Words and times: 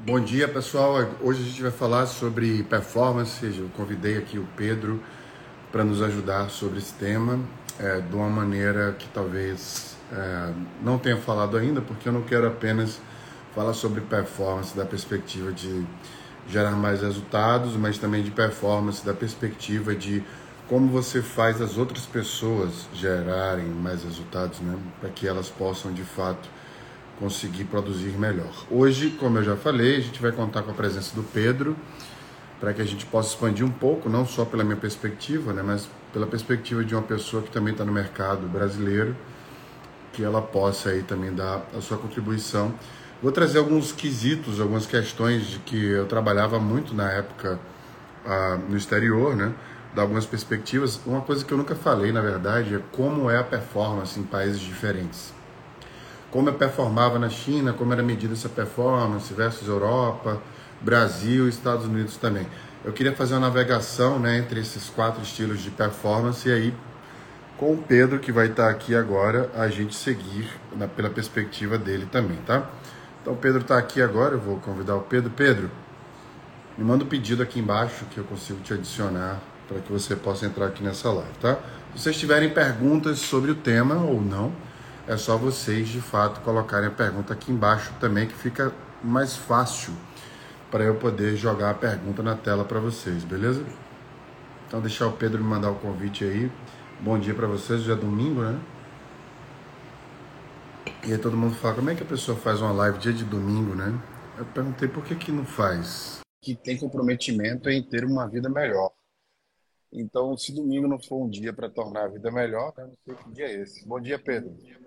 Bom 0.00 0.20
dia, 0.20 0.46
pessoal. 0.48 1.08
Hoje 1.22 1.40
a 1.40 1.46
gente 1.46 1.62
vai 1.62 1.70
falar 1.70 2.06
sobre 2.06 2.62
performance. 2.64 3.46
Eu 3.46 3.70
convidei 3.74 4.18
aqui 4.18 4.38
o 4.38 4.46
Pedro 4.56 5.00
para 5.70 5.82
nos 5.84 6.02
ajudar 6.02 6.50
sobre 6.50 6.78
esse 6.78 6.92
tema 6.94 7.38
é, 7.78 8.00
de 8.00 8.14
uma 8.14 8.28
maneira 8.28 8.92
que 8.98 9.08
talvez 9.08 9.96
é, 10.12 10.52
não 10.82 10.98
tenha 10.98 11.16
falado 11.16 11.56
ainda, 11.56 11.80
porque 11.80 12.08
eu 12.08 12.12
não 12.12 12.22
quero 12.22 12.46
apenas 12.46 13.00
falar 13.54 13.72
sobre 13.72 14.00
performance 14.02 14.76
da 14.76 14.84
perspectiva 14.84 15.52
de 15.52 15.86
gerar 16.48 16.72
mais 16.72 17.00
resultados, 17.00 17.74
mas 17.76 17.96
também 17.96 18.22
de 18.22 18.32
performance 18.32 19.06
da 19.06 19.14
perspectiva 19.14 19.94
de 19.94 20.22
como 20.68 20.88
você 20.88 21.22
faz 21.22 21.62
as 21.62 21.78
outras 21.78 22.04
pessoas 22.04 22.88
gerarem 22.92 23.66
mais 23.66 24.02
resultados, 24.02 24.60
né? 24.60 24.76
Para 25.00 25.08
que 25.08 25.26
elas 25.26 25.48
possam 25.48 25.92
de 25.92 26.02
fato 26.02 26.48
conseguir 27.18 27.64
produzir 27.64 28.18
melhor. 28.18 28.52
Hoje, 28.70 29.10
como 29.10 29.38
eu 29.38 29.44
já 29.44 29.56
falei, 29.56 29.96
a 29.96 30.00
gente 30.00 30.20
vai 30.20 30.32
contar 30.32 30.62
com 30.62 30.70
a 30.70 30.74
presença 30.74 31.14
do 31.14 31.22
Pedro 31.22 31.76
para 32.60 32.72
que 32.72 32.80
a 32.80 32.84
gente 32.84 33.04
possa 33.06 33.30
expandir 33.30 33.64
um 33.64 33.70
pouco, 33.70 34.08
não 34.08 34.26
só 34.26 34.44
pela 34.44 34.64
minha 34.64 34.76
perspectiva, 34.76 35.52
né, 35.52 35.62
mas 35.62 35.88
pela 36.12 36.26
perspectiva 36.26 36.84
de 36.84 36.94
uma 36.94 37.02
pessoa 37.02 37.42
que 37.42 37.50
também 37.50 37.72
está 37.72 37.84
no 37.84 37.92
mercado 37.92 38.46
brasileiro, 38.48 39.14
que 40.12 40.22
ela 40.22 40.40
possa 40.40 40.90
aí 40.90 41.02
também 41.02 41.34
dar 41.34 41.62
a 41.76 41.80
sua 41.80 41.98
contribuição. 41.98 42.72
Vou 43.22 43.32
trazer 43.32 43.58
alguns 43.58 43.92
quesitos, 43.92 44.60
algumas 44.60 44.86
questões 44.86 45.46
de 45.46 45.58
que 45.58 45.84
eu 45.84 46.06
trabalhava 46.06 46.58
muito 46.58 46.94
na 46.94 47.10
época 47.10 47.58
ah, 48.24 48.58
no 48.68 48.76
exterior, 48.76 49.36
né? 49.36 49.52
dar 49.94 50.02
algumas 50.02 50.24
perspectivas. 50.24 51.00
Uma 51.04 51.20
coisa 51.20 51.44
que 51.44 51.52
eu 51.52 51.58
nunca 51.58 51.74
falei, 51.74 52.12
na 52.12 52.22
verdade, 52.22 52.76
é 52.76 52.80
como 52.92 53.28
é 53.28 53.36
a 53.36 53.44
performance 53.44 54.18
em 54.18 54.22
países 54.22 54.60
diferentes. 54.60 55.33
Como 56.34 56.48
eu 56.48 56.54
performava 56.54 57.16
na 57.16 57.28
China, 57.28 57.72
como 57.72 57.92
era 57.92 58.02
medida 58.02 58.32
essa 58.32 58.48
performance 58.48 59.32
versus 59.32 59.68
Europa, 59.68 60.42
Brasil 60.80 61.46
e 61.46 61.48
Estados 61.48 61.86
Unidos 61.86 62.16
também. 62.16 62.44
Eu 62.84 62.92
queria 62.92 63.14
fazer 63.14 63.34
uma 63.34 63.42
navegação 63.42 64.18
né, 64.18 64.38
entre 64.38 64.58
esses 64.58 64.90
quatro 64.90 65.22
estilos 65.22 65.62
de 65.62 65.70
performance 65.70 66.48
e 66.48 66.52
aí, 66.52 66.74
com 67.56 67.74
o 67.74 67.76
Pedro, 67.76 68.18
que 68.18 68.32
vai 68.32 68.48
estar 68.48 68.68
aqui 68.68 68.96
agora, 68.96 69.48
a 69.54 69.68
gente 69.68 69.94
seguir 69.94 70.50
na, 70.74 70.88
pela 70.88 71.08
perspectiva 71.08 71.78
dele 71.78 72.08
também, 72.10 72.38
tá? 72.44 72.68
Então, 73.22 73.34
o 73.34 73.36
Pedro 73.36 73.60
está 73.60 73.78
aqui 73.78 74.02
agora, 74.02 74.34
eu 74.34 74.40
vou 74.40 74.56
convidar 74.56 74.96
o 74.96 75.02
Pedro. 75.02 75.30
Pedro, 75.30 75.70
me 76.76 76.82
manda 76.82 77.04
um 77.04 77.06
pedido 77.06 77.44
aqui 77.44 77.60
embaixo 77.60 78.06
que 78.06 78.18
eu 78.18 78.24
consigo 78.24 78.58
te 78.58 78.74
adicionar 78.74 79.40
para 79.68 79.78
que 79.78 79.92
você 79.92 80.16
possa 80.16 80.46
entrar 80.46 80.66
aqui 80.66 80.82
nessa 80.82 81.12
live, 81.12 81.30
tá? 81.40 81.60
Se 81.94 82.02
vocês 82.02 82.18
tiverem 82.18 82.50
perguntas 82.50 83.20
sobre 83.20 83.52
o 83.52 83.54
tema 83.54 83.94
ou 83.94 84.20
não, 84.20 84.52
é 85.06 85.16
só 85.16 85.36
vocês 85.36 85.88
de 85.88 86.00
fato 86.00 86.40
colocarem 86.40 86.88
a 86.88 86.92
pergunta 86.92 87.32
aqui 87.32 87.52
embaixo 87.52 87.92
também, 88.00 88.26
que 88.26 88.34
fica 88.34 88.72
mais 89.02 89.36
fácil 89.36 89.92
para 90.70 90.84
eu 90.84 90.96
poder 90.96 91.36
jogar 91.36 91.70
a 91.70 91.74
pergunta 91.74 92.22
na 92.22 92.34
tela 92.34 92.64
para 92.64 92.80
vocês, 92.80 93.22
beleza? 93.22 93.64
Então 94.66 94.80
deixar 94.80 95.06
o 95.06 95.12
Pedro 95.12 95.42
me 95.42 95.48
mandar 95.48 95.70
o 95.70 95.76
convite 95.76 96.24
aí. 96.24 96.50
Bom 97.00 97.18
dia 97.18 97.34
para 97.34 97.46
vocês, 97.46 97.80
hoje 97.80 97.92
é 97.92 97.96
domingo, 97.96 98.42
né? 98.42 98.58
E 101.06 101.12
aí 101.12 101.18
todo 101.18 101.36
mundo 101.36 101.54
fala, 101.54 101.74
como 101.74 101.90
é 101.90 101.94
que 101.94 102.02
a 102.02 102.06
pessoa 102.06 102.36
faz 102.36 102.62
uma 102.62 102.72
live 102.72 102.98
dia 102.98 103.12
de 103.12 103.24
domingo, 103.24 103.74
né? 103.74 103.92
Eu 104.38 104.44
perguntei 104.46 104.88
por 104.88 105.04
que 105.04 105.14
que 105.14 105.30
não 105.30 105.44
faz. 105.44 106.20
Que 106.42 106.54
tem 106.56 106.78
comprometimento 106.78 107.68
em 107.68 107.82
ter 107.82 108.04
uma 108.04 108.26
vida 108.26 108.48
melhor. 108.48 108.90
Então, 109.92 110.36
se 110.36 110.52
domingo 110.52 110.88
não 110.88 110.98
for 110.98 111.24
um 111.24 111.28
dia 111.28 111.52
para 111.52 111.70
tornar 111.70 112.06
a 112.06 112.08
vida 112.08 112.30
melhor, 112.32 112.72
eu 112.78 112.88
não 112.88 112.94
sei 113.04 113.14
que 113.14 113.30
dia 113.30 113.46
é 113.46 113.62
esse. 113.62 113.86
Bom 113.86 114.00
dia, 114.00 114.18
Pedro. 114.18 114.50
Bom 114.50 114.56
dia, 114.56 114.78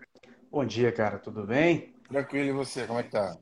cara. 0.96 1.20
Tudo 1.20 1.46
bem? 1.46 1.94
Tranquilo, 2.08 2.50
e 2.50 2.52
você? 2.52 2.88
Como 2.88 3.00
é 3.00 3.04
que 3.04 3.12
tá? 3.12 3.38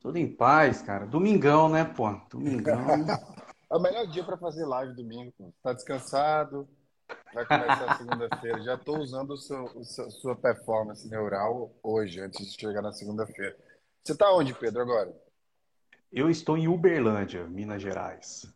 Tudo 0.00 0.18
em 0.18 0.26
paz, 0.26 0.82
cara. 0.82 1.06
Domingão, 1.06 1.68
né, 1.68 1.84
pô? 1.84 2.10
Domingão. 2.30 2.78
é 3.70 3.76
o 3.76 3.80
melhor 3.80 4.06
dia 4.06 4.24
para 4.24 4.36
fazer 4.36 4.64
live 4.64 4.94
domingo. 4.94 5.32
Pô. 5.36 5.52
Tá 5.62 5.72
descansado, 5.72 6.68
vai 7.34 7.44
começar 7.44 7.90
a 7.90 7.98
segunda-feira. 7.98 8.62
Já 8.62 8.74
estou 8.74 8.98
usando 8.98 9.30
o 9.30 9.36
seu, 9.36 9.64
o 9.64 9.84
seu, 9.84 10.10
sua 10.10 10.36
performance 10.36 11.08
neural 11.08 11.74
hoje, 11.82 12.20
antes 12.20 12.52
de 12.52 12.60
chegar 12.60 12.82
na 12.82 12.92
segunda-feira. 12.92 13.56
Você 14.04 14.12
está 14.12 14.32
onde, 14.32 14.54
Pedro, 14.54 14.82
agora? 14.82 15.12
Eu 16.12 16.30
estou 16.30 16.56
em 16.56 16.68
Uberlândia, 16.68 17.44
Minas 17.46 17.82
Gerais. 17.82 18.46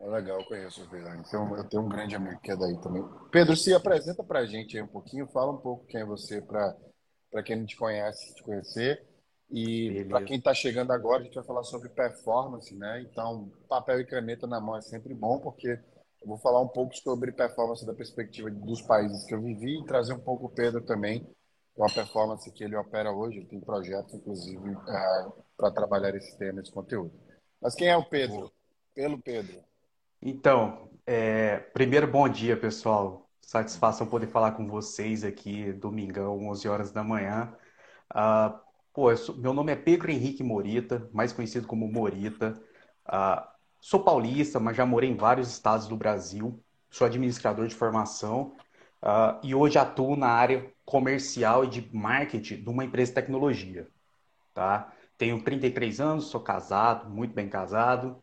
É 0.00 0.08
legal, 0.08 0.42
conheço 0.46 0.80
o 0.80 0.84
Uberlândia. 0.84 1.22
Então, 1.26 1.56
eu 1.56 1.68
tenho 1.68 1.82
um 1.82 1.88
grande 1.88 2.16
amigo 2.16 2.40
que 2.40 2.50
é 2.50 2.56
daí 2.56 2.80
também. 2.80 3.04
Pedro, 3.30 3.54
se 3.54 3.74
apresenta 3.74 4.24
para 4.24 4.40
a 4.40 4.46
gente 4.46 4.76
aí 4.76 4.82
um 4.82 4.88
pouquinho, 4.88 5.28
fala 5.28 5.52
um 5.52 5.58
pouco 5.58 5.86
quem 5.86 6.00
é 6.00 6.04
você 6.04 6.40
para 6.40 7.42
quem 7.44 7.56
não 7.56 7.66
te 7.66 7.76
conhece, 7.76 8.34
te 8.34 8.42
conhecer. 8.42 9.06
E 9.50 10.06
para 10.08 10.24
quem 10.24 10.38
está 10.38 10.54
chegando 10.54 10.92
agora, 10.92 11.20
a 11.20 11.24
gente 11.24 11.34
vai 11.34 11.44
falar 11.44 11.64
sobre 11.64 11.88
performance, 11.90 12.74
né? 12.76 13.02
Então, 13.02 13.50
papel 13.68 14.00
e 14.00 14.06
caneta 14.06 14.46
na 14.46 14.60
mão 14.60 14.76
é 14.76 14.80
sempre 14.80 15.12
bom, 15.12 15.38
porque 15.38 15.68
eu 15.68 16.28
vou 16.28 16.38
falar 16.38 16.60
um 16.60 16.68
pouco 16.68 16.94
sobre 16.96 17.32
performance 17.32 17.84
da 17.84 17.92
perspectiva 17.92 18.50
dos 18.50 18.80
países 18.82 19.24
que 19.26 19.34
eu 19.34 19.42
vivi 19.42 19.80
e 19.80 19.84
trazer 19.84 20.14
um 20.14 20.20
pouco 20.20 20.46
o 20.46 20.50
Pedro 20.50 20.80
também, 20.82 21.26
com 21.74 21.84
a 21.84 21.92
performance 21.92 22.50
que 22.52 22.64
ele 22.64 22.76
opera 22.76 23.12
hoje. 23.12 23.38
Ele 23.38 23.46
tem 23.46 23.60
projetos, 23.60 24.14
inclusive, 24.14 24.70
é, 24.70 25.26
para 25.56 25.70
trabalhar 25.72 26.14
esse 26.14 26.38
tema, 26.38 26.60
esse 26.60 26.72
conteúdo. 26.72 27.12
Mas 27.60 27.74
quem 27.74 27.88
é 27.88 27.96
o 27.96 28.08
Pedro? 28.08 28.50
Pelo 28.94 29.20
Pedro. 29.20 29.69
Então, 30.22 30.90
é, 31.06 31.58
primeiro, 31.72 32.06
bom 32.06 32.28
dia, 32.28 32.56
pessoal. 32.56 33.28
Satisfação 33.40 34.06
poder 34.06 34.26
falar 34.26 34.52
com 34.52 34.66
vocês 34.66 35.24
aqui, 35.24 35.72
domingão, 35.72 36.38
11 36.50 36.68
horas 36.68 36.92
da 36.92 37.02
manhã. 37.02 37.52
Uh, 38.12 38.58
pô, 38.92 39.14
sou, 39.16 39.36
meu 39.36 39.54
nome 39.54 39.72
é 39.72 39.76
Pedro 39.76 40.10
Henrique 40.10 40.42
Morita, 40.42 41.08
mais 41.12 41.32
conhecido 41.32 41.66
como 41.66 41.88
Morita. 41.88 42.60
Uh, 43.08 43.42
sou 43.80 44.04
paulista, 44.04 44.60
mas 44.60 44.76
já 44.76 44.84
morei 44.86 45.10
em 45.10 45.16
vários 45.16 45.48
estados 45.50 45.86
do 45.88 45.96
Brasil. 45.96 46.62
Sou 46.90 47.06
administrador 47.06 47.66
de 47.66 47.74
formação 47.74 48.56
uh, 49.02 49.40
e 49.42 49.54
hoje 49.54 49.78
atuo 49.78 50.16
na 50.16 50.28
área 50.28 50.70
comercial 50.84 51.64
e 51.64 51.68
de 51.68 51.90
marketing 51.94 52.62
de 52.62 52.68
uma 52.68 52.84
empresa 52.84 53.10
de 53.10 53.14
tecnologia. 53.14 53.88
Tá? 54.54 54.92
Tenho 55.16 55.42
33 55.42 56.00
anos, 56.00 56.26
sou 56.26 56.40
casado, 56.40 57.08
muito 57.10 57.34
bem 57.34 57.48
casado. 57.48 58.22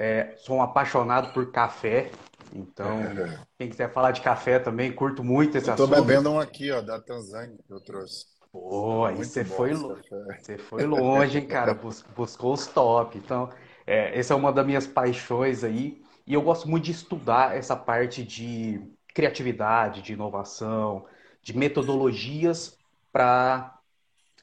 É, 0.00 0.36
sou 0.36 0.58
um 0.58 0.62
apaixonado 0.62 1.32
por 1.32 1.50
café, 1.50 2.12
então 2.52 3.00
é. 3.00 3.40
quem 3.58 3.68
quiser 3.68 3.92
falar 3.92 4.12
de 4.12 4.20
café 4.20 4.60
também, 4.60 4.92
curto 4.92 5.24
muito 5.24 5.58
esse 5.58 5.68
assunto. 5.68 5.90
Estou 5.90 6.06
bebendo 6.06 6.30
um 6.30 6.38
aqui, 6.38 6.70
ó, 6.70 6.80
da 6.80 7.00
Tanzânia 7.00 7.58
que 7.66 7.72
eu 7.72 7.80
trouxe. 7.80 8.26
Pô, 8.52 9.04
aí 9.04 9.16
você 9.16 9.44
foi, 9.44 9.74
você 9.74 10.56
foi 10.56 10.86
longe, 10.86 11.38
hein, 11.38 11.46
cara? 11.48 11.74
Bus 11.74 12.04
buscou 12.16 12.52
os 12.52 12.68
top. 12.68 13.18
Então, 13.18 13.50
é, 13.84 14.16
essa 14.16 14.34
é 14.34 14.36
uma 14.36 14.52
das 14.52 14.64
minhas 14.64 14.86
paixões 14.86 15.64
aí. 15.64 16.00
E 16.24 16.32
eu 16.32 16.42
gosto 16.42 16.68
muito 16.68 16.84
de 16.84 16.92
estudar 16.92 17.56
essa 17.56 17.74
parte 17.74 18.22
de 18.22 18.80
criatividade, 19.12 20.00
de 20.00 20.12
inovação, 20.12 21.06
de 21.42 21.56
metodologias 21.56 22.78
para 23.12 23.76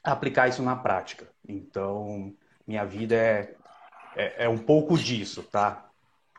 aplicar 0.03 0.49
isso 0.49 0.61
na 0.61 0.75
prática. 0.75 1.29
Então, 1.47 2.33
minha 2.67 2.83
vida 2.83 3.15
é 3.15 3.55
é, 4.15 4.45
é 4.45 4.49
um 4.49 4.57
pouco 4.57 4.97
disso, 4.97 5.43
tá? 5.43 5.89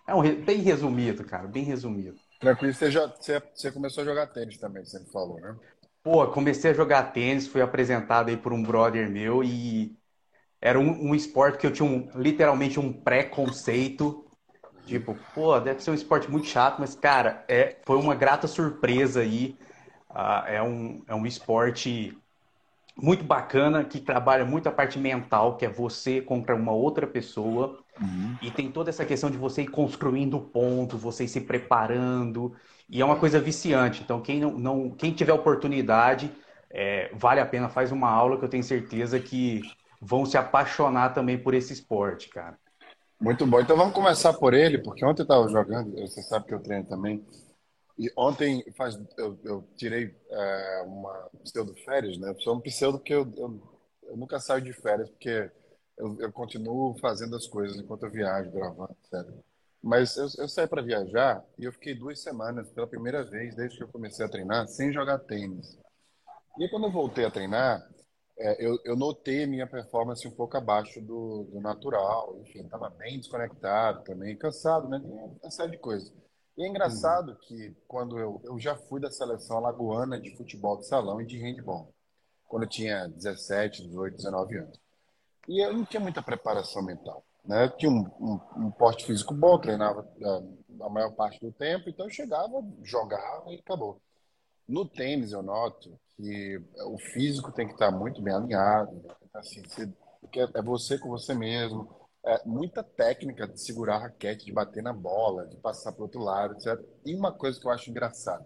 É 0.07 0.15
um, 0.15 0.23
bem 0.23 0.59
resumido, 0.59 1.25
cara, 1.25 1.49
bem 1.49 1.65
resumido. 1.65 2.17
Tranquilo, 2.41 2.73
você, 2.73 2.91
já, 2.91 3.07
você, 3.07 3.43
você 3.55 3.73
começou 3.73 4.03
a 4.03 4.05
jogar 4.05 4.27
tênis 4.29 4.59
também, 4.59 4.85
você 4.85 4.99
me 4.99 5.07
falou, 5.07 5.41
né? 5.41 5.57
Pô, 6.03 6.27
comecei 6.29 6.71
a 6.71 6.75
jogar 6.75 7.13
tênis, 7.13 7.49
fui 7.49 7.61
apresentado 7.61 8.29
aí 8.29 8.37
por 8.37 8.53
um 8.53 8.63
brother 8.63 9.11
meu 9.11 9.43
e 9.43 9.97
era 10.61 10.79
um, 10.79 11.09
um 11.09 11.15
esporte 11.15 11.59
que 11.59 11.67
eu 11.67 11.73
tinha 11.73 11.89
um, 11.89 12.09
literalmente 12.15 12.79
um 12.79 12.93
pré-conceito. 12.93 14.25
Tipo, 14.85 15.19
pô, 15.35 15.59
deve 15.59 15.83
ser 15.83 15.91
um 15.91 15.95
esporte 15.95 16.31
muito 16.31 16.47
chato, 16.47 16.79
mas, 16.79 16.95
cara, 16.95 17.45
é, 17.49 17.77
foi 17.85 17.97
uma 17.97 18.15
grata 18.15 18.47
surpresa 18.47 19.21
aí. 19.21 19.57
Uh, 20.09 20.47
é, 20.47 20.63
um, 20.63 21.03
é 21.09 21.15
um 21.15 21.27
esporte 21.27 22.17
muito 22.97 23.23
bacana, 23.23 23.85
que 23.85 24.01
trabalha 24.01 24.45
muito 24.45 24.69
a 24.69 24.73
parte 24.73 24.99
mental, 24.99 25.57
que 25.57 25.67
é 25.67 25.69
você 25.69 26.21
contra 26.21 26.57
uma 26.57 26.73
outra 26.73 27.07
pessoa. 27.07 27.79
Uhum. 28.01 28.37
E 28.41 28.51
tem 28.51 28.71
toda 28.71 28.91
essa 28.91 29.05
questão 29.05 29.31
de 29.31 29.37
você 29.37 29.63
ir 29.63 29.69
construindo 29.69 30.41
pontos, 30.41 31.01
você 31.01 31.25
ir 31.25 31.29
se 31.29 31.43
preparando. 31.43 32.55
E 32.89 33.01
é 33.01 33.05
uma 33.05 33.17
coisa 33.17 33.39
viciante. 33.39 34.03
Então, 34.03 34.21
quem, 34.21 34.41
não, 34.41 34.53
não 34.53 34.91
quem 34.91 35.13
tiver 35.13 35.33
oportunidade, 35.33 36.31
é, 36.71 37.11
vale 37.15 37.41
a 37.41 37.47
pena, 37.47 37.69
faz 37.69 37.93
uma 37.93 38.09
aula 38.09 38.39
que 38.39 38.45
eu 38.45 38.49
tenho 38.49 38.65
certeza 38.65 39.21
que 39.21 39.61
vão 40.01 40.25
se 40.25 40.39
apaixonar 40.39 41.13
também 41.13 41.39
por 41.39 41.53
esse 41.53 41.73
esporte, 41.73 42.29
cara. 42.29 42.59
Muito 43.21 43.47
bom. 43.47 43.61
Então 43.61 43.77
vamos 43.77 43.95
começar 43.95 44.33
por 44.35 44.55
ele, 44.55 44.79
porque 44.79 45.05
ontem 45.05 45.23
eu 45.23 45.25
estava 45.25 45.49
jogando, 45.49 45.93
você 45.93 46.23
sabe 46.23 46.47
que 46.47 46.55
eu 46.55 46.61
treino 46.61 46.85
também. 46.85 47.25
E 47.99 48.13
ontem 48.17 48.63
faz, 48.77 48.99
eu, 49.17 49.39
eu 49.43 49.69
tirei 49.75 50.15
é, 50.29 50.83
uma 50.87 51.31
pseudo-férias, 51.43 52.19
né? 52.19 52.35
Sou 52.41 52.57
um 52.57 52.61
pseudo 52.61 52.99
porque 52.99 53.15
eu, 53.15 53.33
eu, 53.37 53.63
eu, 54.03 54.17
nunca 54.17 54.39
saio 54.39 54.63
de 54.63 54.73
férias, 54.75 55.09
porque 55.09 55.51
eu, 55.97 56.21
eu 56.21 56.31
continuo 56.31 56.99
fazendo 57.01 57.35
as 57.35 57.47
coisas 57.47 57.79
enquanto 57.79 58.05
eu 58.05 58.11
viajo, 58.11 58.51
gravando, 58.51 58.95
etc. 59.03 59.35
Mas 59.83 60.17
eu, 60.17 60.27
eu 60.39 60.49
saí 60.49 60.67
para 60.67 60.83
viajar 60.83 61.43
e 61.59 61.65
eu 61.65 61.73
fiquei 61.73 61.95
duas 61.95 62.21
semanas, 62.21 62.69
pela 62.71 62.87
primeira 62.87 63.25
vez, 63.25 63.55
desde 63.55 63.79
que 63.79 63.85
eu 63.85 63.89
comecei 63.89 64.27
a 64.27 64.29
treinar, 64.29 64.69
sem 64.69 64.93
jogar 64.93 65.19
tênis. 65.21 65.79
E 66.59 66.69
quando 66.69 66.85
eu 66.85 66.93
voltei 66.93 67.25
a 67.25 67.31
treinar, 67.31 67.89
é, 68.39 68.67
eu, 68.67 68.79
eu 68.85 68.95
notei 68.95 69.47
minha 69.47 69.67
performance 69.67 70.27
um 70.29 70.31
pouco 70.31 70.57
abaixo 70.59 71.01
do, 71.01 71.45
do 71.45 71.61
natural. 71.61 72.37
Enfim, 72.43 72.61
estava 72.61 72.91
bem 72.91 73.19
desconectado 73.19 74.05
também, 74.05 74.37
cansado, 74.37 74.87
né? 74.89 75.01
Uma 75.43 75.51
série 75.51 75.73
de 75.73 75.79
coisas. 75.79 76.13
E 76.57 76.65
é 76.65 76.69
engraçado 76.69 77.33
uhum. 77.33 77.39
que 77.43 77.77
quando 77.87 78.19
eu, 78.19 78.41
eu 78.45 78.59
já 78.59 78.77
fui 78.77 79.01
da 79.01 79.11
seleção 79.11 79.59
alagoana 79.59 80.21
de 80.21 80.35
futebol 80.37 80.79
de 80.79 80.87
salão 80.87 81.21
e 81.21 81.27
de 81.27 81.39
handball, 81.39 81.93
quando 82.47 82.63
eu 82.63 82.69
tinha 82.69 83.09
17, 83.09 83.83
18, 83.83 84.17
19 84.17 84.59
anos. 84.59 84.81
E 85.49 85.65
eu 85.65 85.73
não 85.73 85.85
tinha 85.85 86.01
muita 86.01 86.23
preparação 86.23 86.83
mental. 86.83 87.25
Né? 87.45 87.65
Eu 87.65 87.77
tinha 87.77 87.91
um, 87.91 88.05
um, 88.19 88.67
um 88.67 88.71
porte 88.71 89.05
físico 89.05 89.35
bom, 89.35 89.59
treinava 89.59 90.09
a, 90.23 90.87
a 90.87 90.89
maior 90.89 91.13
parte 91.13 91.39
do 91.41 91.53
tempo, 91.53 91.89
então 91.89 92.07
eu 92.07 92.11
chegava, 92.11 92.65
jogava 92.83 93.53
e 93.53 93.59
acabou. 93.59 94.01
No 94.67 94.85
tênis, 94.85 95.33
eu 95.33 95.43
noto 95.43 95.99
que 96.17 96.61
o 96.87 96.99
físico 96.99 97.53
tem 97.53 97.67
que 97.67 97.75
estar 97.75 97.91
muito 97.91 98.21
bem 98.21 98.35
alinhado. 98.35 98.93
Né? 98.97 99.15
Assim, 99.35 99.63
você, 99.63 99.93
é 100.55 100.63
você 100.63 100.99
com 100.99 101.09
você 101.09 101.35
mesmo. 101.35 101.89
É 102.27 102.43
muita 102.45 102.83
técnica 102.83 103.47
de 103.47 103.61
segurar 103.61 103.97
a 103.97 104.01
raquete, 104.01 104.47
de 104.47 104.53
bater 104.53 104.83
na 104.83 104.93
bola, 104.93 105.47
de 105.47 105.57
passar 105.59 105.93
para 105.93 106.03
outro 106.03 106.21
lado, 106.21 106.55
etc. 106.55 106.85
E 107.05 107.15
uma 107.15 107.33
coisa 107.33 107.61
que 107.61 107.65
eu 107.65 107.71
acho 107.71 107.89
engraçada. 107.89 108.45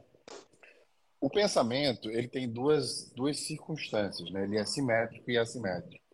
O 1.19 1.31
pensamento, 1.31 2.11
ele 2.11 2.29
tem 2.29 2.47
duas, 2.47 3.11
duas 3.17 3.41
circunstâncias, 3.41 4.31
né? 4.31 4.45
Ele 4.45 4.59
é 4.59 4.67
simétrico 4.67 5.31
e 5.31 5.39
assimétrico. 5.39 6.05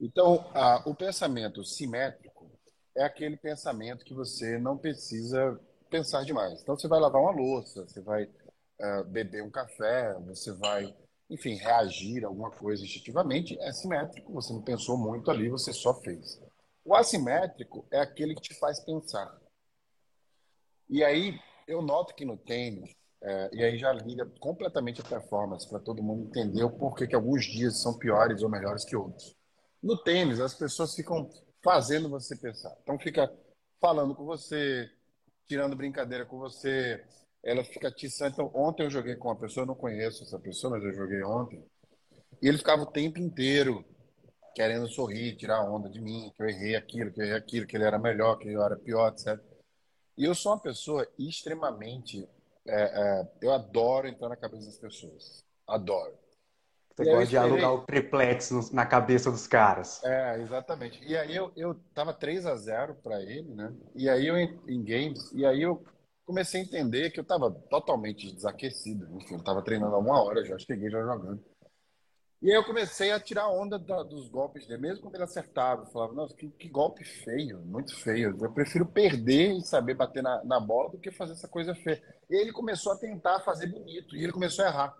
Então, 0.00 0.44
a, 0.52 0.82
o 0.86 0.94
pensamento 0.94 1.64
simétrico 1.64 2.50
é 2.96 3.04
aquele 3.04 3.36
pensamento 3.36 4.04
que 4.04 4.12
você 4.12 4.58
não 4.58 4.76
precisa 4.76 5.60
pensar 5.88 6.24
demais. 6.24 6.62
Então, 6.62 6.76
você 6.76 6.88
vai 6.88 6.98
lavar 6.98 7.22
uma 7.22 7.30
louça, 7.30 7.86
você 7.86 8.00
vai 8.00 8.24
uh, 8.24 9.04
beber 9.06 9.44
um 9.44 9.50
café, 9.50 10.14
você 10.26 10.52
vai, 10.52 10.92
enfim, 11.30 11.54
reagir 11.54 12.24
a 12.24 12.28
alguma 12.28 12.50
coisa 12.50 12.82
instintivamente. 12.82 13.56
É 13.60 13.72
simétrico, 13.72 14.32
você 14.32 14.52
não 14.52 14.62
pensou 14.62 14.98
muito 14.98 15.30
ali, 15.30 15.48
você 15.48 15.72
só 15.72 15.94
fez. 16.00 16.40
O 16.84 16.94
assimétrico 16.94 17.86
é 17.90 17.98
aquele 17.98 18.34
que 18.34 18.42
te 18.42 18.54
faz 18.54 18.78
pensar. 18.80 19.34
E 20.88 21.02
aí, 21.02 21.38
eu 21.66 21.80
noto 21.80 22.14
que 22.14 22.24
no 22.24 22.36
tênis, 22.36 22.94
é, 23.22 23.50
e 23.54 23.64
aí 23.64 23.78
já 23.78 23.90
liga 23.92 24.26
completamente 24.38 25.00
a 25.00 25.04
performance 25.04 25.66
para 25.68 25.80
todo 25.80 26.02
mundo 26.02 26.28
entender 26.28 26.62
o 26.62 26.70
porquê 26.70 27.06
que 27.06 27.14
alguns 27.14 27.46
dias 27.46 27.80
são 27.80 27.98
piores 27.98 28.42
ou 28.42 28.50
melhores 28.50 28.84
que 28.84 28.94
outros. 28.94 29.34
No 29.82 29.96
tênis, 30.02 30.40
as 30.40 30.54
pessoas 30.54 30.94
ficam 30.94 31.30
fazendo 31.62 32.10
você 32.10 32.36
pensar. 32.36 32.76
Então, 32.82 32.98
fica 32.98 33.32
falando 33.80 34.14
com 34.14 34.24
você, 34.24 34.90
tirando 35.46 35.74
brincadeira 35.74 36.26
com 36.26 36.38
você, 36.38 37.02
ela 37.42 37.64
fica 37.64 37.88
atiçando. 37.88 38.32
Então, 38.32 38.50
ontem 38.54 38.82
eu 38.82 38.90
joguei 38.90 39.16
com 39.16 39.28
uma 39.28 39.36
pessoa, 39.36 39.62
eu 39.62 39.68
não 39.68 39.74
conheço 39.74 40.22
essa 40.22 40.38
pessoa, 40.38 40.72
mas 40.72 40.84
eu 40.84 40.92
joguei 40.92 41.22
ontem, 41.22 41.64
e 42.42 42.48
ele 42.48 42.58
ficava 42.58 42.82
o 42.82 42.92
tempo 42.92 43.18
inteiro 43.18 43.84
querendo 44.54 44.88
sorrir, 44.88 45.36
tirar 45.36 45.62
onda 45.68 45.88
de 45.88 46.00
mim, 46.00 46.32
que 46.34 46.42
eu 46.42 46.48
errei 46.48 46.76
aquilo, 46.76 47.12
que 47.12 47.20
eu 47.20 47.24
errei 47.24 47.36
aquilo, 47.36 47.66
que 47.66 47.76
ele 47.76 47.84
era 47.84 47.98
melhor, 47.98 48.36
que 48.36 48.48
eu 48.48 48.62
era 48.62 48.76
pior, 48.76 49.12
etc. 49.12 49.38
E 50.16 50.24
eu 50.24 50.34
sou 50.34 50.52
uma 50.52 50.60
pessoa 50.60 51.06
extremamente. 51.18 52.28
É, 52.66 52.82
é, 52.82 53.28
eu 53.42 53.52
adoro 53.52 54.08
entrar 54.08 54.28
na 54.28 54.36
cabeça 54.36 54.66
das 54.66 54.78
pessoas. 54.78 55.44
Adoro. 55.66 56.16
Você 56.96 57.04
gosta 57.04 57.26
de 57.26 57.36
alugar 57.36 57.74
o 57.74 57.84
triplex 57.84 58.70
na 58.70 58.86
cabeça 58.86 59.28
dos 59.28 59.48
caras. 59.48 60.02
É, 60.04 60.40
exatamente. 60.40 61.04
E 61.04 61.16
aí 61.16 61.34
eu, 61.34 61.50
eu 61.56 61.74
tava 61.92 62.14
3 62.14 62.46
a 62.46 62.54
0 62.54 62.94
para 63.02 63.20
ele, 63.20 63.52
né? 63.52 63.74
E 63.96 64.08
aí 64.08 64.28
eu 64.28 64.36
em 64.38 64.84
games, 64.84 65.32
e 65.32 65.44
aí 65.44 65.62
eu 65.62 65.84
comecei 66.24 66.60
a 66.60 66.64
entender 66.64 67.10
que 67.10 67.18
eu 67.18 67.24
tava 67.24 67.50
totalmente 67.50 68.32
desaquecido. 68.32 69.08
Enfim, 69.16 69.34
eu 69.34 69.42
tava 69.42 69.62
treinando 69.62 69.94
há 69.94 69.98
uma 69.98 70.22
hora, 70.22 70.44
já 70.44 70.56
cheguei 70.58 70.88
já 70.88 71.00
jogando. 71.00 71.44
E 72.44 72.50
aí 72.50 72.56
eu 72.56 72.62
comecei 72.62 73.10
a 73.10 73.18
tirar 73.18 73.48
onda 73.48 73.78
da, 73.78 74.02
dos 74.02 74.28
golpes 74.28 74.66
dele, 74.66 74.82
mesmo 74.82 75.00
quando 75.00 75.14
ele 75.14 75.24
acertava. 75.24 75.80
Eu 75.80 75.86
falava, 75.86 76.12
nossa, 76.12 76.36
que, 76.36 76.46
que, 76.50 76.68
golpe 76.68 77.02
feio, 77.02 77.58
muito 77.60 77.96
feio. 77.96 78.36
Eu 78.38 78.52
prefiro 78.52 78.84
perder 78.84 79.52
e 79.52 79.62
saber 79.62 79.94
bater 79.94 80.22
na, 80.22 80.44
na 80.44 80.60
bola 80.60 80.90
do 80.90 80.98
que 80.98 81.10
fazer 81.10 81.32
essa 81.32 81.48
coisa 81.48 81.74
feia. 81.74 82.02
E 82.28 82.36
ele 82.36 82.52
começou 82.52 82.92
a 82.92 82.96
tentar 82.96 83.40
fazer 83.40 83.68
bonito, 83.68 84.14
e 84.14 84.22
ele 84.22 84.30
começou 84.30 84.62
a 84.62 84.68
errar. 84.68 84.94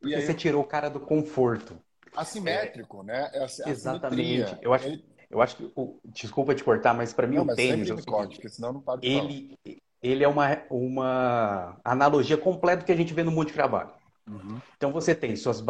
Porque 0.00 0.16
aí, 0.16 0.26
você 0.26 0.34
tirou 0.34 0.62
o 0.62 0.66
cara 0.66 0.90
do 0.90 0.98
conforto. 0.98 1.78
Assimétrico, 2.16 3.02
é, 3.02 3.04
né? 3.04 3.30
É 3.32 3.70
exatamente. 3.70 4.58
Eu 4.62 4.74
acho, 4.74 4.88
ele... 4.88 5.04
eu 5.30 5.40
acho 5.40 5.56
que. 5.56 5.72
O, 5.76 6.00
desculpa 6.06 6.56
te 6.56 6.64
cortar, 6.64 6.92
mas 6.92 7.12
para 7.12 7.28
mim 7.28 7.36
não, 7.36 7.44
o 7.44 7.54
tênis. 7.54 7.88
Eu, 7.88 8.04
corte, 8.04 8.34
porque 8.34 8.48
senão 8.48 8.72
não 8.72 8.80
paro 8.80 9.00
de 9.00 9.06
ele, 9.06 9.56
falar. 9.64 9.78
ele 10.02 10.24
é 10.24 10.28
uma, 10.28 10.60
uma 10.68 11.80
analogia 11.84 12.36
completa 12.36 12.78
do 12.78 12.84
que 12.84 12.90
a 12.90 12.96
gente 12.96 13.14
vê 13.14 13.22
no 13.22 13.30
mundo 13.30 13.46
de 13.46 13.52
trabalho. 13.52 13.92
Uhum. 14.28 14.60
Então 14.76 14.92
você 14.92 15.14
tem 15.14 15.36
suas. 15.36 15.62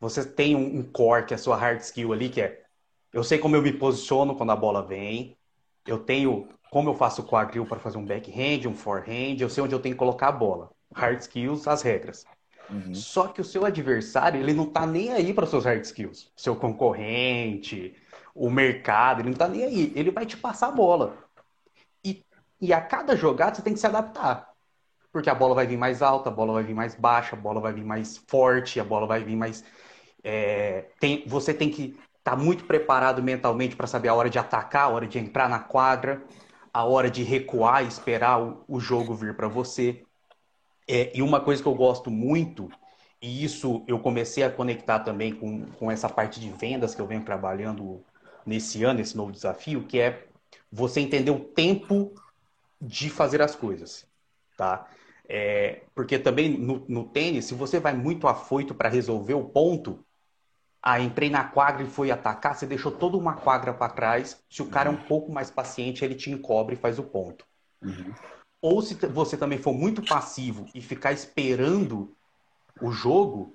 Você 0.00 0.24
tem 0.24 0.56
um, 0.56 0.82
core, 0.82 1.26
que 1.26 1.34
é 1.34 1.36
a 1.36 1.38
sua 1.38 1.56
hard 1.56 1.80
skill 1.80 2.12
ali, 2.12 2.28
que 2.28 2.40
é. 2.40 2.62
Eu 3.12 3.24
sei 3.24 3.38
como 3.38 3.56
eu 3.56 3.62
me 3.62 3.72
posiciono 3.72 4.36
quando 4.36 4.50
a 4.50 4.56
bola 4.56 4.86
vem. 4.86 5.36
Eu 5.86 5.98
tenho 5.98 6.48
como 6.70 6.88
eu 6.88 6.94
faço 6.94 7.22
o 7.22 7.26
quadril 7.26 7.66
para 7.66 7.80
fazer 7.80 7.98
um 7.98 8.04
backhand, 8.04 8.68
um 8.68 8.74
forehand. 8.74 9.36
Eu 9.40 9.50
sei 9.50 9.62
onde 9.64 9.74
eu 9.74 9.80
tenho 9.80 9.94
que 9.94 9.98
colocar 9.98 10.28
a 10.28 10.32
bola. 10.32 10.70
Hard 10.94 11.20
skills, 11.20 11.66
as 11.66 11.82
regras. 11.82 12.24
Uhum. 12.70 12.94
Só 12.94 13.26
que 13.26 13.40
o 13.40 13.44
seu 13.44 13.64
adversário, 13.64 14.40
ele 14.40 14.52
não 14.52 14.66
tá 14.66 14.86
nem 14.86 15.12
aí 15.12 15.34
para 15.34 15.46
seus 15.46 15.64
hard 15.64 15.82
skills. 15.82 16.30
Seu 16.36 16.54
concorrente, 16.54 17.96
o 18.34 18.48
mercado, 18.48 19.20
ele 19.20 19.30
não 19.30 19.36
tá 19.36 19.48
nem 19.48 19.64
aí. 19.64 19.92
Ele 19.96 20.10
vai 20.10 20.24
te 20.24 20.36
passar 20.36 20.68
a 20.68 20.72
bola. 20.72 21.16
E, 22.04 22.24
e 22.60 22.72
a 22.72 22.80
cada 22.80 23.16
jogada 23.16 23.56
você 23.56 23.62
tem 23.62 23.74
que 23.74 23.80
se 23.80 23.86
adaptar. 23.86 24.49
Porque 25.12 25.28
a 25.28 25.34
bola 25.34 25.54
vai 25.54 25.66
vir 25.66 25.76
mais 25.76 26.02
alta, 26.02 26.28
a 26.28 26.32
bola 26.32 26.52
vai 26.52 26.62
vir 26.62 26.74
mais 26.74 26.94
baixa, 26.94 27.34
a 27.34 27.38
bola 27.38 27.60
vai 27.60 27.72
vir 27.72 27.84
mais 27.84 28.16
forte, 28.16 28.78
a 28.78 28.84
bola 28.84 29.06
vai 29.06 29.24
vir 29.24 29.36
mais. 29.36 29.64
É, 30.22 30.86
tem, 31.00 31.24
você 31.26 31.52
tem 31.52 31.70
que 31.70 31.98
estar 32.18 32.32
tá 32.32 32.36
muito 32.36 32.64
preparado 32.64 33.22
mentalmente 33.22 33.74
para 33.74 33.86
saber 33.86 34.08
a 34.08 34.14
hora 34.14 34.30
de 34.30 34.38
atacar, 34.38 34.84
a 34.84 34.88
hora 34.88 35.06
de 35.06 35.18
entrar 35.18 35.48
na 35.48 35.58
quadra, 35.58 36.22
a 36.72 36.84
hora 36.84 37.10
de 37.10 37.22
recuar 37.22 37.84
e 37.84 37.88
esperar 37.88 38.40
o, 38.40 38.64
o 38.68 38.78
jogo 38.78 39.14
vir 39.14 39.34
para 39.34 39.48
você. 39.48 40.02
É, 40.88 41.16
e 41.16 41.22
uma 41.22 41.40
coisa 41.40 41.62
que 41.62 41.68
eu 41.68 41.74
gosto 41.74 42.10
muito, 42.10 42.68
e 43.20 43.44
isso 43.44 43.84
eu 43.86 43.98
comecei 43.98 44.42
a 44.42 44.50
conectar 44.50 45.00
também 45.00 45.32
com, 45.32 45.66
com 45.72 45.90
essa 45.90 46.08
parte 46.08 46.40
de 46.40 46.50
vendas 46.50 46.94
que 46.94 47.00
eu 47.00 47.06
venho 47.06 47.24
trabalhando 47.24 48.04
nesse 48.46 48.82
ano, 48.84 49.00
esse 49.00 49.16
novo 49.16 49.32
desafio, 49.32 49.86
que 49.86 50.00
é 50.00 50.26
você 50.70 51.00
entender 51.00 51.30
o 51.30 51.40
tempo 51.40 52.12
de 52.80 53.10
fazer 53.10 53.42
as 53.42 53.54
coisas, 53.54 54.06
tá? 54.56 54.88
É, 55.32 55.82
porque 55.94 56.18
também 56.18 56.58
no, 56.58 56.84
no, 56.88 57.04
tênis, 57.04 57.44
se 57.44 57.54
você 57.54 57.78
vai 57.78 57.94
muito 57.94 58.26
afoito 58.26 58.74
para 58.74 58.88
resolver 58.88 59.34
o 59.34 59.44
ponto, 59.44 60.04
ah, 60.82 60.98
entrei 60.98 61.30
na 61.30 61.44
quadra 61.44 61.84
e 61.84 61.88
foi 61.88 62.10
atacar, 62.10 62.56
você 62.56 62.66
deixou 62.66 62.90
toda 62.90 63.16
uma 63.16 63.34
quadra 63.34 63.72
para 63.72 63.92
trás. 63.92 64.42
Se 64.50 64.60
o 64.60 64.66
cara 64.66 64.88
é 64.88 64.92
um 64.92 64.96
pouco 64.96 65.30
mais 65.30 65.48
paciente, 65.48 66.04
ele 66.04 66.16
te 66.16 66.32
encobre 66.32 66.74
e 66.74 66.78
faz 66.78 66.98
o 66.98 67.04
ponto. 67.04 67.46
Uhum. 67.80 68.12
Ou 68.60 68.82
se 68.82 68.94
você 69.06 69.36
também 69.36 69.56
for 69.56 69.72
muito 69.72 70.02
passivo 70.02 70.66
e 70.74 70.80
ficar 70.80 71.12
esperando 71.12 72.12
o 72.82 72.90
jogo, 72.90 73.54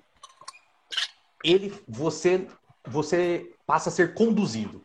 ele, 1.43 1.77
você, 1.85 2.47
você 2.87 3.53
passa 3.67 3.89
a 3.89 3.91
ser 3.91 4.13
conduzido. 4.13 4.81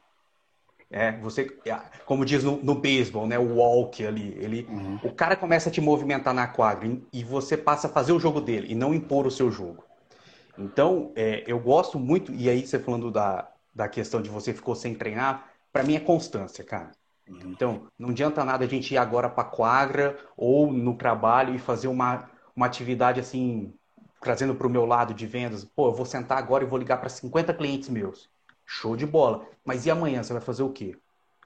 É, 0.93 1.13
você, 1.19 1.57
como 2.05 2.25
diz 2.25 2.43
no, 2.43 2.57
no 2.57 2.75
beisebol, 2.75 3.25
né, 3.25 3.39
o 3.39 3.55
walk 3.55 4.05
ali, 4.05 4.37
ele, 4.41 4.67
uhum. 4.69 4.99
o 5.05 5.13
cara 5.13 5.37
começa 5.37 5.69
a 5.69 5.73
te 5.73 5.81
movimentar 5.81 6.35
na 6.35 6.49
quadra 6.49 6.91
e 7.13 7.23
você 7.23 7.57
passa 7.57 7.87
a 7.87 7.91
fazer 7.91 8.13
o 8.13 8.19
jogo 8.19 8.41
dele 8.41 8.67
e 8.69 8.75
não 8.75 8.93
impor 8.93 9.25
o 9.25 9.31
seu 9.31 9.53
jogo. 9.53 9.85
Então, 10.59 11.13
é, 11.15 11.45
eu 11.47 11.61
gosto 11.61 11.99
muito, 11.99 12.33
e 12.35 12.51
aí 12.51 12.67
você 12.67 12.79
falando 12.79 13.09
da, 13.11 13.49
da 13.73 13.89
questão 13.89 14.21
de 14.21 14.29
você 14.29 14.53
ficou 14.53 14.75
sem 14.75 14.95
treinar, 14.95 15.49
para 15.73 15.85
mim 15.85 15.95
é 15.95 16.01
constância, 16.01 16.65
cara. 16.65 16.91
Então, 17.29 17.87
não 17.97 18.11
adianta 18.11 18.45
nada 18.45 18.65
a 18.65 18.69
gente 18.69 18.93
ir 18.93 18.99
agora 18.99 19.29
para 19.29 19.45
quadra 19.45 20.19
ou 20.37 20.73
no 20.73 20.97
trabalho 20.97 21.55
e 21.55 21.59
fazer 21.59 21.87
uma, 21.87 22.29
uma 22.57 22.67
atividade 22.67 23.21
assim, 23.21 23.73
trazendo 24.21 24.55
para 24.55 24.67
o 24.67 24.71
meu 24.71 24.85
lado 24.85 25.15
de 25.15 25.27
vendas. 25.27 25.65
Pô, 25.65 25.89
eu 25.89 25.95
vou 25.95 26.05
sentar 26.05 26.39
agora 26.39 26.65
e 26.65 26.67
vou 26.67 26.79
ligar 26.79 26.99
para 26.99 27.09
50 27.09 27.55
clientes 27.55 27.89
meus. 27.89 28.29
Show 28.73 28.95
de 28.95 29.05
bola. 29.05 29.45
Mas 29.65 29.85
e 29.85 29.91
amanhã 29.91 30.23
você 30.23 30.33
vai 30.33 30.41
fazer 30.41 30.63
o 30.63 30.71
quê? 30.71 30.97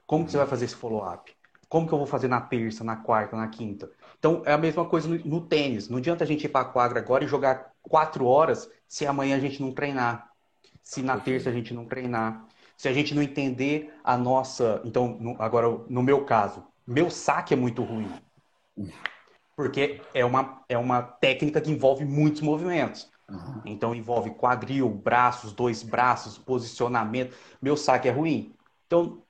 Como 0.06 0.26
que 0.26 0.30
você 0.30 0.36
vai 0.36 0.46
fazer 0.46 0.66
esse 0.66 0.76
follow-up? 0.76 1.34
Como 1.70 1.88
que 1.88 1.94
eu 1.94 1.96
vou 1.96 2.06
fazer 2.06 2.28
na 2.28 2.38
terça, 2.38 2.84
na 2.84 2.96
quarta, 2.96 3.34
na 3.34 3.48
quinta? 3.48 3.90
Então, 4.18 4.42
é 4.44 4.52
a 4.52 4.58
mesma 4.58 4.84
coisa 4.84 5.08
no, 5.08 5.16
no 5.24 5.40
tênis. 5.40 5.88
Não 5.88 5.96
adianta 5.96 6.22
a 6.22 6.26
gente 6.26 6.44
ir 6.44 6.50
para 6.50 6.60
a 6.60 6.70
quadra 6.70 6.98
agora 6.98 7.24
e 7.24 7.26
jogar 7.26 7.72
quatro 7.80 8.26
horas 8.26 8.70
se 8.86 9.06
amanhã 9.06 9.36
a 9.36 9.40
gente 9.40 9.62
não 9.62 9.72
treinar. 9.72 10.30
Se 10.82 11.02
na 11.02 11.18
terça 11.18 11.48
a 11.48 11.52
gente 11.52 11.72
não 11.72 11.86
treinar. 11.86 12.46
Se 12.76 12.88
a 12.88 12.92
gente 12.92 13.14
não 13.14 13.22
entender 13.22 13.94
a 14.04 14.18
nossa. 14.18 14.82
Então, 14.84 15.16
no, 15.18 15.34
agora, 15.40 15.66
no 15.88 16.02
meu 16.02 16.26
caso, 16.26 16.62
meu 16.86 17.08
saque 17.08 17.54
é 17.54 17.56
muito 17.56 17.82
ruim. 17.82 18.12
Porque 19.56 20.02
é 20.12 20.26
uma, 20.26 20.62
é 20.68 20.76
uma 20.76 21.00
técnica 21.00 21.58
que 21.58 21.70
envolve 21.70 22.04
muitos 22.04 22.42
movimentos. 22.42 23.10
Uhum. 23.30 23.62
Então, 23.64 23.94
envolve 23.94 24.30
quadril, 24.30 24.88
braços, 24.88 25.52
dois 25.52 25.82
braços, 25.82 26.36
posicionamento. 26.38 27.36
Meu 27.60 27.76
saque 27.76 28.08
é 28.08 28.10
ruim. 28.10 28.54
Então, 28.86 29.22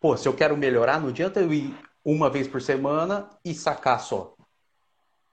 pô, 0.00 0.16
se 0.16 0.28
eu 0.28 0.34
quero 0.34 0.56
melhorar, 0.56 1.00
não 1.00 1.08
adianta 1.08 1.40
eu 1.40 1.52
ir 1.52 1.74
uma 2.04 2.30
vez 2.30 2.46
por 2.46 2.60
semana 2.60 3.28
e 3.44 3.54
sacar 3.54 4.00
só. 4.00 4.34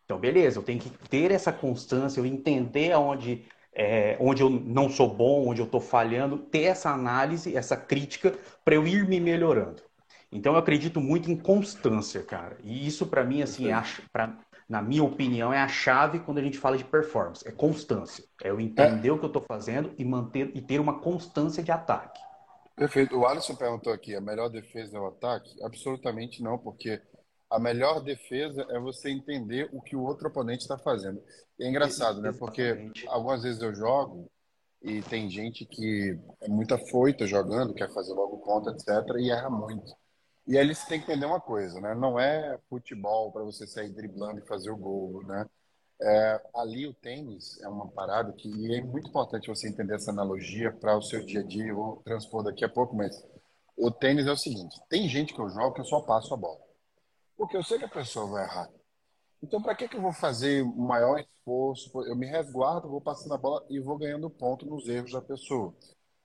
Então, 0.05 0.19
beleza, 0.19 0.59
eu 0.59 0.63
tenho 0.63 0.79
que 0.79 0.89
ter 1.07 1.31
essa 1.31 1.53
constância, 1.53 2.19
eu 2.19 2.25
entender 2.25 2.91
aonde 2.91 3.45
é, 3.73 4.17
onde 4.19 4.41
eu 4.41 4.49
não 4.49 4.89
sou 4.89 5.13
bom, 5.13 5.47
onde 5.47 5.61
eu 5.61 5.65
estou 5.65 5.79
falhando, 5.79 6.37
ter 6.37 6.63
essa 6.63 6.89
análise, 6.89 7.55
essa 7.55 7.77
crítica 7.77 8.37
para 8.65 8.75
eu 8.75 8.85
ir 8.85 9.07
me 9.07 9.19
melhorando. 9.19 9.81
Então 10.31 10.53
eu 10.53 10.59
acredito 10.59 10.99
muito 10.99 11.31
em 11.31 11.35
constância, 11.35 12.21
cara. 12.23 12.57
E 12.63 12.85
isso 12.85 13.07
para 13.07 13.23
mim 13.23 13.41
assim, 13.41 13.69
é 13.69 13.73
a, 13.73 13.83
pra, 14.11 14.37
na 14.71 14.81
minha 14.81 15.03
opinião, 15.03 15.51
é 15.51 15.59
a 15.59 15.67
chave 15.67 16.21
quando 16.21 16.37
a 16.37 16.41
gente 16.41 16.57
fala 16.57 16.77
de 16.77 16.85
performance. 16.85 17.45
É 17.45 17.51
constância. 17.51 18.23
É 18.41 18.49
eu 18.49 18.57
entender 18.57 19.09
é. 19.09 19.11
o 19.11 19.19
que 19.19 19.25
eu 19.25 19.27
estou 19.27 19.41
fazendo 19.41 19.93
e 19.97 20.05
manter 20.05 20.49
e 20.55 20.61
ter 20.61 20.79
uma 20.79 21.01
constância 21.01 21.61
de 21.61 21.69
ataque. 21.73 22.21
Perfeito. 22.73 23.17
O 23.17 23.27
Alisson 23.27 23.53
perguntou 23.53 23.91
aqui: 23.91 24.15
a 24.15 24.21
melhor 24.21 24.47
defesa 24.47 24.95
é 24.95 24.99
o 25.01 25.07
ataque? 25.07 25.61
Absolutamente 25.61 26.41
não, 26.41 26.57
porque 26.57 27.01
a 27.49 27.59
melhor 27.59 27.99
defesa 28.01 28.65
é 28.69 28.79
você 28.79 29.09
entender 29.09 29.69
o 29.73 29.81
que 29.81 29.93
o 29.93 30.03
outro 30.03 30.29
oponente 30.29 30.61
está 30.61 30.77
fazendo. 30.77 31.21
E 31.59 31.65
é 31.65 31.69
engraçado, 31.69 32.21
né? 32.21 32.31
Porque 32.31 32.89
algumas 33.09 33.43
vezes 33.43 33.61
eu 33.61 33.75
jogo 33.75 34.31
e 34.81 35.01
tem 35.01 35.29
gente 35.29 35.65
que 35.65 36.17
é 36.39 36.47
muito 36.47 36.73
afoita 36.73 37.27
jogando, 37.27 37.73
quer 37.73 37.91
fazer 37.91 38.13
logo 38.13 38.37
ponta, 38.37 38.71
etc., 38.71 39.17
e 39.19 39.31
erra 39.31 39.49
muito. 39.49 39.91
E 40.47 40.57
aí 40.57 40.73
você 40.73 40.87
tem 40.87 40.99
que 40.99 41.11
entender 41.11 41.25
uma 41.25 41.39
coisa, 41.39 41.79
né? 41.79 41.93
Não 41.95 42.19
é 42.19 42.57
futebol 42.69 43.31
para 43.31 43.43
você 43.43 43.67
sair 43.67 43.89
driblando 43.89 44.39
e 44.39 44.47
fazer 44.47 44.71
o 44.71 44.77
gol, 44.77 45.23
né? 45.25 45.45
É, 46.01 46.41
ali 46.55 46.87
o 46.87 46.93
tênis 46.95 47.61
é 47.61 47.67
uma 47.67 47.87
parada 47.87 48.33
que 48.33 48.49
é 48.75 48.81
muito 48.81 49.09
importante 49.09 49.47
você 49.47 49.69
entender 49.69 49.95
essa 49.95 50.09
analogia 50.09 50.71
para 50.71 50.97
o 50.97 51.01
seu 51.01 51.23
dia 51.23 51.41
a 51.41 51.43
dia. 51.43 51.67
Eu 51.67 51.75
vou 51.75 52.01
transpor 52.03 52.43
daqui 52.43 52.65
a 52.65 52.69
pouco, 52.69 52.95
mas 52.95 53.23
o 53.77 53.91
tênis 53.91 54.25
é 54.27 54.31
o 54.31 54.37
seguinte: 54.37 54.81
tem 54.89 55.07
gente 55.07 55.33
que 55.33 55.39
eu 55.39 55.49
jogo 55.49 55.73
que 55.73 55.81
eu 55.81 55.85
só 55.85 56.01
passo 56.01 56.33
a 56.33 56.37
bola. 56.37 56.59
Porque 57.37 57.55
eu 57.55 57.63
sei 57.63 57.77
que 57.77 57.85
a 57.85 57.89
pessoa 57.89 58.27
vai 58.27 58.43
errar. 58.43 58.69
Então, 59.43 59.61
para 59.61 59.75
que, 59.75 59.87
que 59.87 59.97
eu 59.97 60.01
vou 60.01 60.13
fazer 60.13 60.61
o 60.63 60.75
maior 60.75 61.19
esforço? 61.19 61.91
Eu 62.03 62.15
me 62.15 62.27
resguardo, 62.27 62.89
vou 62.89 63.01
passando 63.01 63.33
a 63.33 63.37
bola 63.37 63.65
e 63.69 63.79
vou 63.79 63.97
ganhando 63.97 64.29
ponto 64.29 64.65
nos 64.65 64.87
erros 64.87 65.11
da 65.11 65.21
pessoa. 65.21 65.73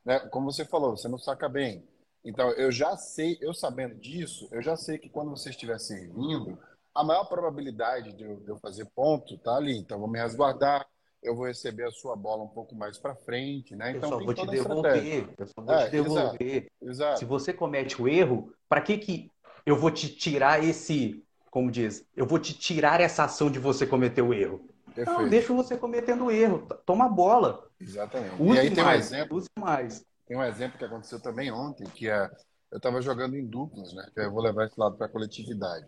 Né? 0.04 0.20
Como 0.30 0.52
você 0.52 0.64
falou, 0.64 0.96
você 0.96 1.08
não 1.08 1.18
saca 1.18 1.48
bem. 1.48 1.86
Então, 2.26 2.50
eu 2.50 2.72
já 2.72 2.96
sei, 2.96 3.38
eu 3.40 3.54
sabendo 3.54 3.94
disso, 3.94 4.48
eu 4.50 4.60
já 4.60 4.76
sei 4.76 4.98
que 4.98 5.08
quando 5.08 5.30
você 5.30 5.50
estiver 5.50 5.78
servindo, 5.78 6.58
a 6.92 7.04
maior 7.04 7.24
probabilidade 7.26 8.12
de 8.12 8.24
eu, 8.24 8.40
de 8.40 8.48
eu 8.48 8.58
fazer 8.58 8.84
ponto 8.86 9.38
tá 9.38 9.54
ali. 9.54 9.78
Então, 9.78 9.96
eu 9.96 10.00
vou 10.00 10.10
me 10.10 10.18
resguardar, 10.18 10.84
eu 11.22 11.36
vou 11.36 11.46
receber 11.46 11.84
a 11.84 11.90
sua 11.92 12.16
bola 12.16 12.42
um 12.42 12.48
pouco 12.48 12.74
mais 12.74 12.98
para 12.98 13.14
frente, 13.14 13.76
né? 13.76 13.92
Então, 13.92 14.10
eu 14.10 14.18
só 14.18 14.24
vou 14.24 14.34
te 14.34 14.46
devolver. 14.46 15.28
Eu 15.38 15.46
só 15.46 15.62
vou 15.62 15.74
é, 15.74 15.84
te 15.84 15.90
devolver. 15.92 16.40
Exato, 16.42 16.70
exato. 16.82 17.18
Se 17.20 17.24
você 17.24 17.52
comete 17.52 18.02
o 18.02 18.08
erro, 18.08 18.52
para 18.68 18.80
que 18.80 18.98
que 18.98 19.30
eu 19.64 19.76
vou 19.76 19.92
te 19.92 20.08
tirar 20.08 20.64
esse, 20.64 21.24
como 21.48 21.70
diz, 21.70 22.04
eu 22.16 22.26
vou 22.26 22.40
te 22.40 22.54
tirar 22.54 23.00
essa 23.00 23.22
ação 23.22 23.48
de 23.48 23.60
você 23.60 23.86
cometer 23.86 24.22
o 24.22 24.34
erro. 24.34 24.68
Perfeito. 24.92 25.20
Não, 25.20 25.28
deixa 25.28 25.52
você 25.52 25.76
cometendo 25.76 26.24
o 26.24 26.30
erro. 26.30 26.66
Toma 26.84 27.04
a 27.04 27.08
bola. 27.08 27.68
Exatamente. 27.80 28.42
Use 28.42 28.56
e 28.56 28.58
aí 28.58 28.74
tem 28.74 28.82
mais, 28.82 29.12
um 29.12 29.14
exemplo. 29.14 29.36
Use 29.36 29.48
mais. 29.58 30.04
Tem 30.26 30.36
um 30.36 30.42
exemplo 30.42 30.78
que 30.78 30.84
aconteceu 30.84 31.20
também 31.20 31.50
ontem, 31.52 31.84
que 31.84 32.08
é 32.08 32.30
eu 32.70 32.78
estava 32.78 33.00
jogando 33.00 33.36
em 33.36 33.46
duplas, 33.46 33.92
né? 33.94 34.10
Eu 34.16 34.32
vou 34.32 34.42
levar 34.42 34.66
esse 34.66 34.78
lado 34.78 34.96
para 34.96 35.06
a 35.06 35.08
coletividade. 35.08 35.86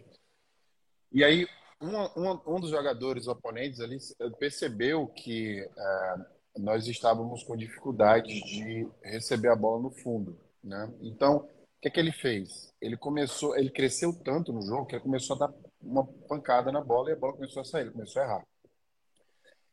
E 1.12 1.25
aí 1.25 1.47
um, 1.80 1.97
um, 2.21 2.40
um, 2.47 2.61
dos 2.61 2.71
jogadores 2.71 3.26
oponentes 3.26 3.80
ali 3.80 3.99
percebeu 4.38 5.07
que 5.09 5.61
é, 5.61 6.14
nós 6.57 6.87
estávamos 6.87 7.42
com 7.45 7.57
dificuldade 7.57 8.28
de 8.28 8.88
receber 9.02 9.49
a 9.49 9.57
bola 9.57 9.83
no 9.83 9.90
fundo, 9.90 10.38
né? 10.62 10.92
Então 11.00 11.38
o 11.38 11.80
que, 11.80 11.88
é 11.88 11.90
que 11.90 12.00
ele 12.00 12.12
fez? 12.12 12.75
Ele 12.80 12.97
começou, 12.97 13.57
ele 13.57 13.71
cresceu 13.71 14.12
tanto 14.12 14.52
no 14.52 14.62
jogo 14.62 14.87
que 14.87 14.97
ele 14.97 15.02
começou 15.02 15.37
a 15.37 15.47
dar 15.47 15.54
uma 15.80 16.04
pancada 16.28 16.73
na 16.73 16.80
bola 16.80 17.11
e 17.11 17.12
a 17.12 17.16
bola 17.16 17.35
começou 17.35 17.62
a 17.62 17.64
sair, 17.64 17.83
ele 17.83 17.92
começou 17.92 18.21
a 18.21 18.25
errar. 18.25 18.47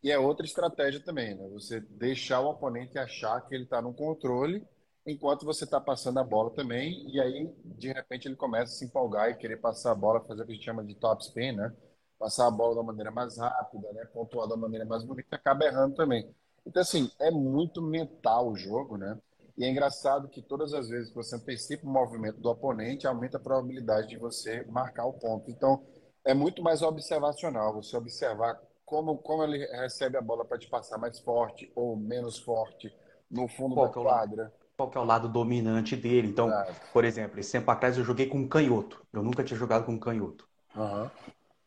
E 0.04 0.12
é 0.12 0.20
outra 0.20 0.46
estratégia 0.46 1.00
também, 1.04 1.36
né? 1.36 1.48
Você 1.50 1.80
deixar 1.80 2.42
o 2.42 2.50
oponente 2.50 2.98
achar 2.98 3.42
que 3.42 3.56
ele 3.56 3.64
está 3.64 3.82
no 3.82 3.94
controle 3.94 4.66
enquanto 5.06 5.46
você 5.46 5.66
está 5.66 5.80
passando 5.80 6.20
a 6.20 6.24
bola 6.24 6.50
também, 6.52 7.08
e 7.14 7.22
aí, 7.22 7.54
de 7.64 7.92
repente, 7.94 8.28
ele 8.28 8.36
começa 8.36 8.74
a 8.74 8.76
se 8.76 8.86
empolgar 8.86 9.30
e 9.30 9.36
querer 9.36 9.58
passar 9.58 9.92
a 9.92 9.96
bola, 9.96 10.20
fazer 10.26 10.42
o 10.42 10.46
que 10.46 10.52
a 10.54 10.56
gente 10.56 10.66
chama 10.66 10.84
de 10.84 10.96
top 10.96 11.24
spin, 11.24 11.52
né? 11.52 11.72
Passar 12.18 12.48
a 12.48 12.52
bola 12.52 12.76
da 12.76 12.84
maneira 12.84 13.12
mais 13.12 13.38
rápida, 13.38 13.92
né? 13.94 14.06
Pontuar 14.06 14.48
da 14.48 14.58
maneira 14.58 14.86
mais 14.86 15.04
bonita, 15.04 15.36
acaba 15.36 15.66
errando 15.66 15.96
também. 15.96 16.28
Então, 16.66 16.82
assim, 16.82 17.12
é 17.20 17.30
muito 17.30 17.82
mental 17.82 18.50
o 18.50 18.56
jogo, 18.56 18.98
né? 18.98 19.20
E 19.58 19.64
é 19.64 19.70
engraçado 19.70 20.28
que 20.28 20.42
todas 20.42 20.74
as 20.74 20.90
vezes 20.90 21.10
que 21.10 21.16
você 21.16 21.36
antecipa 21.36 21.86
o 21.86 21.90
movimento 21.90 22.40
do 22.42 22.50
oponente, 22.50 23.06
aumenta 23.08 23.38
a 23.38 23.40
probabilidade 23.40 24.10
de 24.10 24.18
você 24.18 24.66
marcar 24.66 25.06
o 25.06 25.14
ponto. 25.14 25.50
Então, 25.52 25.86
é 26.26 26.34
muito 26.34 26.64
mais 26.64 26.82
observacional, 26.82 27.74
você 27.74 27.96
observar 27.96 28.60
como, 28.86 29.18
como 29.18 29.44
ele 29.44 29.66
recebe 29.66 30.18
a 30.18 30.22
bola 30.22 30.46
para 30.46 30.58
te 30.58 30.68
passar 30.68 30.98
mais 30.98 31.20
forte 31.20 31.72
ou 31.76 31.96
menos 31.96 32.38
forte 32.38 32.94
no 33.30 33.48
fundo 33.48 33.76
qual 33.76 33.86
da 33.86 33.92
é 33.92 34.04
quadra. 34.04 34.54
Qual 34.78 34.92
é 34.94 35.00
o 35.00 35.04
lado 35.04 35.28
dominante 35.30 35.96
dele? 35.96 36.28
Então, 36.28 36.52
por 36.94 37.04
exemplo, 37.04 37.40
esse 37.40 37.52
tempo 37.52 37.72
atrás 37.72 37.98
eu 37.98 38.04
joguei 38.04 38.28
com 38.28 38.38
um 38.40 38.48
canhoto. 38.48 39.02
Eu 39.12 39.24
nunca 39.24 39.44
tinha 39.44 39.58
jogado 39.58 39.86
com 39.86 39.94
um 39.94 40.00
canhoto. 40.00 40.48
Uhum. 40.76 41.10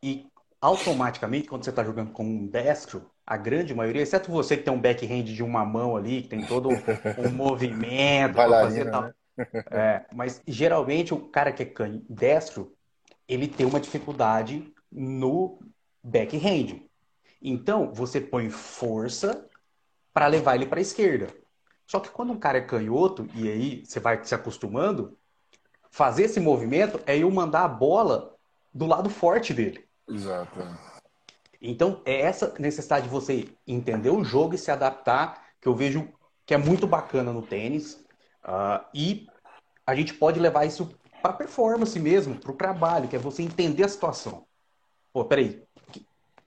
E 0.02 0.26
automaticamente, 0.60 1.48
quando 1.48 1.64
você 1.64 1.70
está 1.70 1.82
jogando 1.82 2.12
com 2.12 2.24
um 2.24 2.46
destro, 2.46 3.10
a 3.26 3.36
grande 3.36 3.74
maioria, 3.74 4.02
exceto 4.02 4.30
você 4.30 4.56
que 4.56 4.62
tem 4.62 4.72
um 4.72 4.80
backhand 4.80 5.24
de 5.24 5.42
uma 5.42 5.64
mão 5.64 5.96
ali, 5.96 6.22
que 6.22 6.28
tem 6.28 6.46
todo 6.46 6.68
um 6.70 7.30
movimento 7.32 8.34
para 8.34 8.50
fazer 8.50 8.90
tal. 8.90 9.02
Né? 9.02 9.12
É, 9.70 10.04
mas 10.12 10.42
geralmente 10.46 11.14
o 11.14 11.28
cara 11.28 11.52
que 11.52 11.62
é 11.62 11.90
destro, 12.08 12.74
ele 13.26 13.48
tem 13.48 13.66
uma 13.66 13.80
dificuldade 13.80 14.72
no 14.90 15.58
backhand. 16.02 16.87
Então 17.40 17.92
você 17.92 18.20
põe 18.20 18.50
força 18.50 19.46
para 20.12 20.26
levar 20.26 20.56
ele 20.56 20.66
para 20.66 20.78
a 20.78 20.82
esquerda. 20.82 21.28
Só 21.86 22.00
que 22.00 22.10
quando 22.10 22.32
um 22.32 22.38
cara 22.38 22.58
é 22.58 22.62
canhoto 22.62 23.28
e 23.34 23.48
aí 23.48 23.84
você 23.84 23.98
vai 23.98 24.22
se 24.24 24.34
acostumando, 24.34 25.16
fazer 25.90 26.24
esse 26.24 26.40
movimento 26.40 27.00
é 27.06 27.16
eu 27.16 27.30
mandar 27.30 27.64
a 27.64 27.68
bola 27.68 28.34
do 28.74 28.86
lado 28.86 29.08
forte 29.08 29.54
dele. 29.54 29.86
Exato. 30.08 30.58
Então, 31.60 32.00
é 32.04 32.20
essa 32.20 32.54
necessidade 32.58 33.06
de 33.06 33.10
você 33.10 33.48
entender 33.66 34.10
o 34.10 34.22
jogo 34.22 34.54
e 34.54 34.58
se 34.58 34.70
adaptar 34.70 35.48
que 35.60 35.66
eu 35.66 35.74
vejo 35.74 36.08
que 36.46 36.54
é 36.54 36.58
muito 36.58 36.86
bacana 36.86 37.32
no 37.32 37.42
tênis. 37.42 37.94
Uh, 38.44 38.84
e 38.94 39.26
a 39.86 39.94
gente 39.94 40.14
pode 40.14 40.38
levar 40.38 40.64
isso 40.64 40.94
para 41.20 41.32
performance 41.32 41.98
mesmo, 41.98 42.36
para 42.36 42.52
o 42.52 42.56
trabalho, 42.56 43.08
que 43.08 43.16
é 43.16 43.18
você 43.18 43.42
entender 43.42 43.84
a 43.84 43.88
situação. 43.88 44.46
Pô, 45.12 45.24
peraí, 45.24 45.62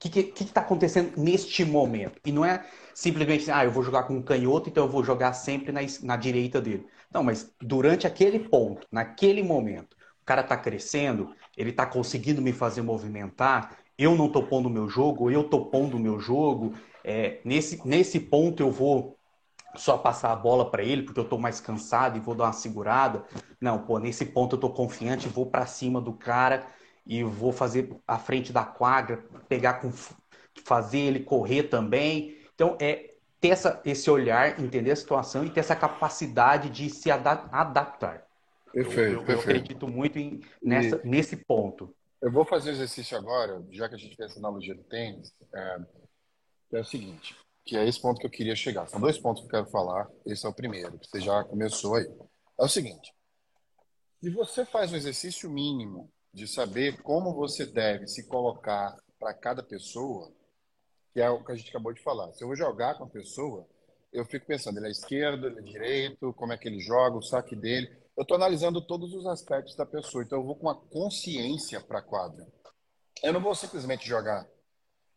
o 0.08 0.10
que 0.10 0.44
está 0.44 0.60
acontecendo 0.60 1.12
neste 1.16 1.64
momento? 1.64 2.20
E 2.24 2.32
não 2.32 2.44
é 2.44 2.64
simplesmente, 2.94 3.50
ah, 3.50 3.64
eu 3.64 3.70
vou 3.70 3.82
jogar 3.82 4.04
com 4.04 4.14
um 4.14 4.22
canhoto, 4.22 4.68
então 4.68 4.84
eu 4.84 4.90
vou 4.90 5.04
jogar 5.04 5.32
sempre 5.32 5.72
na, 5.72 5.80
na 6.02 6.16
direita 6.16 6.60
dele. 6.60 6.86
Não, 7.12 7.22
mas 7.22 7.54
durante 7.60 8.06
aquele 8.06 8.38
ponto, 8.38 8.86
naquele 8.90 9.42
momento, 9.42 9.96
o 10.20 10.24
cara 10.24 10.40
está 10.40 10.56
crescendo, 10.56 11.34
ele 11.56 11.70
está 11.70 11.84
conseguindo 11.86 12.40
me 12.40 12.52
fazer 12.52 12.82
movimentar, 12.82 13.76
eu 13.98 14.16
não 14.16 14.26
estou 14.26 14.44
pondo 14.44 14.66
o 14.66 14.72
meu 14.72 14.88
jogo, 14.88 15.30
eu 15.30 15.42
estou 15.42 15.66
pondo 15.66 15.96
o 15.96 16.00
meu 16.00 16.18
jogo. 16.18 16.74
É, 17.04 17.40
nesse, 17.44 17.86
nesse 17.86 18.18
ponto 18.18 18.62
eu 18.62 18.70
vou 18.70 19.18
só 19.76 19.96
passar 19.96 20.32
a 20.32 20.36
bola 20.36 20.70
para 20.70 20.82
ele 20.82 21.02
porque 21.02 21.18
eu 21.18 21.24
estou 21.24 21.38
mais 21.38 21.60
cansado 21.60 22.16
e 22.16 22.20
vou 22.20 22.34
dar 22.34 22.44
uma 22.44 22.52
segurada. 22.52 23.24
Não, 23.60 23.78
pô, 23.78 23.98
nesse 23.98 24.24
ponto 24.26 24.54
eu 24.54 24.56
estou 24.56 24.72
confiante, 24.72 25.28
vou 25.28 25.46
para 25.46 25.66
cima 25.66 26.00
do 26.00 26.12
cara 26.12 26.66
e 27.06 27.22
vou 27.22 27.52
fazer 27.52 27.94
a 28.06 28.18
frente 28.18 28.52
da 28.52 28.64
quadra, 28.64 29.24
pegar 29.48 29.74
com 29.74 29.92
fazer 30.64 30.98
ele 30.98 31.20
correr 31.20 31.64
também. 31.64 32.38
Então 32.54 32.76
é 32.80 33.14
ter 33.40 33.48
essa, 33.48 33.82
esse 33.84 34.08
olhar, 34.08 34.60
entender 34.60 34.92
a 34.92 34.96
situação 34.96 35.44
e 35.44 35.50
ter 35.50 35.60
essa 35.60 35.74
capacidade 35.74 36.70
de 36.70 36.88
se 36.88 37.10
adaptar. 37.10 38.24
Perfeito, 38.72 39.00
eu, 39.00 39.20
eu, 39.20 39.24
perfeito. 39.24 39.30
eu 39.30 39.40
acredito 39.40 39.88
muito 39.88 40.18
em, 40.18 40.40
nessa, 40.62 41.00
e... 41.04 41.08
nesse 41.08 41.36
ponto. 41.36 41.94
Eu 42.20 42.30
vou 42.30 42.44
fazer 42.44 42.70
um 42.70 42.74
exercício 42.74 43.16
agora, 43.18 43.60
já 43.70 43.88
que 43.88 43.96
a 43.96 43.98
gente 43.98 44.14
fez 44.14 44.30
essa 44.30 44.38
analogia 44.38 44.74
do 44.74 44.84
tênis, 44.84 45.34
é, 45.52 45.78
é, 46.74 46.80
o 46.80 46.84
seguinte, 46.84 47.36
que 47.64 47.76
é 47.76 47.86
esse 47.86 48.00
ponto 48.00 48.20
que 48.20 48.26
eu 48.26 48.30
queria 48.30 48.54
chegar. 48.54 48.88
São 48.88 49.00
dois 49.00 49.18
pontos 49.18 49.42
que 49.42 49.48
eu 49.48 49.50
quero 49.50 49.66
falar. 49.66 50.08
Esse 50.24 50.46
é 50.46 50.48
o 50.48 50.54
primeiro, 50.54 50.96
que 50.98 51.08
você 51.08 51.20
já 51.20 51.42
começou 51.42 51.96
aí. 51.96 52.08
É 52.60 52.64
o 52.64 52.68
seguinte, 52.68 53.12
se 54.22 54.30
você 54.30 54.64
faz 54.64 54.92
um 54.92 54.96
exercício 54.96 55.50
mínimo 55.50 56.08
de 56.32 56.46
saber 56.46 57.00
como 57.02 57.34
você 57.34 57.66
deve 57.66 58.06
se 58.06 58.26
colocar 58.26 58.96
para 59.18 59.34
cada 59.34 59.62
pessoa, 59.62 60.32
que 61.12 61.20
é 61.20 61.28
o 61.28 61.44
que 61.44 61.52
a 61.52 61.54
gente 61.54 61.70
acabou 61.70 61.92
de 61.92 62.02
falar. 62.02 62.32
Se 62.32 62.42
eu 62.42 62.48
vou 62.48 62.56
jogar 62.56 62.96
com 62.96 63.04
a 63.04 63.08
pessoa, 63.08 63.66
eu 64.12 64.24
fico 64.24 64.46
pensando, 64.46 64.78
ele 64.78 64.88
é 64.88 64.90
esquerdo, 64.90 65.46
ele 65.46 65.58
é 65.58 65.62
direito, 65.62 66.32
como 66.34 66.52
é 66.52 66.58
que 66.58 66.68
ele 66.68 66.80
joga, 66.80 67.16
o 67.16 67.22
saque 67.22 67.54
dele 67.54 68.02
eu 68.16 68.22
estou 68.22 68.36
analisando 68.36 68.80
todos 68.82 69.14
os 69.14 69.26
aspectos 69.26 69.74
da 69.74 69.86
pessoa. 69.86 70.22
Então, 70.22 70.38
eu 70.38 70.44
vou 70.44 70.56
com 70.56 70.68
a 70.68 70.74
consciência 70.74 71.80
para 71.80 72.00
a 72.00 72.02
quadra. 72.02 72.46
Eu 73.22 73.32
não 73.32 73.40
vou 73.40 73.54
simplesmente 73.54 74.06
jogar. 74.06 74.46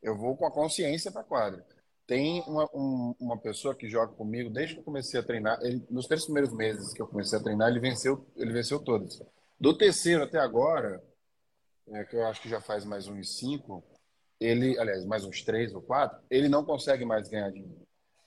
Eu 0.02 0.16
vou 0.16 0.38
com 0.38 0.46
a 0.46 0.52
consciência 0.52 1.12
para 1.12 1.22
a 1.22 1.26
quadra. 1.26 1.66
Tem 2.08 2.42
uma, 2.48 2.70
um, 2.74 3.16
uma 3.20 3.38
pessoa 3.38 3.76
que 3.76 3.90
joga 3.90 4.14
comigo 4.14 4.50
desde 4.50 4.76
que 4.76 4.80
eu 4.80 4.86
comecei 4.86 5.20
a 5.20 5.24
treinar. 5.24 5.60
Ele, 5.62 5.84
nos 5.90 6.08
três 6.08 6.24
primeiros 6.24 6.54
meses 6.54 6.94
que 6.94 7.02
eu 7.02 7.08
comecei 7.08 7.38
a 7.38 7.42
treinar, 7.42 7.70
ele 7.70 7.80
venceu, 7.80 8.26
ele 8.36 8.54
venceu 8.54 8.80
todas. 8.80 9.22
Do 9.60 9.78
terceiro 9.78 10.24
até 10.24 10.38
agora, 10.38 11.04
é, 11.88 12.04
que 12.04 12.16
eu 12.16 12.26
acho 12.26 12.42
que 12.42 12.50
já 12.50 12.60
faz 12.60 12.84
mais 12.84 13.08
uns 13.08 13.38
cinco, 13.38 13.84
ele, 14.40 14.78
aliás, 14.78 15.06
mais 15.06 15.24
uns 15.24 15.42
três 15.44 15.74
ou 15.74 15.82
quatro, 15.82 16.22
ele 16.30 16.50
não 16.50 16.66
consegue 16.66 17.06
mais 17.06 17.30
ganhar 17.30 17.52
mim. 17.52 17.74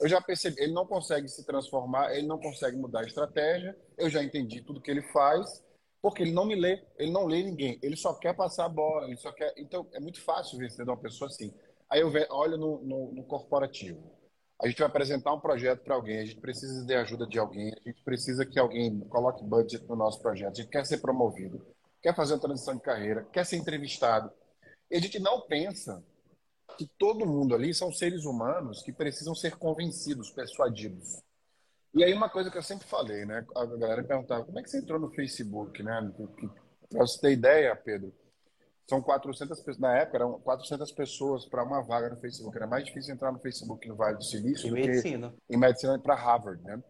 eu 0.01 0.09
já 0.09 0.21
percebi, 0.21 0.61
ele 0.61 0.73
não 0.73 0.87
consegue 0.87 1.29
se 1.29 1.45
transformar, 1.45 2.15
ele 2.15 2.27
não 2.27 2.39
consegue 2.39 2.77
mudar 2.77 3.01
a 3.01 3.07
estratégia, 3.07 3.77
eu 3.97 4.09
já 4.09 4.23
entendi 4.23 4.63
tudo 4.63 4.81
que 4.81 4.91
ele 4.91 5.03
faz, 5.13 5.63
porque 6.01 6.23
ele 6.23 6.33
não 6.33 6.47
me 6.47 6.55
lê, 6.55 6.83
ele 6.97 7.11
não 7.11 7.27
lê 7.27 7.43
ninguém, 7.43 7.79
ele 7.83 7.97
só 7.97 8.15
quer 8.15 8.35
passar 8.35 8.67
a 8.67 8.69
bola, 8.69 9.07
ele 9.07 9.17
só 9.17 9.33
quer. 9.33 9.53
Então 9.57 9.89
é 9.93 10.01
muito 10.01 10.23
fácil 10.23 10.59
vencer 10.59 10.85
de 10.85 10.91
uma 10.91 10.97
pessoa 10.97 11.29
assim. 11.29 11.53
Aí 11.91 12.01
eu 12.01 12.13
olho 12.31 12.57
no, 12.57 12.81
no, 12.83 13.13
no 13.13 13.25
corporativo. 13.25 14.18
A 14.61 14.67
gente 14.67 14.79
vai 14.79 14.89
apresentar 14.89 15.33
um 15.33 15.41
projeto 15.41 15.85
para 15.85 15.95
alguém, 15.95 16.19
a 16.19 16.25
gente 16.25 16.41
precisa 16.41 16.85
de 16.85 16.95
ajuda 16.95 17.27
de 17.27 17.39
alguém, 17.39 17.73
a 17.73 17.89
gente 17.89 18.03
precisa 18.03 18.45
que 18.45 18.59
alguém 18.59 18.99
coloque 19.09 19.45
budget 19.45 19.87
no 19.89 19.95
nosso 19.95 20.21
projeto, 20.21 20.53
a 20.53 20.63
gente 20.63 20.71
quer 20.71 20.85
ser 20.85 20.99
promovido, 20.99 21.65
quer 22.03 22.15
fazer 22.15 22.35
uma 22.35 22.41
transição 22.41 22.75
de 22.75 22.83
carreira, 22.83 23.25
quer 23.33 23.47
ser 23.47 23.57
entrevistado. 23.57 24.33
E 24.91 24.97
a 24.97 25.01
gente 25.01 25.21
não 25.21 25.43
pensa 25.43 26.03
que 26.77 26.87
todo 26.99 27.27
mundo 27.27 27.55
ali 27.55 27.73
são 27.73 27.93
seres 27.93 28.25
humanos 28.25 28.83
que 28.83 28.93
precisam 28.93 29.35
ser 29.35 29.57
convencidos, 29.57 30.31
persuadidos. 30.31 31.23
E 31.95 32.03
aí 32.05 32.13
uma 32.13 32.29
coisa 32.29 32.51
que 32.51 32.59
eu 32.59 32.63
sempre 32.63 32.87
falei, 32.87 33.25
né? 33.25 33.47
A 33.57 33.65
galera 33.65 34.05
perguntava, 34.05 34.45
como 34.45 34.59
é 34.59 34.63
que 34.63 34.71
você 34.71 34.79
entrou 34.79 34.99
no 34.99 35.11
Facebook, 35.11 35.83
né? 35.83 36.13
Para 36.89 37.01
você 37.01 37.21
ter 37.21 37.33
ideia, 37.33 37.75
Pedro, 37.77 38.13
são 38.89 39.03
400 39.03 39.59
pessoas, 39.59 39.79
na 39.79 39.99
época 39.99 40.17
eram 40.17 40.41
400 40.41 40.91
pessoas 40.93 41.45
para 41.45 41.63
uma 41.63 41.83
vaga 41.83 42.09
no 42.09 42.17
Facebook. 42.17 42.57
Era 42.57 42.67
mais 42.67 42.87
difícil 42.87 43.15
entrar 43.15 43.31
no 43.31 43.39
Facebook 43.39 43.87
no 43.87 43.95
Vale 43.95 44.17
do 44.17 44.25
Silício 44.25 44.69
em 44.69 44.73
medicina. 44.73 45.35
em 45.49 45.57
medicina 45.59 45.99
para 45.99 46.15
Harvard, 46.15 46.63
né? 46.65 46.83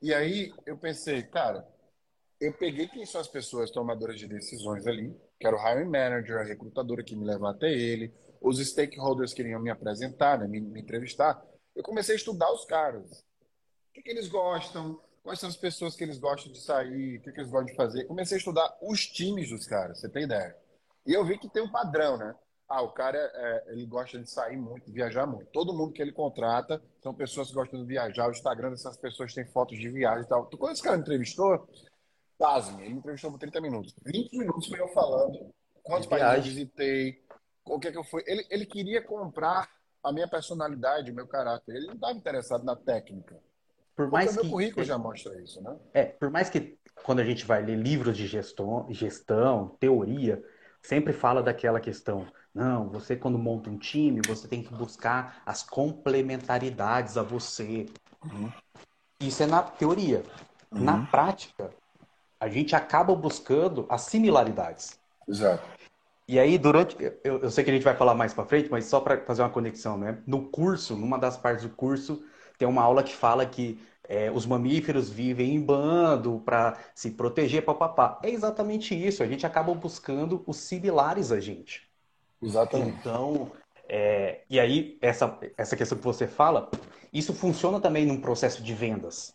E 0.00 0.14
aí 0.14 0.52
eu 0.64 0.78
pensei, 0.78 1.24
cara, 1.24 1.66
eu 2.40 2.52
peguei 2.52 2.86
quem 2.86 3.04
são 3.04 3.20
as 3.20 3.26
pessoas 3.26 3.70
tomadoras 3.70 4.18
de 4.18 4.28
decisões 4.28 4.86
ali, 4.86 5.14
que 5.40 5.46
era 5.46 5.56
o 5.56 5.58
hiring 5.58 5.90
manager, 5.90 6.38
a 6.38 6.44
recrutadora 6.44 7.02
que 7.02 7.16
me 7.16 7.26
levou 7.26 7.48
até 7.48 7.70
ele, 7.70 8.14
os 8.40 8.64
stakeholders 8.64 9.34
queriam 9.34 9.60
me 9.60 9.70
apresentar, 9.70 10.38
né, 10.38 10.46
me, 10.46 10.60
me 10.60 10.80
entrevistar. 10.80 11.42
Eu 11.74 11.82
comecei 11.82 12.14
a 12.14 12.16
estudar 12.16 12.50
os 12.52 12.64
caras. 12.64 13.10
O 13.10 13.92
que, 13.92 14.02
que, 14.02 14.10
eles 14.10 14.28
gostam? 14.28 15.00
Quais 15.22 15.40
são 15.40 15.48
as 15.48 15.56
pessoas 15.56 15.96
que 15.96 16.04
eles 16.04 16.18
gostam 16.18 16.52
de 16.52 16.60
sair? 16.60 17.18
O 17.18 17.22
que, 17.22 17.32
que 17.32 17.40
eles 17.40 17.50
gostam 17.50 17.66
de 17.66 17.74
fazer? 17.74 18.04
Comecei 18.04 18.36
a 18.36 18.38
estudar 18.38 18.78
os 18.80 19.04
times 19.06 19.50
dos 19.50 19.66
caras, 19.66 20.00
você 20.00 20.08
tem 20.08 20.22
ideia. 20.22 20.56
E 21.06 21.12
eu 21.12 21.24
vi 21.24 21.38
que 21.38 21.48
tem 21.48 21.62
um 21.62 21.70
padrão, 21.70 22.16
né? 22.16 22.34
Ah, 22.68 22.82
o 22.82 22.92
cara 22.92 23.18
é, 23.18 23.64
ele 23.72 23.84
gosta 23.84 24.18
de 24.18 24.30
sair 24.30 24.56
muito, 24.56 24.92
viajar 24.92 25.26
muito. 25.26 25.50
Todo 25.50 25.74
mundo 25.74 25.92
que 25.92 26.00
ele 26.00 26.12
contrata 26.12 26.80
são 27.02 27.12
pessoas 27.12 27.48
que 27.48 27.54
gostam 27.54 27.80
de 27.80 27.86
viajar. 27.86 28.28
O 28.28 28.30
Instagram 28.30 28.70
dessas 28.70 28.96
pessoas 28.96 29.34
tem 29.34 29.44
fotos 29.44 29.76
de 29.78 29.88
viagem 29.88 30.24
e 30.24 30.28
tal. 30.28 30.46
Quando 30.46 30.72
esse 30.72 30.82
cara 30.82 30.96
me 30.96 31.02
entrevistou, 31.02 31.68
pasme, 32.38 32.82
ele 32.84 32.94
me 32.94 32.98
entrevistou 33.00 33.32
por 33.32 33.40
30 33.40 33.60
minutos. 33.60 33.92
20 34.04 34.38
minutos 34.38 34.68
foi 34.68 34.80
eu 34.80 34.88
falando 34.88 35.52
quantos 35.82 36.06
países 36.06 36.36
eu 36.36 36.42
visitei, 36.42 37.24
o 37.64 37.80
que 37.80 37.88
é 37.88 37.92
que 37.92 37.98
eu 37.98 38.04
fui. 38.04 38.22
Ele, 38.26 38.46
ele 38.48 38.66
queria 38.66 39.02
comprar 39.02 39.68
a 40.02 40.12
minha 40.12 40.28
personalidade, 40.28 41.10
o 41.10 41.14
meu 41.14 41.26
caráter. 41.26 41.74
Ele 41.74 41.86
não 41.86 41.94
estava 41.94 42.12
interessado 42.12 42.64
na 42.64 42.76
técnica. 42.76 43.36
Por 43.96 44.10
mais 44.10 44.26
Porque 44.26 44.40
que 44.40 44.46
o 44.46 44.48
meu 44.48 44.52
currículo 44.52 44.86
já 44.86 44.96
mostra 44.96 45.40
isso, 45.42 45.60
né? 45.60 45.76
É, 45.92 46.04
por 46.04 46.30
mais 46.30 46.48
que 46.48 46.78
quando 47.02 47.20
a 47.20 47.24
gente 47.24 47.44
vai 47.44 47.62
ler 47.62 47.76
livros 47.76 48.16
de 48.16 48.26
gestão, 48.26 48.86
gestão, 48.90 49.76
teoria, 49.80 50.42
sempre 50.82 51.12
fala 51.12 51.42
daquela 51.42 51.80
questão. 51.80 52.26
Não, 52.54 52.88
você 52.88 53.14
quando 53.14 53.38
monta 53.38 53.70
um 53.70 53.78
time, 53.78 54.20
você 54.26 54.48
tem 54.48 54.62
que 54.62 54.74
buscar 54.74 55.42
as 55.46 55.62
complementaridades 55.62 57.16
a 57.16 57.22
você. 57.22 57.86
Uhum. 58.24 58.50
Isso 59.20 59.42
é 59.42 59.46
na 59.46 59.62
teoria. 59.62 60.22
Uhum. 60.72 60.82
Na 60.82 61.06
prática, 61.06 61.70
a 62.40 62.48
gente 62.48 62.74
acaba 62.74 63.14
buscando 63.14 63.86
as 63.88 64.02
similaridades. 64.02 64.98
Exato. 65.28 65.62
E 66.26 66.38
aí, 66.38 66.56
durante. 66.58 66.96
Eu, 67.24 67.40
eu 67.40 67.50
sei 67.50 67.64
que 67.64 67.70
a 67.70 67.74
gente 67.74 67.82
vai 67.82 67.96
falar 67.96 68.14
mais 68.14 68.32
para 68.32 68.46
frente, 68.46 68.70
mas 68.70 68.84
só 68.86 69.00
para 69.00 69.20
fazer 69.24 69.42
uma 69.42 69.50
conexão, 69.50 69.98
né? 69.98 70.18
No 70.26 70.48
curso, 70.48 70.96
numa 70.96 71.18
das 71.18 71.36
partes 71.36 71.64
do 71.64 71.74
curso, 71.74 72.22
tem 72.56 72.68
uma 72.68 72.82
aula 72.82 73.02
que 73.02 73.14
fala 73.14 73.44
que 73.44 73.80
é, 74.10 74.28
os 74.28 74.44
mamíferos 74.44 75.08
vivem 75.08 75.54
em 75.54 75.60
bando 75.60 76.42
para 76.44 76.76
se 76.96 77.12
proteger, 77.12 77.64
papapá. 77.64 78.18
É 78.24 78.28
exatamente 78.28 78.92
isso. 78.92 79.22
A 79.22 79.26
gente 79.26 79.46
acaba 79.46 79.72
buscando 79.72 80.42
os 80.48 80.56
similares 80.56 81.30
a 81.30 81.38
gente. 81.38 81.88
Exatamente. 82.42 82.98
Então, 82.98 83.52
é, 83.88 84.40
e 84.50 84.58
aí, 84.58 84.98
essa, 85.00 85.38
essa 85.56 85.76
questão 85.76 85.96
que 85.96 86.02
você 86.02 86.26
fala, 86.26 86.68
isso 87.12 87.32
funciona 87.32 87.78
também 87.78 88.04
num 88.04 88.20
processo 88.20 88.64
de 88.64 88.74
vendas. 88.74 89.32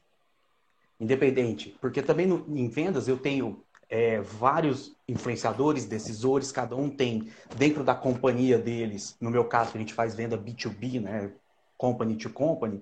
Independente. 0.99 1.73
Porque 1.80 2.02
também 2.02 2.28
no, 2.28 2.45
em 2.49 2.67
vendas 2.67 3.08
eu 3.08 3.15
tenho 3.17 3.63
é, 3.89 4.19
vários 4.19 4.93
influenciadores, 5.08 5.86
decisores, 5.86 6.52
cada 6.52 6.76
um 6.76 6.89
tem 6.89 7.32
dentro 7.56 7.82
da 7.82 7.95
companhia 7.95 8.58
deles, 8.58 9.15
no 9.21 9.30
meu 9.30 9.45
caso, 9.45 9.71
a 9.73 9.78
gente 9.78 9.93
faz 9.93 10.13
venda 10.13 10.38
B2B, 10.38 10.99
né? 10.99 11.32
Company 11.78 12.17
to 12.17 12.30
company, 12.30 12.82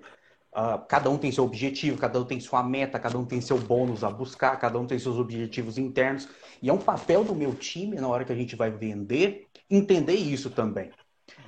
uh, 0.56 0.86
cada 0.88 1.10
um 1.10 1.18
tem 1.18 1.32
seu 1.32 1.44
objetivo, 1.44 1.98
cada 1.98 2.20
um 2.20 2.26
tem 2.26 2.40
sua 2.40 2.64
meta, 2.64 3.00
cada 3.00 3.18
um 3.18 3.26
tem 3.26 3.42
seu 3.42 3.58
bônus 3.58 4.04
a 4.04 4.10
buscar, 4.10 4.58
cada 4.58 4.80
um 4.80 4.86
tem 4.86 4.98
seus 4.98 5.18
objetivos 5.18 5.78
internos. 5.78 6.30
E 6.62 6.70
é 6.70 6.74
um 6.74 6.78
papel 6.78 7.24
do 7.24 7.36
meu 7.36 7.54
time, 7.54 7.98
na 7.98 8.08
hora 8.08 8.24
que 8.24 8.32
a 8.32 8.36
gente 8.36 8.56
vai 8.56 8.72
vender, 8.72 9.48
entender 9.70 10.16
isso 10.16 10.50
também. 10.50 10.92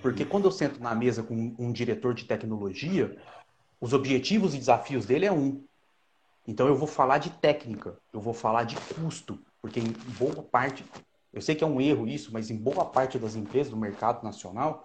Porque 0.02 0.24
uhum. 0.24 0.30
quando 0.30 0.46
eu 0.46 0.52
sento 0.52 0.82
na 0.82 0.94
mesa 0.94 1.24
com 1.24 1.56
um 1.58 1.72
diretor 1.72 2.14
de 2.14 2.26
tecnologia, 2.26 3.16
os 3.80 3.94
objetivos 3.94 4.54
e 4.54 4.58
desafios 4.58 5.06
dele 5.06 5.26
é 5.26 5.32
um. 5.32 5.64
Então 6.48 6.68
eu 6.68 6.76
vou 6.76 6.88
falar 6.88 7.18
de 7.18 7.30
técnica, 7.30 7.98
eu 8.14 8.22
vou 8.22 8.34
falar 8.34 8.64
de 8.64 8.76
custo, 8.94 9.40
porque 9.62 9.80
em 9.80 9.92
boa 10.18 10.44
parte, 10.44 10.86
eu 11.34 11.42
sei 11.42 11.56
que 11.56 11.64
é 11.64 11.68
um 11.68 11.82
erro 11.82 12.08
isso, 12.08 12.32
mas 12.32 12.52
em 12.52 12.56
boa 12.56 12.86
parte 12.86 13.18
das 13.18 13.36
empresas 13.36 13.72
do 13.72 13.78
mercado 13.78 14.24
nacional, 14.24 14.84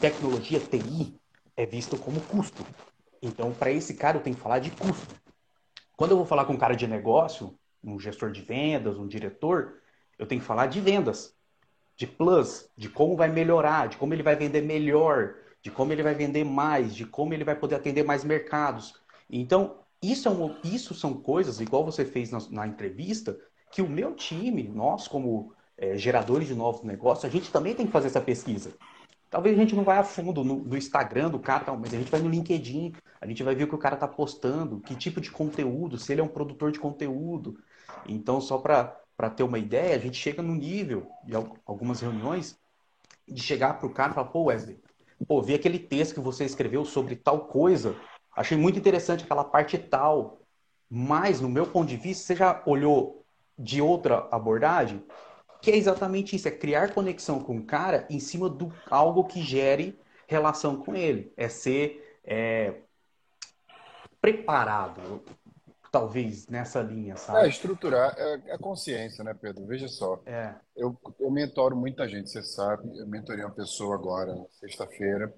tecnologia 0.00 0.60
TI 0.60 1.16
é 1.56 1.66
visto 1.66 1.96
como 1.98 2.20
custo. 2.20 2.64
Então, 3.22 3.52
para 3.52 3.70
esse 3.70 3.94
cara, 3.94 4.16
eu 4.16 4.22
tenho 4.22 4.36
que 4.36 4.42
falar 4.42 4.58
de 4.58 4.70
custo. 4.70 5.14
Quando 5.96 6.12
eu 6.12 6.16
vou 6.16 6.26
falar 6.26 6.44
com 6.44 6.54
um 6.54 6.58
cara 6.58 6.74
de 6.74 6.86
negócio, 6.86 7.54
um 7.84 7.98
gestor 7.98 8.30
de 8.30 8.40
vendas, 8.40 8.98
um 8.98 9.06
diretor, 9.06 9.80
eu 10.18 10.26
tenho 10.26 10.40
que 10.40 10.46
falar 10.46 10.66
de 10.66 10.80
vendas, 10.80 11.34
de 11.96 12.06
plus, 12.06 12.70
de 12.76 12.88
como 12.88 13.16
vai 13.16 13.28
melhorar, 13.28 13.88
de 13.88 13.96
como 13.96 14.14
ele 14.14 14.22
vai 14.22 14.36
vender 14.36 14.62
melhor, 14.62 15.34
de 15.62 15.70
como 15.70 15.92
ele 15.92 16.02
vai 16.02 16.14
vender 16.14 16.44
mais, 16.44 16.94
de 16.94 17.04
como 17.04 17.34
ele 17.34 17.44
vai 17.44 17.54
poder 17.54 17.74
atender 17.74 18.04
mais 18.04 18.24
mercados. 18.24 18.94
Então, 19.28 19.78
isso, 20.02 20.28
é 20.28 20.30
um, 20.30 20.56
isso 20.64 20.94
são 20.94 21.14
coisas, 21.14 21.60
igual 21.60 21.84
você 21.84 22.04
fez 22.04 22.30
na, 22.30 22.38
na 22.50 22.66
entrevista, 22.66 23.38
que 23.70 23.82
o 23.82 23.88
meu 23.88 24.14
time, 24.14 24.62
nós 24.62 25.06
como 25.06 25.54
é, 25.76 25.96
geradores 25.96 26.48
de 26.48 26.54
novos 26.54 26.82
negócios, 26.82 27.24
a 27.24 27.28
gente 27.28 27.52
também 27.52 27.74
tem 27.74 27.86
que 27.86 27.92
fazer 27.92 28.08
essa 28.08 28.20
pesquisa. 28.20 28.72
Talvez 29.30 29.56
a 29.56 29.60
gente 29.60 29.76
não 29.76 29.84
vai 29.84 29.96
a 29.96 30.02
fundo 30.02 30.42
no, 30.42 30.56
no 30.56 30.76
Instagram 30.76 31.30
do 31.30 31.38
cara, 31.38 31.72
mas 31.76 31.94
a 31.94 31.96
gente 31.96 32.10
vai 32.10 32.20
no 32.20 32.28
LinkedIn, 32.28 32.92
a 33.20 33.26
gente 33.26 33.44
vai 33.44 33.54
ver 33.54 33.64
o 33.64 33.68
que 33.68 33.74
o 33.76 33.78
cara 33.78 33.94
está 33.94 34.08
postando, 34.08 34.80
que 34.80 34.96
tipo 34.96 35.20
de 35.20 35.30
conteúdo, 35.30 35.96
se 35.96 36.12
ele 36.12 36.20
é 36.20 36.24
um 36.24 36.28
produtor 36.28 36.72
de 36.72 36.80
conteúdo. 36.80 37.56
Então, 38.08 38.40
só 38.40 38.58
para 38.58 39.30
ter 39.30 39.44
uma 39.44 39.58
ideia, 39.58 39.94
a 39.94 39.98
gente 40.00 40.16
chega 40.16 40.42
no 40.42 40.54
nível, 40.54 41.06
de 41.24 41.36
algumas 41.64 42.00
reuniões, 42.00 42.58
de 43.28 43.40
chegar 43.40 43.78
para 43.78 43.86
o 43.86 43.94
cara 43.94 44.10
e 44.10 44.14
falar, 44.16 44.28
pô, 44.28 44.44
Wesley, 44.44 44.80
pô, 45.28 45.40
vi 45.40 45.54
aquele 45.54 45.78
texto 45.78 46.14
que 46.14 46.20
você 46.20 46.44
escreveu 46.44 46.84
sobre 46.84 47.14
tal 47.14 47.46
coisa, 47.46 47.94
achei 48.36 48.58
muito 48.58 48.80
interessante 48.80 49.22
aquela 49.22 49.44
parte 49.44 49.78
tal, 49.78 50.40
mas, 50.90 51.40
no 51.40 51.48
meu 51.48 51.68
ponto 51.68 51.88
de 51.88 51.96
vista, 51.96 52.24
você 52.24 52.34
já 52.34 52.62
olhou 52.66 53.24
de 53.56 53.80
outra 53.80 54.26
abordagem, 54.32 55.04
que 55.60 55.70
é 55.70 55.76
exatamente 55.76 56.34
isso, 56.36 56.48
é 56.48 56.50
criar 56.50 56.94
conexão 56.94 57.40
com 57.40 57.56
o 57.56 57.64
cara 57.64 58.06
em 58.08 58.18
cima 58.18 58.48
de 58.48 58.68
algo 58.90 59.24
que 59.24 59.42
gere 59.42 59.98
relação 60.26 60.76
com 60.76 60.94
ele. 60.94 61.32
É 61.36 61.48
ser 61.48 62.18
é, 62.24 62.74
preparado, 64.20 65.22
talvez, 65.90 66.46
nessa 66.48 66.80
linha, 66.80 67.16
sabe? 67.16 67.46
É, 67.46 67.48
estruturar 67.48 68.14
é, 68.16 68.54
é 68.54 68.58
consciência, 68.58 69.24
né, 69.24 69.34
Pedro? 69.34 69.66
Veja 69.66 69.88
só. 69.88 70.20
É. 70.24 70.54
Eu, 70.76 70.96
eu 71.18 71.30
mentoro 71.30 71.76
muita 71.76 72.08
gente, 72.08 72.30
você 72.30 72.42
sabe. 72.42 72.96
Eu 72.98 73.06
mentorei 73.06 73.44
uma 73.44 73.54
pessoa 73.54 73.94
agora, 73.94 74.34
sexta-feira. 74.60 75.34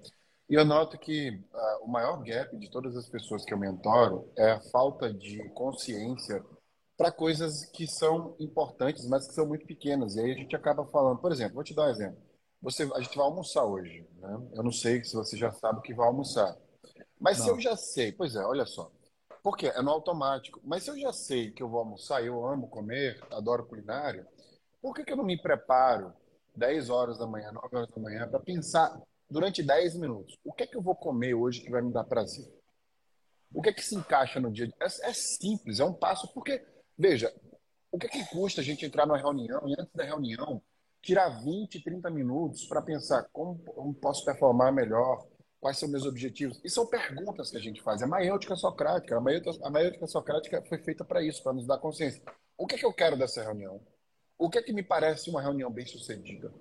E 0.49 0.55
eu 0.55 0.65
noto 0.65 0.97
que 0.97 1.29
uh, 1.29 1.85
o 1.85 1.87
maior 1.87 2.21
gap 2.21 2.55
de 2.57 2.69
todas 2.69 2.95
as 2.95 3.07
pessoas 3.09 3.43
que 3.43 3.53
eu 3.53 3.57
mentoro 3.57 4.29
é 4.37 4.51
a 4.51 4.61
falta 4.71 5.11
de 5.11 5.49
consciência 5.49 6.43
para 6.97 7.11
coisas 7.11 7.65
que 7.65 7.87
são 7.87 8.35
importantes, 8.39 9.07
mas 9.07 9.27
que 9.27 9.33
são 9.33 9.47
muito 9.47 9.65
pequenas. 9.65 10.15
E 10.15 10.19
aí 10.19 10.31
a 10.31 10.35
gente 10.35 10.55
acaba 10.55 10.85
falando, 10.85 11.19
por 11.19 11.31
exemplo, 11.31 11.55
vou 11.55 11.63
te 11.63 11.73
dar 11.73 11.87
um 11.87 11.89
exemplo. 11.89 12.17
Você, 12.61 12.89
a 12.93 13.01
gente 13.01 13.17
vai 13.17 13.25
almoçar 13.25 13.65
hoje, 13.65 14.07
né? 14.19 14.47
Eu 14.53 14.63
não 14.63 14.71
sei 14.71 15.03
se 15.03 15.13
você 15.13 15.35
já 15.35 15.51
sabe 15.51 15.79
o 15.79 15.81
que 15.81 15.93
vai 15.93 16.07
almoçar. 16.07 16.55
Mas 17.19 17.39
não. 17.39 17.45
se 17.45 17.51
eu 17.51 17.59
já 17.59 17.75
sei, 17.75 18.11
pois 18.11 18.35
é, 18.35 18.45
olha 18.45 18.65
só. 18.65 18.91
Porque 19.41 19.67
é 19.67 19.81
no 19.81 19.91
automático. 19.91 20.61
Mas 20.63 20.83
se 20.83 20.89
eu 20.89 20.97
já 20.97 21.11
sei 21.11 21.51
que 21.51 21.61
eu 21.61 21.67
vou 21.67 21.79
almoçar, 21.79 22.23
eu 22.23 22.45
amo 22.45 22.69
comer, 22.69 23.21
adoro 23.31 23.65
culinária, 23.65 24.25
por 24.81 24.93
que, 24.93 25.03
que 25.03 25.11
eu 25.11 25.17
não 25.17 25.25
me 25.25 25.41
preparo 25.41 26.13
10 26.55 26.89
horas 26.89 27.17
da 27.17 27.27
manhã, 27.27 27.51
9 27.51 27.75
horas 27.75 27.89
da 27.89 28.01
manhã, 28.01 28.29
para 28.29 28.39
pensar 28.39 29.01
durante 29.29 29.63
10 29.63 29.95
minutos, 29.95 30.37
o 30.43 30.53
que 30.53 30.63
é 30.63 30.67
que 30.67 30.77
eu 30.77 30.81
vou 30.81 30.95
comer 30.95 31.33
hoje 31.33 31.61
que 31.61 31.71
vai 31.71 31.81
me 31.81 31.91
dar 31.91 32.03
prazer? 32.03 32.47
O 33.53 33.61
que 33.61 33.69
é 33.69 33.73
que 33.73 33.83
se 33.83 33.95
encaixa 33.95 34.39
no 34.39 34.51
dia? 34.51 34.71
É, 34.79 34.85
é 34.85 35.13
simples, 35.13 35.79
é 35.79 35.85
um 35.85 35.93
passo, 35.93 36.31
porque 36.33 36.63
Veja, 36.97 37.33
o 37.91 37.97
que, 37.97 38.07
é 38.07 38.09
que 38.09 38.25
custa 38.27 38.61
a 38.61 38.63
gente 38.63 38.85
entrar 38.85 39.05
numa 39.05 39.17
reunião 39.17 39.67
e 39.67 39.73
antes 39.73 39.93
da 39.93 40.03
reunião 40.03 40.61
tirar 41.01 41.29
20, 41.43 41.83
30 41.83 42.09
minutos 42.09 42.65
para 42.65 42.81
pensar 42.81 43.27
como, 43.33 43.59
como 43.59 43.93
posso 43.93 44.23
performar 44.23 44.71
melhor, 44.73 45.27
Quais 45.63 45.77
são 45.77 45.87
meus 45.87 46.05
objetivos? 46.05 46.59
E 46.61 46.69
são 46.69 46.85
perguntas 46.85 47.49
que 47.49 47.55
a 47.55 47.59
gente 47.61 47.81
faz. 47.81 48.01
É 48.01 48.05
maiêutica 48.05 48.53
socrática. 48.53 49.15
A 49.15 49.21
maiêutica, 49.21 49.65
a 49.65 49.69
maiêutica 49.69 50.05
socrática 50.07 50.61
foi 50.63 50.77
feita 50.77 51.05
para 51.05 51.23
isso, 51.23 51.41
para 51.41 51.53
nos 51.53 51.65
dar 51.65 51.77
consciência. 51.77 52.21
O 52.57 52.67
que 52.67 52.75
é 52.75 52.77
que 52.77 52.85
eu 52.85 52.91
quero 52.91 53.15
dessa 53.15 53.41
reunião? 53.41 53.79
O 54.37 54.49
que 54.49 54.57
é 54.57 54.61
que 54.61 54.73
me 54.73 54.83
parece 54.83 55.29
uma 55.29 55.41
reunião 55.41 55.71
bem 55.71 55.85
sucedida? 55.85 56.53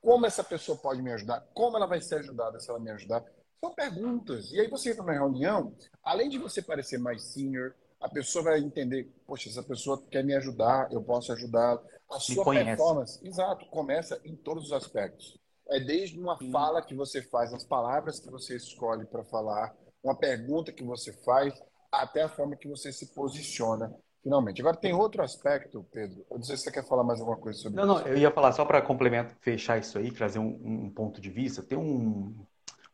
Como 0.00 0.24
essa 0.24 0.42
pessoa 0.42 0.78
pode 0.78 1.02
me 1.02 1.12
ajudar? 1.12 1.46
Como 1.52 1.76
ela 1.76 1.84
vai 1.84 2.00
ser 2.00 2.14
ajudada 2.20 2.58
se 2.58 2.70
ela 2.70 2.80
me 2.80 2.90
ajudar? 2.92 3.22
São 3.62 3.74
perguntas. 3.74 4.50
E 4.50 4.58
aí 4.58 4.68
você 4.68 4.92
entra 4.92 5.04
na 5.04 5.12
reunião, 5.12 5.76
além 6.02 6.30
de 6.30 6.38
você 6.38 6.62
parecer 6.62 6.96
mais 6.96 7.24
senior, 7.24 7.74
a 8.06 8.08
pessoa 8.08 8.44
vai 8.44 8.60
entender, 8.60 9.12
poxa, 9.26 9.48
essa 9.48 9.62
pessoa 9.62 10.00
quer 10.08 10.24
me 10.24 10.34
ajudar, 10.36 10.90
eu 10.92 11.02
posso 11.02 11.32
ajudar. 11.32 11.78
A 12.08 12.20
sua 12.20 12.44
performance, 12.44 13.18
exato, 13.26 13.66
começa 13.66 14.20
em 14.24 14.36
todos 14.36 14.66
os 14.66 14.72
aspectos. 14.72 15.36
É 15.68 15.80
desde 15.80 16.16
uma 16.16 16.38
fala 16.52 16.80
que 16.80 16.94
você 16.94 17.20
faz, 17.20 17.52
as 17.52 17.64
palavras 17.64 18.20
que 18.20 18.30
você 18.30 18.54
escolhe 18.54 19.04
para 19.04 19.24
falar, 19.24 19.74
uma 20.04 20.14
pergunta 20.14 20.72
que 20.72 20.84
você 20.84 21.12
faz, 21.24 21.52
até 21.90 22.22
a 22.22 22.28
forma 22.28 22.54
que 22.54 22.68
você 22.68 22.92
se 22.92 23.12
posiciona 23.12 23.92
finalmente. 24.22 24.60
Agora 24.60 24.76
tem 24.76 24.92
outro 24.92 25.20
aspecto, 25.20 25.84
Pedro. 25.92 26.24
Eu 26.30 26.36
não 26.36 26.44
sei 26.44 26.56
se 26.56 26.62
você 26.62 26.70
quer 26.70 26.86
falar 26.86 27.02
mais 27.02 27.18
alguma 27.18 27.38
coisa 27.38 27.58
sobre 27.58 27.76
não, 27.76 27.84
isso. 27.84 27.94
Não, 27.94 28.04
não, 28.04 28.08
eu 28.08 28.18
ia 28.18 28.30
falar 28.30 28.52
só 28.52 28.64
para 28.64 28.80
complementar, 28.80 29.36
fechar 29.40 29.78
isso 29.78 29.98
aí, 29.98 30.12
trazer 30.12 30.38
um, 30.38 30.60
um, 30.64 30.90
ponto 30.90 31.20
de 31.20 31.28
vista. 31.28 31.60
Tem 31.60 31.76
um, 31.76 32.32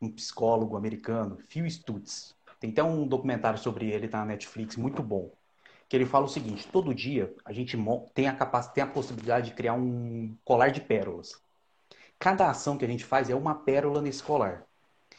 um 0.00 0.10
psicólogo 0.10 0.74
americano, 0.74 1.36
Phil 1.48 1.68
Stutz. 1.68 2.34
Tem 2.62 2.70
até 2.70 2.82
um 2.84 3.08
documentário 3.08 3.58
sobre 3.58 3.90
ele 3.90 4.06
na 4.06 4.24
Netflix 4.24 4.76
muito 4.76 5.02
bom. 5.02 5.32
Que 5.88 5.96
ele 5.96 6.06
fala 6.06 6.26
o 6.26 6.28
seguinte: 6.28 6.68
todo 6.70 6.94
dia 6.94 7.34
a 7.44 7.52
gente 7.52 7.76
tem 8.14 8.28
a 8.28 8.36
capacidade, 8.36 8.74
tem 8.76 8.84
a 8.84 8.86
possibilidade 8.86 9.50
de 9.50 9.56
criar 9.56 9.74
um 9.74 10.36
colar 10.44 10.70
de 10.70 10.80
pérolas. 10.80 11.42
Cada 12.20 12.48
ação 12.48 12.78
que 12.78 12.84
a 12.84 12.88
gente 12.88 13.04
faz 13.04 13.28
é 13.28 13.34
uma 13.34 13.52
pérola 13.52 14.00
nesse 14.00 14.22
colar. 14.22 14.64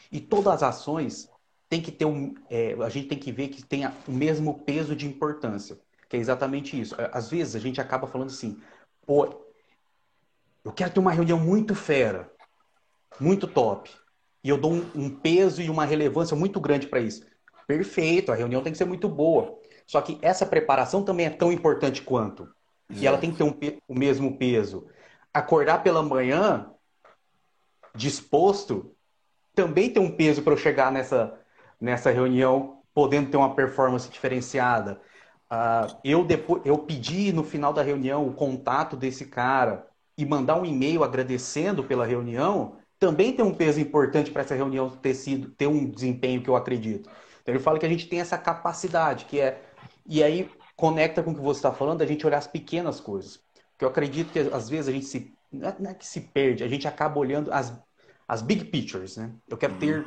E 0.10 0.21
todas 0.21 0.53
as 0.53 0.63
ações 0.63 1.29
tem 1.67 1.82
que 1.82 1.91
ter 1.91 2.06
um, 2.06 2.34
é, 2.49 2.75
a 2.82 2.88
gente 2.88 3.10
tem 3.10 3.19
que 3.19 3.32
ver 3.34 3.49
que 3.49 3.62
tenha 3.62 3.93
o 4.08 4.13
mesmo 4.13 4.60
peso 4.60 4.95
de 4.95 5.06
importância, 5.06 5.77
que 6.08 6.15
é 6.15 6.19
exatamente 6.21 6.79
isso. 6.79 6.95
Às 7.12 7.29
vezes 7.29 7.58
a 7.58 7.60
gente 7.60 7.82
acaba 7.82 8.08
falando 8.08 8.29
assim, 8.29 8.58
pô, 9.06 9.27
eu 10.63 10.71
quero 10.71 10.93
ter 10.93 10.99
uma 11.01 11.12
reunião 11.12 11.39
muito 11.39 11.75
fera, 11.75 12.32
muito 13.19 13.47
top, 13.47 13.91
e 14.41 14.47
eu 14.47 14.58
dou 14.58 14.71
um, 14.71 14.89
um 14.95 15.10
peso 15.10 15.62
e 15.62 15.69
uma 15.69 15.84
relevância 15.84 16.38
muito 16.38 16.62
grande 16.62 16.88
para 16.88 17.01
isso. 17.01 17.33
Perfeito, 17.67 18.32
a 18.32 18.36
reunião 18.36 18.62
tem 18.62 18.71
que 18.71 18.78
ser 18.78 18.86
muito 18.86 19.08
boa. 19.08 19.58
Só 19.86 20.02
que 20.02 20.17
essa 20.21 20.45
preparação 20.45 21.04
também 21.04 21.26
é 21.26 21.30
tão 21.30 21.52
importante 21.52 22.02
quanto. 22.02 22.49
E 22.89 23.08
ela 23.08 23.17
tem 23.17 23.32
que 23.32 23.38
ter 23.38 23.43
um, 23.43 23.56
o 23.88 23.97
mesmo 23.97 24.38
peso. 24.38 24.88
Acordar 25.34 25.82
pela 25.82 26.04
manhã 26.04 26.69
disposto, 27.95 28.95
também 29.56 29.89
tem 29.89 30.02
um 30.02 30.15
peso 30.15 30.41
para 30.41 30.54
eu 30.54 30.58
chegar 30.58 30.91
nessa, 30.91 31.39
nessa 31.80 32.12
reunião 32.12 32.82
podendo 32.93 33.30
ter 33.30 33.38
uma 33.38 33.56
performance 33.56 34.10
diferenciada. 34.10 35.02
Uh, 35.52 35.97
eu, 36.04 36.23
depois, 36.23 36.62
eu 36.65 36.78
pedi 36.78 37.32
no 37.32 37.43
final 37.43 37.73
da 37.73 37.82
reunião 37.82 38.28
o 38.28 38.34
contato 38.34 38.95
desse 38.95 39.26
cara 39.26 39.88
e 40.17 40.26
mandar 40.26 40.60
um 40.60 40.65
e-mail 40.65 41.04
agradecendo 41.04 41.84
pela 41.84 42.06
reunião, 42.06 42.78
também 42.99 43.34
tem 43.34 43.43
um 43.43 43.54
peso 43.54 43.80
importante 43.80 44.32
para 44.32 44.43
essa 44.43 44.56
reunião 44.56 44.89
ter 44.89 45.13
sido 45.13 45.49
ter 45.49 45.67
um 45.67 45.89
desempenho 45.89 46.41
que 46.41 46.49
eu 46.49 46.56
acredito. 46.56 47.10
Então 47.43 47.53
ele 47.53 47.63
fala 47.63 47.77
que 47.77 47.86
a 47.86 47.89
gente 47.89 48.08
tem 48.08 48.19
essa 48.19 48.38
capacidade, 48.38 49.25
que 49.25 49.39
é 49.39 49.62
e 50.06 50.23
aí 50.23 50.49
conecta 50.75 51.21
com 51.21 51.32
o 51.32 51.36
que 51.36 51.41
você 51.41 51.60
está 51.60 51.71
falando, 51.71 52.01
a 52.01 52.06
gente 52.06 52.25
olhar 52.25 52.38
as 52.38 52.47
pequenas 52.47 52.99
coisas. 52.99 53.38
Porque 53.71 53.86
eu 53.86 53.89
acredito 53.89 54.32
que 54.32 54.39
às 54.39 54.69
vezes 54.69 54.88
a 54.88 54.91
gente 54.91 55.06
se 55.06 55.34
é, 55.62 55.75
não 55.79 55.91
é 55.91 55.93
que 55.93 56.06
se 56.06 56.21
perde, 56.21 56.63
a 56.63 56.67
gente 56.67 56.88
acaba 56.88 57.19
olhando 57.19 57.51
as, 57.53 57.73
as 58.27 58.41
big 58.41 58.65
pictures, 58.65 59.17
né? 59.17 59.32
Eu 59.47 59.58
quero 59.58 59.75
ter 59.77 60.06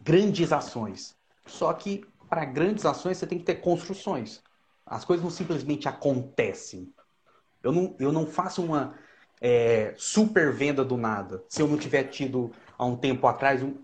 grandes 0.00 0.52
ações. 0.52 1.14
Só 1.46 1.72
que 1.72 2.04
para 2.28 2.44
grandes 2.44 2.86
ações 2.86 3.18
você 3.18 3.26
tem 3.26 3.38
que 3.38 3.44
ter 3.44 3.56
construções. 3.56 4.42
As 4.86 5.04
coisas 5.04 5.22
não 5.22 5.30
simplesmente 5.30 5.88
acontecem. 5.88 6.92
Eu 7.62 7.72
não, 7.72 7.94
eu 7.98 8.10
não 8.10 8.26
faço 8.26 8.62
uma 8.62 8.94
é, 9.40 9.94
super 9.96 10.52
venda 10.52 10.84
do 10.84 10.96
nada. 10.96 11.44
Se 11.48 11.60
eu 11.60 11.68
não 11.68 11.76
tiver 11.76 12.04
tido 12.04 12.50
há 12.78 12.84
um 12.84 12.96
tempo 12.96 13.26
atrás 13.26 13.62
um, 13.62 13.74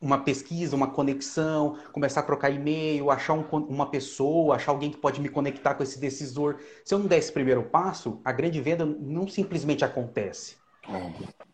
uma 0.00 0.22
pesquisa, 0.24 0.74
uma 0.74 0.90
conexão, 0.90 1.78
começar 1.92 2.20
a 2.20 2.22
trocar 2.22 2.50
e-mail, 2.50 3.10
achar 3.10 3.34
um, 3.34 3.42
uma 3.66 3.90
pessoa, 3.90 4.56
achar 4.56 4.72
alguém 4.72 4.90
que 4.90 4.96
pode 4.96 5.20
me 5.20 5.28
conectar 5.28 5.74
com 5.74 5.82
esse 5.82 6.00
decisor. 6.00 6.58
Se 6.84 6.94
eu 6.94 6.98
não 6.98 7.06
der 7.06 7.18
esse 7.18 7.30
primeiro 7.30 7.62
passo, 7.64 8.20
a 8.24 8.32
grande 8.32 8.60
venda 8.60 8.86
não 8.86 9.28
simplesmente 9.28 9.84
acontece. 9.84 10.56
É. 10.88 11.50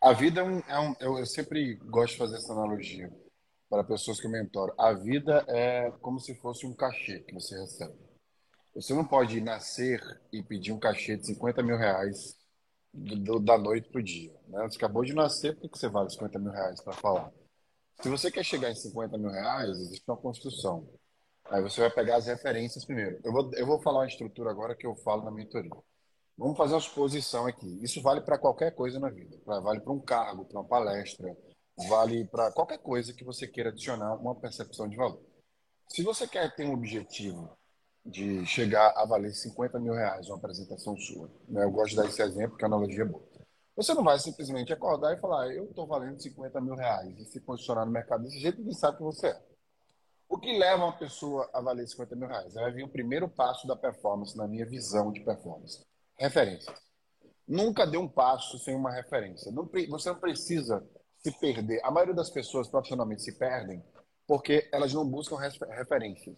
A 0.00 0.12
vida 0.12 0.40
é 0.40 0.44
um, 0.44 0.58
é 0.68 0.78
um 0.80 0.94
eu, 1.00 1.18
eu, 1.18 1.26
sempre 1.26 1.74
gosto 1.74 2.12
de 2.12 2.18
fazer 2.18 2.36
essa 2.36 2.52
analogia 2.52 3.12
para 3.70 3.84
pessoas 3.84 4.20
que 4.20 4.26
eu 4.26 4.30
mentoro. 4.30 4.72
A 4.76 4.92
vida 4.92 5.44
é 5.48 5.92
como 6.00 6.18
se 6.18 6.34
fosse 6.34 6.66
um 6.66 6.74
cachê 6.74 7.20
que 7.20 7.34
você 7.34 7.58
recebe. 7.58 7.94
Você 8.74 8.94
não 8.94 9.04
pode 9.04 9.40
nascer 9.40 10.00
e 10.32 10.42
pedir 10.42 10.72
um 10.72 10.78
cachê 10.78 11.16
de 11.16 11.26
50 11.26 11.62
mil 11.62 11.76
reais 11.76 12.36
do, 12.92 13.16
do, 13.16 13.40
da 13.40 13.58
noite 13.58 13.88
para 13.88 14.00
o 14.00 14.04
dia. 14.04 14.34
Né? 14.48 14.62
Você 14.68 14.76
acabou 14.76 15.04
de 15.04 15.14
nascer, 15.14 15.56
por 15.56 15.68
que 15.68 15.78
você 15.78 15.88
vale 15.88 16.10
50 16.10 16.38
mil 16.38 16.52
reais 16.52 16.80
para 16.80 16.92
falar? 16.92 17.32
Se 18.00 18.08
você 18.08 18.30
quer 18.30 18.44
chegar 18.44 18.70
em 18.70 18.76
50 18.76 19.18
mil 19.18 19.30
reais, 19.30 19.70
existe 19.70 20.04
uma 20.06 20.16
construção. 20.16 20.88
Aí 21.46 21.60
você 21.60 21.80
vai 21.80 21.90
pegar 21.90 22.16
as 22.16 22.26
referências 22.26 22.84
primeiro. 22.84 23.18
Eu 23.24 23.32
vou, 23.32 23.50
eu 23.54 23.66
vou 23.66 23.82
falar 23.82 24.00
uma 24.00 24.06
estrutura 24.06 24.50
agora 24.50 24.76
que 24.76 24.86
eu 24.86 24.94
falo 24.96 25.24
na 25.24 25.30
mentoria. 25.30 25.70
Vamos 26.36 26.56
fazer 26.56 26.74
uma 26.74 26.80
suposição 26.80 27.46
aqui. 27.46 27.66
Isso 27.82 28.00
vale 28.00 28.20
para 28.20 28.38
qualquer 28.38 28.72
coisa 28.72 29.00
na 29.00 29.10
vida. 29.10 29.36
Vale 29.44 29.80
para 29.80 29.92
um 29.92 30.00
cargo, 30.00 30.44
para 30.44 30.60
uma 30.60 30.68
palestra, 30.68 31.36
vale 31.88 32.24
para 32.26 32.52
qualquer 32.52 32.78
coisa 32.78 33.12
que 33.12 33.24
você 33.24 33.48
queira 33.48 33.70
adicionar 33.70 34.14
uma 34.14 34.36
percepção 34.36 34.88
de 34.88 34.96
valor. 34.96 35.20
Se 35.88 36.02
você 36.02 36.28
quer 36.28 36.54
ter 36.54 36.66
um 36.66 36.74
objetivo 36.74 37.50
de 38.06 38.46
chegar 38.46 38.92
a 38.96 39.04
valer 39.04 39.34
50 39.34 39.80
mil 39.80 39.94
reais 39.94 40.28
uma 40.28 40.36
apresentação 40.36 40.96
sua, 40.96 41.28
né? 41.48 41.64
eu 41.64 41.70
gosto 41.70 41.90
de 41.90 41.96
dar 41.96 42.06
esse 42.06 42.22
exemplo, 42.22 42.56
que 42.56 42.64
a 42.64 42.68
analogia 42.68 43.02
é 43.02 43.06
boa. 43.06 43.27
Você 43.78 43.94
não 43.94 44.02
vai 44.02 44.18
simplesmente 44.18 44.72
acordar 44.72 45.16
e 45.16 45.20
falar, 45.20 45.54
eu 45.54 45.66
estou 45.66 45.86
valendo 45.86 46.20
50 46.20 46.60
mil 46.60 46.74
reais 46.74 47.16
e 47.16 47.24
se 47.26 47.38
posicionar 47.38 47.86
no 47.86 47.92
mercado 47.92 48.24
desse 48.24 48.40
jeito, 48.40 48.58
ninguém 48.58 48.74
sabe 48.74 48.96
que 48.96 49.04
você 49.04 49.28
é. 49.28 49.40
O 50.28 50.36
que 50.36 50.58
leva 50.58 50.82
uma 50.82 50.98
pessoa 50.98 51.48
a 51.54 51.60
valer 51.60 51.86
50 51.86 52.16
mil 52.16 52.26
reais? 52.26 52.54
Vai 52.54 52.72
vir 52.72 52.82
o 52.82 52.88
primeiro 52.88 53.28
passo 53.28 53.68
da 53.68 53.76
performance, 53.76 54.36
na 54.36 54.48
minha 54.48 54.66
visão 54.66 55.12
de 55.12 55.20
performance. 55.20 55.80
Referência. 56.16 56.74
Nunca 57.46 57.86
dê 57.86 57.96
um 57.96 58.08
passo 58.08 58.58
sem 58.58 58.74
uma 58.74 58.90
referência. 58.90 59.52
Não, 59.52 59.70
você 59.90 60.08
não 60.08 60.18
precisa 60.18 60.84
se 61.18 61.30
perder. 61.38 61.80
A 61.84 61.90
maioria 61.92 62.16
das 62.16 62.30
pessoas 62.30 62.66
profissionalmente 62.66 63.22
se 63.22 63.38
perdem 63.38 63.80
porque 64.26 64.68
elas 64.72 64.92
não 64.92 65.08
buscam 65.08 65.36
referências. 65.36 66.36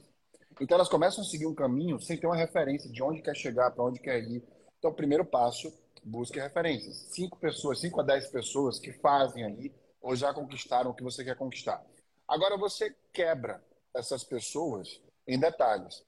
Então 0.60 0.74
elas 0.74 0.90
começam 0.90 1.24
a 1.24 1.26
seguir 1.26 1.46
um 1.46 1.54
caminho 1.54 1.98
sem 2.02 2.20
ter 2.20 2.26
uma 2.26 2.36
referência 2.36 2.92
de 2.92 3.02
onde 3.02 3.22
quer 3.22 3.34
chegar, 3.34 3.70
para 3.70 3.82
onde 3.82 3.98
quer 3.98 4.22
ir. 4.22 4.44
Então, 4.78 4.90
o 4.90 4.94
primeiro 4.94 5.24
passo 5.24 5.72
busque 6.02 6.38
referências. 6.38 6.96
Cinco 7.10 7.38
pessoas, 7.38 7.80
cinco 7.80 8.00
a 8.00 8.04
dez 8.04 8.28
pessoas 8.28 8.78
que 8.78 8.92
fazem 8.92 9.44
ali 9.44 9.74
ou 10.00 10.16
já 10.16 10.32
conquistaram 10.32 10.90
o 10.90 10.94
que 10.94 11.02
você 11.02 11.24
quer 11.24 11.36
conquistar. 11.36 11.84
Agora 12.26 12.56
você 12.56 12.94
quebra 13.12 13.62
essas 13.94 14.24
pessoas 14.24 15.00
em 15.26 15.38
detalhes. 15.38 16.04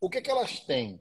O 0.00 0.08
que, 0.08 0.20
que 0.20 0.30
elas 0.30 0.60
têm 0.60 1.00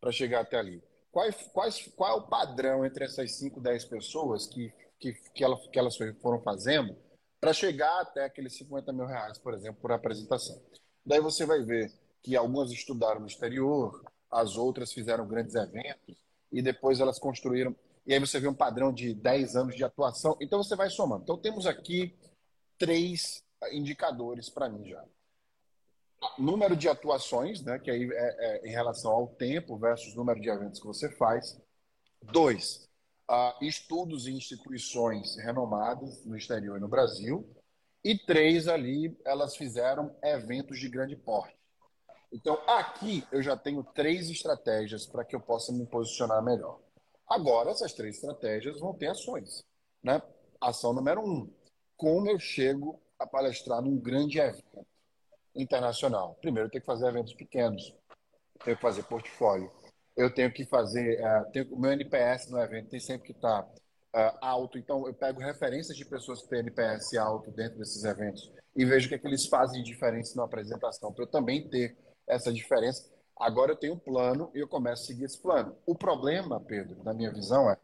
para 0.00 0.12
chegar 0.12 0.40
até 0.40 0.58
ali? 0.58 0.82
Quais, 1.10 1.36
quais, 1.52 1.86
qual 1.94 2.10
é 2.10 2.20
o 2.20 2.26
padrão 2.26 2.84
entre 2.84 3.04
essas 3.04 3.32
5, 3.32 3.60
10 3.60 3.84
pessoas 3.84 4.46
que, 4.46 4.72
que, 4.98 5.12
que, 5.12 5.44
elas, 5.44 5.66
que 5.68 5.78
elas 5.78 5.96
foram 6.20 6.40
fazendo 6.40 6.96
para 7.40 7.52
chegar 7.52 8.00
até 8.00 8.24
aqueles 8.24 8.56
50 8.56 8.92
mil 8.92 9.06
reais, 9.06 9.38
por 9.38 9.54
exemplo, 9.54 9.80
por 9.80 9.92
apresentação? 9.92 10.60
Daí 11.04 11.20
você 11.20 11.44
vai 11.44 11.62
ver 11.62 11.92
que 12.22 12.36
algumas 12.36 12.70
estudaram 12.70 13.20
no 13.20 13.26
exterior, 13.26 14.04
as 14.30 14.56
outras 14.56 14.92
fizeram 14.92 15.26
grandes 15.26 15.54
eventos, 15.54 16.16
e 16.52 16.60
depois 16.60 17.00
elas 17.00 17.18
construíram. 17.18 17.74
E 18.06 18.12
aí 18.12 18.20
você 18.20 18.38
vê 18.38 18.48
um 18.48 18.54
padrão 18.54 18.92
de 18.92 19.14
10 19.14 19.56
anos 19.56 19.74
de 19.74 19.84
atuação. 19.84 20.36
Então 20.40 20.62
você 20.62 20.76
vai 20.76 20.90
somando. 20.90 21.22
Então 21.22 21.38
temos 21.38 21.66
aqui 21.66 22.14
três 22.78 23.44
indicadores 23.72 24.50
para 24.50 24.68
mim 24.68 24.88
já. 24.88 25.04
Número 26.38 26.76
de 26.76 26.88
atuações, 26.88 27.62
né, 27.62 27.78
que 27.78 27.90
aí 27.90 28.08
é, 28.12 28.36
é, 28.38 28.68
em 28.68 28.70
relação 28.70 29.10
ao 29.10 29.28
tempo 29.28 29.76
versus 29.76 30.14
número 30.14 30.40
de 30.40 30.48
eventos 30.48 30.80
que 30.80 30.86
você 30.86 31.10
faz. 31.10 31.60
Dois, 32.22 32.88
uh, 33.28 33.64
estudos 33.64 34.26
em 34.26 34.36
instituições 34.36 35.36
renomadas 35.36 36.24
no 36.24 36.36
exterior 36.36 36.76
e 36.76 36.80
no 36.80 36.88
Brasil. 36.88 37.48
E 38.04 38.16
três, 38.18 38.68
ali, 38.68 39.16
elas 39.24 39.56
fizeram 39.56 40.14
eventos 40.22 40.78
de 40.78 40.88
grande 40.88 41.16
porte. 41.16 41.56
Então, 42.32 42.58
aqui 42.66 43.24
eu 43.30 43.42
já 43.42 43.56
tenho 43.56 43.84
três 43.84 44.30
estratégias 44.30 45.06
para 45.06 45.24
que 45.24 45.36
eu 45.36 45.40
possa 45.40 45.70
me 45.70 45.86
posicionar 45.86 46.42
melhor. 46.42 46.80
Agora, 47.28 47.70
essas 47.70 47.92
três 47.92 48.16
estratégias 48.16 48.80
vão 48.80 48.94
ter 48.94 49.08
ações. 49.08 49.62
Né? 50.02 50.20
Ação 50.60 50.94
número 50.94 51.20
um: 51.20 51.52
como 51.96 52.30
eu 52.30 52.38
chego 52.38 52.98
a 53.18 53.26
palestrar 53.26 53.82
num 53.82 53.98
grande 53.98 54.38
evento 54.38 54.86
internacional? 55.54 56.36
Primeiro, 56.40 56.68
eu 56.68 56.70
tenho 56.70 56.82
que 56.82 56.86
fazer 56.86 57.06
eventos 57.06 57.34
pequenos, 57.34 57.94
tenho 58.64 58.76
que 58.76 58.82
fazer 58.82 59.02
portfólio, 59.04 59.70
eu 60.16 60.32
tenho 60.32 60.50
que 60.50 60.64
fazer. 60.64 61.20
Uh, 61.20 61.52
tenho, 61.52 61.74
o 61.74 61.78
meu 61.78 61.92
NPS 61.92 62.48
no 62.50 62.58
evento 62.58 62.88
tem 62.88 63.00
sempre 63.00 63.26
que 63.26 63.32
estar 63.32 63.62
uh, 63.62 64.38
alto. 64.40 64.78
Então, 64.78 65.06
eu 65.06 65.12
pego 65.12 65.38
referências 65.40 65.96
de 65.96 66.04
pessoas 66.06 66.40
que 66.42 66.48
têm 66.48 66.60
NPS 66.60 67.14
alto 67.16 67.50
dentro 67.50 67.78
desses 67.78 68.02
eventos 68.04 68.50
e 68.74 68.86
vejo 68.86 69.06
o 69.06 69.08
que, 69.10 69.16
é 69.16 69.18
que 69.18 69.26
eles 69.26 69.46
fazem 69.46 69.82
de 69.82 69.92
diferença 69.92 70.34
na 70.34 70.44
apresentação, 70.44 71.12
para 71.12 71.24
eu 71.24 71.30
também 71.30 71.68
ter 71.68 71.94
essa 72.26 72.52
diferença. 72.52 73.10
Agora 73.36 73.72
eu 73.72 73.76
tenho 73.76 73.94
um 73.94 73.98
plano 73.98 74.50
e 74.54 74.60
eu 74.60 74.68
começo 74.68 75.02
a 75.02 75.06
seguir 75.06 75.24
esse 75.24 75.38
plano. 75.38 75.76
O 75.86 75.94
problema, 75.94 76.60
Pedro, 76.60 77.02
na 77.02 77.12
minha 77.12 77.32
visão, 77.32 77.70
é 77.70 77.76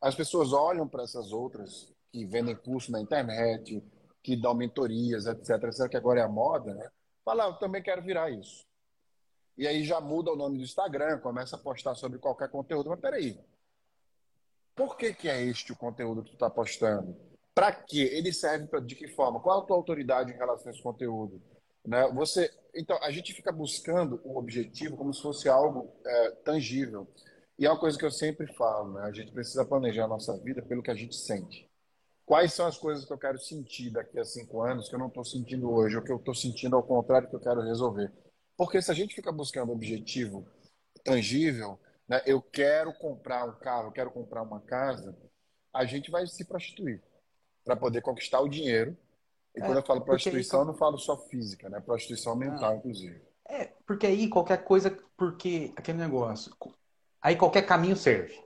as 0.00 0.14
pessoas 0.14 0.52
olham 0.52 0.88
para 0.88 1.04
essas 1.04 1.32
outras 1.32 1.92
que 2.10 2.26
vendem 2.26 2.56
curso 2.56 2.90
na 2.90 3.00
internet, 3.00 3.82
que 4.22 4.36
dão 4.36 4.54
mentorias, 4.54 5.26
etc, 5.26 5.62
etc, 5.64 5.88
que 5.88 5.96
agora 5.96 6.20
é 6.20 6.22
a 6.24 6.28
moda, 6.28 6.74
né? 6.74 6.90
Fala, 7.24 7.44
eu 7.44 7.54
também 7.54 7.82
quero 7.82 8.02
virar 8.02 8.30
isso. 8.30 8.66
E 9.56 9.66
aí 9.66 9.84
já 9.84 10.00
muda 10.00 10.32
o 10.32 10.36
nome 10.36 10.58
do 10.58 10.64
Instagram, 10.64 11.18
começa 11.18 11.56
a 11.56 11.58
postar 11.58 11.94
sobre 11.94 12.18
qualquer 12.18 12.48
conteúdo. 12.50 12.90
Mas 12.90 13.00
peraí, 13.00 13.38
por 14.74 14.96
que, 14.96 15.14
que 15.14 15.28
é 15.28 15.42
este 15.42 15.72
o 15.72 15.76
conteúdo 15.76 16.22
que 16.22 16.30
tu 16.30 16.34
está 16.34 16.50
postando? 16.50 17.16
Para 17.54 17.70
quê? 17.70 18.10
Ele 18.12 18.32
serve 18.32 18.66
pra, 18.66 18.80
de 18.80 18.94
que 18.94 19.06
forma? 19.06 19.40
Qual 19.40 19.60
a 19.60 19.66
tua 19.66 19.76
autoridade 19.76 20.32
em 20.32 20.36
relação 20.36 20.68
a 20.68 20.74
esse 20.74 20.82
conteúdo? 20.82 21.40
Né? 21.84 22.08
Você, 22.12 22.50
então, 22.74 22.96
a 23.02 23.10
gente 23.10 23.32
fica 23.32 23.52
buscando 23.52 24.20
o 24.24 24.36
objetivo 24.36 24.96
como 24.96 25.12
se 25.12 25.22
fosse 25.22 25.48
algo 25.48 25.92
é, 26.04 26.30
tangível. 26.44 27.06
E 27.58 27.66
é 27.66 27.70
uma 27.70 27.78
coisa 27.78 27.98
que 27.98 28.04
eu 28.04 28.10
sempre 28.10 28.46
falo, 28.54 28.94
né? 28.94 29.02
A 29.02 29.12
gente 29.12 29.30
precisa 29.30 29.64
planejar 29.64 30.04
a 30.04 30.08
nossa 30.08 30.36
vida 30.38 30.62
pelo 30.62 30.82
que 30.82 30.90
a 30.90 30.94
gente 30.94 31.14
sente. 31.14 31.70
Quais 32.24 32.52
são 32.52 32.66
as 32.66 32.78
coisas 32.78 33.04
que 33.04 33.12
eu 33.12 33.18
quero 33.18 33.38
sentir 33.38 33.90
daqui 33.90 34.18
a 34.18 34.24
cinco 34.24 34.62
anos 34.62 34.88
que 34.88 34.94
eu 34.94 34.98
não 34.98 35.08
estou 35.08 35.24
sentindo 35.24 35.70
hoje, 35.70 35.96
ou 35.96 36.02
que 36.02 36.10
eu 36.10 36.16
estou 36.16 36.34
sentindo 36.34 36.76
ao 36.76 36.82
contrário 36.82 37.28
que 37.28 37.36
eu 37.36 37.40
quero 37.40 37.60
resolver? 37.60 38.10
Porque 38.56 38.80
se 38.80 38.90
a 38.90 38.94
gente 38.94 39.14
fica 39.14 39.30
buscando 39.30 39.72
objetivo 39.72 40.46
tangível, 41.04 41.78
né? 42.08 42.22
eu 42.24 42.40
quero 42.40 42.92
comprar 42.94 43.44
um 43.44 43.58
carro, 43.58 43.88
eu 43.88 43.92
quero 43.92 44.10
comprar 44.10 44.42
uma 44.42 44.60
casa, 44.60 45.16
a 45.72 45.84
gente 45.84 46.10
vai 46.10 46.26
se 46.26 46.44
prostituir 46.44 47.02
para 47.64 47.76
poder 47.76 48.02
conquistar 48.02 48.40
o 48.40 48.48
dinheiro. 48.48 48.96
E 49.54 49.60
é, 49.60 49.66
quando 49.66 49.76
eu 49.76 49.82
falo 49.82 50.00
prostituição, 50.00 50.60
aí... 50.60 50.66
eu 50.66 50.72
não 50.72 50.78
falo 50.78 50.98
só 50.98 51.16
física, 51.16 51.68
né? 51.68 51.80
Prostituição 51.80 52.34
mental, 52.34 52.72
ah, 52.72 52.76
inclusive. 52.76 53.20
É, 53.48 53.70
porque 53.86 54.06
aí 54.06 54.28
qualquer 54.28 54.64
coisa, 54.64 54.96
porque 55.16 55.72
aquele 55.76 55.98
negócio, 55.98 56.54
aí 57.20 57.36
qualquer 57.36 57.62
caminho 57.62 57.96
serve. 57.96 58.40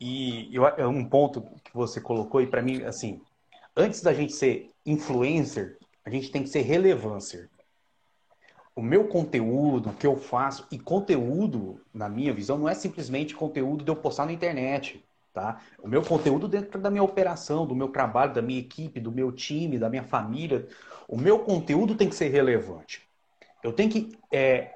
E 0.00 0.54
eu, 0.54 0.66
é 0.66 0.86
um 0.86 1.08
ponto 1.08 1.42
que 1.62 1.74
você 1.74 2.00
colocou, 2.00 2.40
e 2.40 2.46
para 2.46 2.62
mim, 2.62 2.82
assim, 2.84 3.20
antes 3.76 4.02
da 4.02 4.12
gente 4.12 4.32
ser 4.32 4.70
influencer, 4.84 5.78
a 6.04 6.10
gente 6.10 6.30
tem 6.30 6.42
que 6.42 6.48
ser 6.48 6.60
relevancer 6.60 7.48
o 8.76 8.82
meu 8.82 9.06
conteúdo, 9.06 9.90
o 9.90 9.94
que 9.94 10.06
eu 10.06 10.16
faço, 10.16 10.66
e 10.70 10.78
conteúdo, 10.78 11.80
na 11.92 12.08
minha 12.08 12.32
visão, 12.32 12.58
não 12.58 12.68
é 12.68 12.74
simplesmente 12.74 13.34
conteúdo 13.34 13.84
de 13.84 13.90
eu 13.90 13.96
postar 13.96 14.26
na 14.26 14.32
internet. 14.32 15.04
Tá? 15.34 15.60
O 15.82 15.88
meu 15.88 16.00
conteúdo 16.00 16.46
dentro 16.46 16.80
da 16.80 16.88
minha 16.88 17.02
operação, 17.02 17.66
do 17.66 17.74
meu 17.74 17.88
trabalho, 17.88 18.32
da 18.32 18.40
minha 18.40 18.60
equipe, 18.60 19.00
do 19.00 19.10
meu 19.10 19.32
time, 19.32 19.80
da 19.80 19.90
minha 19.90 20.04
família, 20.04 20.68
o 21.08 21.18
meu 21.18 21.40
conteúdo 21.40 21.96
tem 21.96 22.08
que 22.08 22.14
ser 22.14 22.28
relevante. 22.28 23.02
Eu 23.60 23.72
tenho 23.72 23.90
que 23.90 24.16
é, 24.32 24.72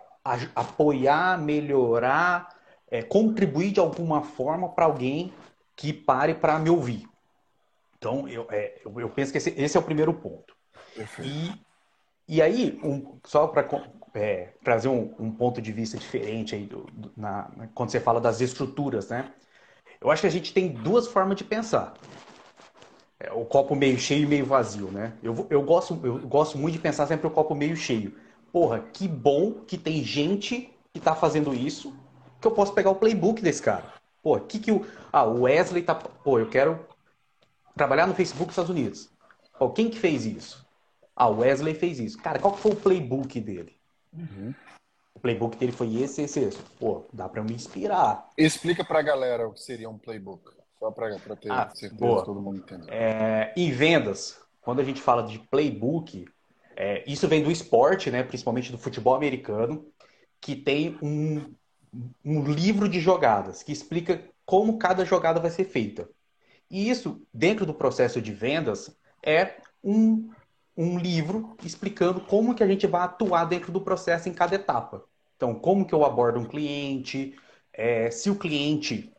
apoiar, 0.56 1.38
melhorar, 1.38 2.48
é, 2.90 3.02
contribuir 3.02 3.70
de 3.70 3.78
alguma 3.78 4.22
forma 4.22 4.68
para 4.68 4.86
alguém 4.86 5.32
que 5.76 5.92
pare 5.92 6.34
para 6.34 6.58
me 6.58 6.70
ouvir. 6.70 7.08
Então, 7.96 8.28
eu, 8.28 8.44
é, 8.50 8.80
eu, 8.84 9.08
penso 9.10 9.30
que 9.30 9.38
esse, 9.38 9.50
esse, 9.56 9.76
é 9.76 9.80
o 9.80 9.84
primeiro 9.84 10.12
ponto. 10.12 10.56
E 11.24 11.52
e 12.28 12.42
aí, 12.42 12.78
um, 12.84 13.18
só 13.24 13.46
para 13.46 13.66
é, 14.12 14.50
trazer 14.62 14.88
um, 14.88 15.14
um, 15.18 15.30
ponto 15.30 15.62
de 15.62 15.72
vista 15.72 15.96
diferente 15.96 16.54
aí 16.54 16.66
do, 16.66 16.82
do, 16.92 17.10
na, 17.16 17.50
quando 17.74 17.88
você 17.88 17.98
fala 17.98 18.20
das 18.20 18.42
estruturas, 18.42 19.08
né? 19.08 19.32
Eu 20.00 20.10
acho 20.10 20.22
que 20.22 20.26
a 20.26 20.30
gente 20.30 20.52
tem 20.52 20.68
duas 20.68 21.08
formas 21.08 21.36
de 21.36 21.44
pensar. 21.44 21.94
É, 23.20 23.32
o 23.32 23.44
copo 23.44 23.74
meio 23.74 23.98
cheio 23.98 24.24
e 24.24 24.26
meio 24.26 24.46
vazio, 24.46 24.90
né? 24.90 25.12
Eu, 25.22 25.46
eu, 25.50 25.62
gosto, 25.62 25.98
eu 26.04 26.18
gosto 26.20 26.56
muito 26.56 26.74
de 26.74 26.80
pensar 26.80 27.06
sempre 27.06 27.26
o 27.26 27.30
copo 27.30 27.54
meio 27.54 27.76
cheio. 27.76 28.14
Porra, 28.52 28.80
que 28.92 29.08
bom 29.08 29.52
que 29.66 29.76
tem 29.76 30.04
gente 30.04 30.72
que 30.92 31.00
tá 31.00 31.14
fazendo 31.14 31.52
isso, 31.52 31.94
que 32.40 32.46
eu 32.46 32.52
posso 32.52 32.72
pegar 32.72 32.90
o 32.90 32.94
playbook 32.94 33.42
desse 33.42 33.60
cara. 33.60 33.92
Pô, 34.22 34.38
que 34.38 34.58
que 34.58 34.70
o... 34.70 34.86
Ah, 35.12 35.24
o 35.24 35.42
Wesley 35.42 35.82
tá... 35.82 35.94
Pô, 35.94 36.38
eu 36.38 36.48
quero 36.48 36.78
trabalhar 37.76 38.06
no 38.06 38.14
Facebook 38.14 38.46
dos 38.46 38.52
Estados 38.52 38.70
Unidos. 38.70 39.10
Pô, 39.58 39.70
quem 39.70 39.90
que 39.90 39.98
fez 39.98 40.24
isso? 40.24 40.66
Ah, 41.14 41.28
o 41.28 41.38
Wesley 41.38 41.74
fez 41.74 41.98
isso. 41.98 42.18
Cara, 42.18 42.38
qual 42.38 42.56
foi 42.56 42.72
o 42.72 42.76
playbook 42.76 43.40
dele? 43.40 43.76
Uhum. 44.12 44.54
O 45.18 45.20
playbook 45.20 45.56
dele 45.56 45.72
foi 45.72 45.96
esse, 45.96 46.22
esse, 46.22 46.38
esse. 46.38 46.58
Pô, 46.78 47.04
dá 47.12 47.28
para 47.28 47.42
me 47.42 47.52
inspirar. 47.52 48.30
Explica 48.38 48.84
pra 48.84 49.02
galera 49.02 49.48
o 49.48 49.52
que 49.52 49.60
seria 49.60 49.90
um 49.90 49.98
playbook. 49.98 50.48
Só 50.78 50.92
pra, 50.92 51.18
pra 51.18 51.34
ter 51.34 51.50
ah, 51.50 51.68
certeza 51.74 51.96
boa. 52.00 52.24
todo 52.24 52.40
mundo 52.40 52.58
entender. 52.58 52.88
É, 52.88 53.52
em 53.56 53.72
vendas, 53.72 54.40
quando 54.60 54.78
a 54.78 54.84
gente 54.84 55.02
fala 55.02 55.24
de 55.24 55.40
playbook, 55.40 56.24
é, 56.76 57.02
isso 57.04 57.26
vem 57.26 57.42
do 57.42 57.50
esporte, 57.50 58.12
né? 58.12 58.22
Principalmente 58.22 58.70
do 58.70 58.78
futebol 58.78 59.16
americano, 59.16 59.84
que 60.40 60.54
tem 60.54 60.96
um, 61.02 61.52
um 62.24 62.44
livro 62.44 62.88
de 62.88 63.00
jogadas 63.00 63.64
que 63.64 63.72
explica 63.72 64.22
como 64.46 64.78
cada 64.78 65.04
jogada 65.04 65.40
vai 65.40 65.50
ser 65.50 65.64
feita. 65.64 66.08
E 66.70 66.88
isso, 66.88 67.20
dentro 67.34 67.66
do 67.66 67.74
processo 67.74 68.22
de 68.22 68.32
vendas, 68.32 68.96
é 69.20 69.56
um 69.82 70.30
um 70.78 70.96
livro 70.96 71.56
explicando 71.64 72.20
como 72.20 72.54
que 72.54 72.62
a 72.62 72.66
gente 72.66 72.86
vai 72.86 73.02
atuar 73.02 73.46
dentro 73.46 73.72
do 73.72 73.80
processo 73.80 74.28
em 74.28 74.32
cada 74.32 74.54
etapa. 74.54 75.04
Então, 75.38 75.54
como 75.54 75.86
que 75.86 75.94
eu 75.94 76.04
abordo 76.04 76.40
um 76.40 76.44
cliente, 76.44 77.32
é, 77.72 78.10
se 78.10 78.28
o 78.28 78.34
cliente 78.34 79.14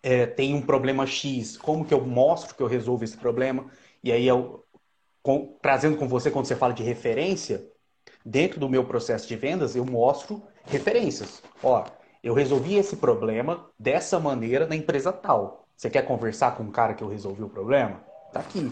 é, 0.00 0.24
tem 0.24 0.54
um 0.54 0.62
problema 0.62 1.04
X, 1.04 1.58
como 1.58 1.84
que 1.84 1.92
eu 1.92 2.06
mostro 2.06 2.54
que 2.54 2.62
eu 2.62 2.68
resolvo 2.68 3.02
esse 3.02 3.16
problema, 3.16 3.68
e 4.02 4.12
aí 4.12 4.28
eu, 4.28 4.64
com, 5.24 5.58
trazendo 5.60 5.96
com 5.96 6.06
você 6.06 6.30
quando 6.30 6.46
você 6.46 6.54
fala 6.54 6.72
de 6.72 6.84
referência, 6.84 7.68
dentro 8.24 8.60
do 8.60 8.68
meu 8.68 8.84
processo 8.84 9.26
de 9.26 9.34
vendas, 9.34 9.74
eu 9.74 9.84
mostro 9.84 10.40
referências. 10.66 11.42
Ó, 11.60 11.84
eu 12.22 12.32
resolvi 12.32 12.76
esse 12.76 12.94
problema 12.94 13.68
dessa 13.76 14.20
maneira 14.20 14.68
na 14.68 14.76
empresa 14.76 15.12
tal. 15.12 15.66
Você 15.76 15.90
quer 15.90 16.06
conversar 16.06 16.56
com 16.56 16.62
o 16.62 16.70
cara 16.70 16.94
que 16.94 17.02
eu 17.02 17.08
resolvi 17.08 17.42
o 17.42 17.48
problema? 17.48 18.04
Tá 18.32 18.38
aqui. 18.38 18.70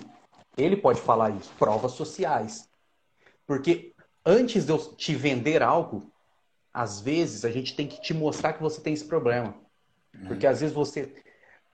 Ele 0.56 0.76
pode 0.76 1.00
falar 1.00 1.30
isso. 1.30 1.50
Provas 1.58 1.92
sociais. 1.92 2.68
Porque 3.44 3.94
antes 4.24 4.64
de 4.64 4.70
eu 4.70 4.78
te 4.78 5.16
vender 5.16 5.60
algo, 5.60 6.12
às 6.78 7.00
vezes 7.00 7.44
a 7.44 7.50
gente 7.50 7.74
tem 7.74 7.88
que 7.88 8.00
te 8.00 8.14
mostrar 8.14 8.52
que 8.52 8.62
você 8.62 8.80
tem 8.80 8.94
esse 8.94 9.04
problema. 9.04 9.52
Porque 10.28 10.46
às 10.46 10.60
vezes 10.60 10.72
você 10.72 11.12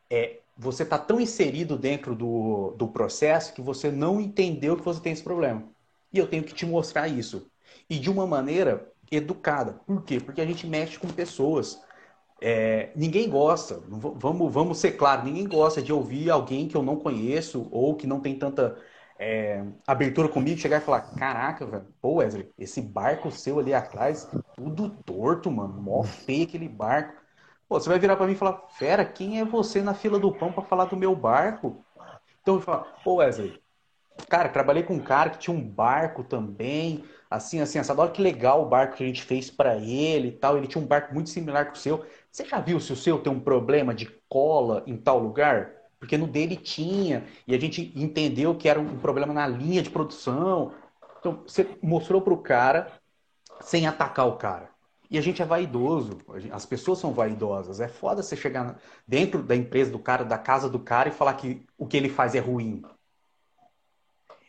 é, 0.08 0.38
você 0.56 0.82
está 0.82 0.98
tão 0.98 1.20
inserido 1.20 1.76
dentro 1.76 2.14
do, 2.14 2.70
do 2.78 2.88
processo 2.88 3.52
que 3.52 3.60
você 3.60 3.90
não 3.90 4.18
entendeu 4.18 4.78
que 4.78 4.84
você 4.84 5.02
tem 5.02 5.12
esse 5.12 5.22
problema. 5.22 5.62
E 6.10 6.18
eu 6.18 6.26
tenho 6.26 6.42
que 6.42 6.54
te 6.54 6.64
mostrar 6.64 7.06
isso. 7.06 7.46
E 7.88 7.98
de 7.98 8.08
uma 8.08 8.26
maneira 8.26 8.90
educada. 9.10 9.74
Por 9.86 10.02
quê? 10.04 10.18
Porque 10.20 10.40
a 10.40 10.46
gente 10.46 10.66
mexe 10.66 10.98
com 10.98 11.08
pessoas. 11.08 11.78
É, 12.40 12.88
ninguém 12.96 13.28
gosta, 13.28 13.82
vamos, 13.86 14.50
vamos 14.50 14.78
ser 14.78 14.92
claros, 14.92 15.26
ninguém 15.26 15.46
gosta 15.46 15.82
de 15.82 15.92
ouvir 15.92 16.30
alguém 16.30 16.66
que 16.66 16.76
eu 16.76 16.82
não 16.82 16.96
conheço 16.96 17.68
ou 17.70 17.94
que 17.94 18.06
não 18.06 18.20
tem 18.20 18.38
tanta 18.38 18.78
é, 19.18 19.64
abertura 19.86 20.28
comigo 20.28 20.60
chegar 20.60 20.78
e 20.78 20.84
falar: 20.84 21.02
Caraca, 21.16 21.64
velho, 21.66 21.86
pô, 22.00 22.14
Wesley, 22.14 22.50
esse 22.58 22.80
barco 22.80 23.30
seu 23.30 23.58
ali 23.58 23.72
atrás, 23.72 24.28
tudo 24.56 24.90
torto, 24.90 25.50
mano, 25.50 25.74
mó 25.74 26.02
feio 26.02 26.44
aquele 26.44 26.68
barco. 26.68 27.22
Pô, 27.68 27.78
você 27.78 27.88
vai 27.88 27.98
virar 27.98 28.16
para 28.16 28.26
mim 28.26 28.32
e 28.32 28.36
falar: 28.36 28.66
Fera, 28.70 29.04
quem 29.04 29.40
é 29.40 29.44
você 29.44 29.82
na 29.82 29.94
fila 29.94 30.18
do 30.18 30.32
pão 30.32 30.52
para 30.52 30.64
falar 30.64 30.86
do 30.86 30.96
meu 30.96 31.14
barco? 31.14 31.84
Então 32.42 32.56
eu 32.56 32.60
falo: 32.60 32.86
Pô, 33.04 33.16
Wesley, 33.16 33.60
cara, 34.28 34.48
trabalhei 34.48 34.82
com 34.82 34.94
um 34.94 35.02
cara 35.02 35.30
que 35.30 35.38
tinha 35.38 35.56
um 35.56 35.62
barco 35.62 36.24
também, 36.24 37.04
assim, 37.30 37.60
assim, 37.60 37.78
essa 37.78 37.98
Olha 37.98 38.10
que 38.10 38.20
legal 38.20 38.62
o 38.62 38.68
barco 38.68 38.96
que 38.96 39.04
a 39.04 39.06
gente 39.06 39.22
fez 39.22 39.50
para 39.50 39.76
ele 39.76 40.28
e 40.28 40.32
tal. 40.32 40.58
Ele 40.58 40.66
tinha 40.66 40.82
um 40.82 40.86
barco 40.86 41.14
muito 41.14 41.30
similar 41.30 41.66
com 41.66 41.72
o 41.74 41.78
seu. 41.78 42.04
Você 42.30 42.44
já 42.44 42.58
viu 42.60 42.80
se 42.80 42.92
o 42.92 42.96
seu 42.96 43.20
tem 43.20 43.32
um 43.32 43.40
problema 43.40 43.94
de 43.94 44.06
cola 44.28 44.82
em 44.86 44.96
tal 44.96 45.20
lugar? 45.20 45.83
Porque 46.04 46.18
no 46.18 46.26
dele 46.26 46.54
tinha, 46.54 47.24
e 47.46 47.54
a 47.54 47.58
gente 47.58 47.90
entendeu 47.96 48.54
que 48.54 48.68
era 48.68 48.78
um 48.78 48.98
problema 48.98 49.32
na 49.32 49.46
linha 49.46 49.82
de 49.82 49.88
produção. 49.88 50.74
Então, 51.18 51.42
você 51.46 51.66
mostrou 51.82 52.20
para 52.20 52.34
o 52.34 52.42
cara 52.42 52.92
sem 53.62 53.86
atacar 53.86 54.28
o 54.28 54.36
cara. 54.36 54.68
E 55.10 55.16
a 55.16 55.22
gente 55.22 55.40
é 55.40 55.46
vaidoso, 55.46 56.18
as 56.52 56.66
pessoas 56.66 56.98
são 56.98 57.12
vaidosas. 57.12 57.80
É 57.80 57.88
foda 57.88 58.22
você 58.22 58.36
chegar 58.36 58.78
dentro 59.08 59.42
da 59.42 59.56
empresa 59.56 59.90
do 59.90 59.98
cara, 59.98 60.24
da 60.24 60.36
casa 60.36 60.68
do 60.68 60.78
cara 60.78 61.08
e 61.08 61.12
falar 61.12 61.34
que 61.34 61.64
o 61.78 61.86
que 61.86 61.96
ele 61.96 62.10
faz 62.10 62.34
é 62.34 62.38
ruim. 62.38 62.82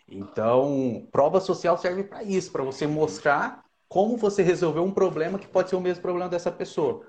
Então, 0.09 1.07
prova 1.09 1.39
social 1.39 1.77
serve 1.77 2.03
para 2.03 2.21
isso, 2.21 2.51
para 2.51 2.63
você 2.63 2.85
mostrar 2.85 3.63
como 3.87 4.17
você 4.17 4.43
resolveu 4.43 4.83
um 4.83 4.91
problema 4.91 5.39
que 5.39 5.47
pode 5.47 5.69
ser 5.69 5.77
o 5.77 5.81
mesmo 5.81 6.01
problema 6.01 6.27
dessa 6.27 6.51
pessoa. 6.51 7.07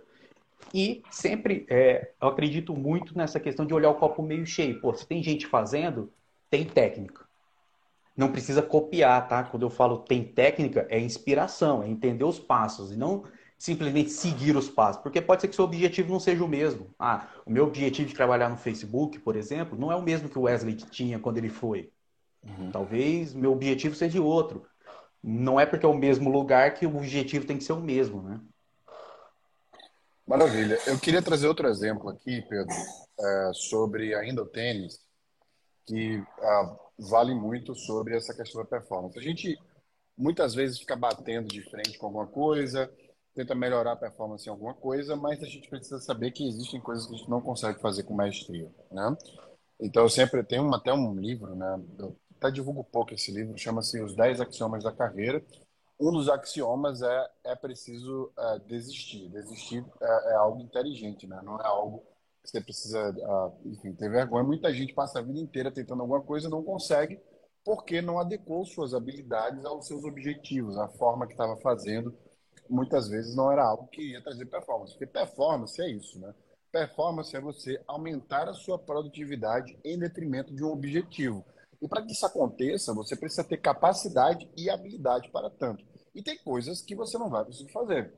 E 0.75 1.03
sempre, 1.11 1.67
é, 1.71 2.13
eu 2.21 2.29
acredito 2.29 2.75
muito 2.75 3.17
nessa 3.17 3.41
questão 3.41 3.65
de 3.65 3.75
olhar 3.75 3.91
o 3.91 3.95
copo 3.95 4.23
meio 4.23 4.45
cheio. 4.47 4.81
Pô, 4.81 4.93
se 4.95 5.07
tem 5.07 5.23
gente 5.23 5.47
fazendo, 5.47 6.13
tem 6.51 6.65
técnica. 6.65 7.25
Não 8.17 8.33
precisa 8.33 8.63
copiar, 8.63 9.29
tá? 9.29 9.45
Quando 9.45 9.65
eu 9.65 9.71
falo 9.71 9.99
tem 9.99 10.25
técnica, 10.25 10.87
é 10.91 10.99
inspiração, 10.99 11.83
é 11.83 11.89
entender 11.89 12.25
os 12.25 12.39
passos 12.39 12.91
e 12.91 12.97
não 12.97 13.25
simplesmente 13.59 14.11
seguir 14.11 14.57
os 14.57 14.69
passos, 14.69 15.03
porque 15.03 15.21
pode 15.21 15.41
ser 15.41 15.49
que 15.49 15.55
seu 15.55 15.65
objetivo 15.65 16.13
não 16.13 16.21
seja 16.21 16.45
o 16.45 16.49
mesmo. 16.49 16.95
Ah, 16.99 17.29
o 17.45 17.51
meu 17.51 17.65
objetivo 17.65 18.09
de 18.09 18.15
trabalhar 18.15 18.49
no 18.49 18.57
Facebook, 18.57 19.19
por 19.21 19.35
exemplo, 19.35 19.79
não 19.79 19.91
é 19.91 19.97
o 19.97 20.03
mesmo 20.03 20.29
que 20.29 20.39
o 20.39 20.43
Wesley 20.43 20.75
tinha 20.75 21.19
quando 21.19 21.39
ele 21.39 21.49
foi. 21.49 21.91
Uhum. 22.43 22.71
Talvez 22.71 23.33
meu 23.35 23.53
objetivo 23.53 23.95
seja 23.95 24.21
outro. 24.21 24.67
Não 25.23 25.59
é 25.59 25.67
porque 25.67 25.87
é 25.87 25.89
o 25.89 25.97
mesmo 25.97 26.31
lugar 26.31 26.75
que 26.75 26.87
o 26.87 26.97
objetivo 26.97 27.47
tem 27.47 27.57
que 27.57 27.65
ser 27.65 27.73
o 27.73 27.81
mesmo, 27.81 28.23
né? 28.23 28.41
Maravilha. 30.27 30.77
Eu 30.87 30.99
queria 30.99 31.23
trazer 31.23 31.47
outro 31.47 31.69
exemplo 31.69 32.09
aqui, 32.09 32.43
Pedro, 32.43 32.75
é, 33.19 33.51
sobre 33.55 34.15
ainda 34.15 34.43
o 34.43 34.47
tênis, 34.47 35.01
que 35.87 36.21
ah, 36.41 36.77
vale 36.99 37.33
muito 37.35 37.75
sobre 37.77 38.17
essa 38.17 38.35
questão 38.35 38.61
da 38.61 38.69
performance. 38.69 39.17
A 39.17 39.23
gente 39.23 39.57
muitas 40.19 40.55
vezes 40.55 40.79
fica 40.79 40.97
batendo 40.97 41.49
de 41.49 41.63
frente 41.71 41.97
com 41.97 42.07
alguma 42.07 42.27
coisa, 42.27 42.91
tenta 43.35 43.55
melhorar 43.55 43.93
a 43.93 43.97
performance 43.97 44.47
em 44.47 44.51
alguma 44.51 44.75
coisa, 44.75 45.15
mas 45.15 45.41
a 45.43 45.47
gente 45.47 45.69
precisa 45.69 46.01
saber 46.01 46.33
que 46.33 46.49
existem 46.49 46.81
coisas 46.81 47.07
que 47.07 47.15
a 47.15 47.19
gente 47.19 47.31
não 47.31 47.41
consegue 47.41 47.81
fazer 47.81 48.03
com 48.03 48.15
maestria, 48.15 48.69
né? 48.91 49.17
Então, 49.79 50.03
eu 50.03 50.09
sempre 50.09 50.43
tenho 50.43 50.75
até 50.75 50.93
um 50.93 51.15
livro, 51.15 51.55
né? 51.55 51.81
Eu 51.99 52.17
até 52.39 52.51
divulgo 52.51 52.83
pouco 52.83 53.15
esse 53.15 53.31
livro, 53.31 53.57
chama-se 53.59 54.01
Os 54.03 54.17
10 54.17 54.41
Axiomas 54.41 54.83
da 54.83 54.91
Carreira. 54.91 55.45
Um 55.99 56.13
dos 56.13 56.29
axiomas 56.29 57.03
é 57.03 57.31
é 57.45 57.55
preciso 57.55 58.33
é, 58.39 58.59
desistir. 58.61 59.29
Desistir 59.31 59.85
é, 60.01 60.33
é, 60.33 60.35
algo 60.35 60.61
inteligente, 60.61 61.27
né? 61.27 61.41
Não 61.43 61.59
é 61.61 61.67
algo 61.67 62.05
que 62.43 62.51
você 62.51 62.61
precisa, 62.61 63.11
uh, 63.11 63.69
enfim, 63.69 63.93
ter 63.93 64.11
vergonha. 64.11 64.45
Muita 64.45 64.73
gente 64.73 64.95
passa 64.95 65.19
a 65.19 65.23
vida 65.23 65.39
inteira 65.41 65.73
tentando 65.73 66.03
alguma 66.03 66.23
coisa 66.23 66.47
e 66.47 66.51
não 66.51 66.63
consegue 66.63 67.21
porque 67.65 68.01
não 68.01 68.21
adequou 68.21 68.65
suas 68.65 68.95
habilidades 68.95 69.65
aos 69.65 69.89
seus 69.89 70.05
objetivos, 70.05 70.79
a 70.79 70.87
forma 70.87 71.27
que 71.27 71.33
estava 71.33 71.57
fazendo 71.57 72.17
muitas 72.69 73.09
vezes 73.09 73.35
não 73.35 73.51
era 73.51 73.65
algo 73.65 73.89
que 73.89 74.13
ia 74.13 74.23
trazer 74.23 74.47
performance. 74.47 74.93
Porque 74.93 75.07
performance 75.07 75.81
é 75.81 75.91
isso, 75.91 76.19
né? 76.21 76.33
Performance 76.71 77.35
é 77.35 77.41
você 77.41 77.81
aumentar 77.87 78.49
a 78.49 78.55
sua 78.55 78.79
produtividade 78.79 79.79
em 79.85 79.99
detrimento 79.99 80.55
de 80.55 80.63
um 80.63 80.71
objetivo. 80.71 81.45
E 81.87 81.89
para 81.89 82.03
que 82.03 82.13
isso 82.13 82.27
aconteça, 82.27 82.93
você 82.93 83.17
precisa 83.17 83.45
ter 83.45 83.59
capacidade 83.59 84.51
e 84.57 84.69
habilidade 84.69 85.31
para 85.31 85.49
tanto. 85.49 85.85
E 86.15 86.23
tem 86.23 86.37
coisas 86.39 86.83
que 86.83 86.95
você 86.95 87.17
não 87.17 87.31
vai 87.31 87.45
conseguir 87.45 87.73
fazer. 87.73 88.13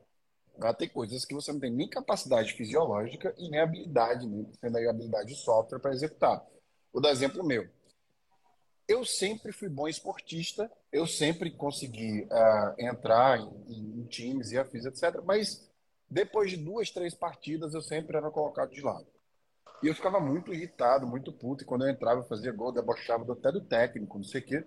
Vai 0.57 0.74
ter 0.74 0.88
coisas 0.88 1.24
que 1.24 1.35
você 1.35 1.52
não 1.52 1.61
tem 1.61 1.70
nem 1.70 1.88
capacidade 1.88 2.52
fisiológica 2.54 3.35
e 3.38 3.48
nem 3.48 3.61
habilidade, 3.61 4.26
nem 4.26 4.88
habilidade 4.88 5.28
de 5.28 5.37
software 5.37 5.78
para 5.78 5.92
executar. 5.92 6.44
Vou 6.92 7.00
dar 7.00 7.11
exemplo 7.11 7.44
meu 7.44 7.68
eu 8.88 9.04
sempre 9.04 9.52
fui 9.52 9.68
bom 9.68 9.87
esportista, 9.87 10.72
eu 10.90 11.07
sempre 11.07 11.50
consegui 11.50 12.22
uh, 12.22 12.74
entrar 12.78 13.38
em, 13.38 14.00
em, 14.00 14.07
times 14.07 14.50
e 14.50 14.59
afins, 14.59 14.87
etc. 14.87 15.20
Mas 15.22 15.70
depois 16.11 16.50
de 16.50 16.57
duas, 16.57 16.90
três 16.90 17.14
partidas, 17.14 17.74
eu 17.74 17.83
sempre 17.83 18.16
era 18.16 18.31
colocado 18.31 18.70
de 18.70 18.81
lado. 18.81 19.07
E 19.83 19.87
eu 19.87 19.95
ficava 19.95 20.21
muito 20.21 20.53
irritado, 20.53 21.07
muito 21.07 21.33
puto. 21.33 21.62
E 21.62 21.67
quando 21.67 21.87
eu 21.87 21.91
entrava, 21.91 22.21
eu 22.21 22.29
fazia 22.29 22.53
gol, 22.53 22.73
debochava 22.73 23.33
até 23.33 23.53
do 23.53 23.61
técnico, 23.61 24.19
não 24.19 24.25
sei 24.25 24.41
o 24.41 24.45
quê. 24.45 24.64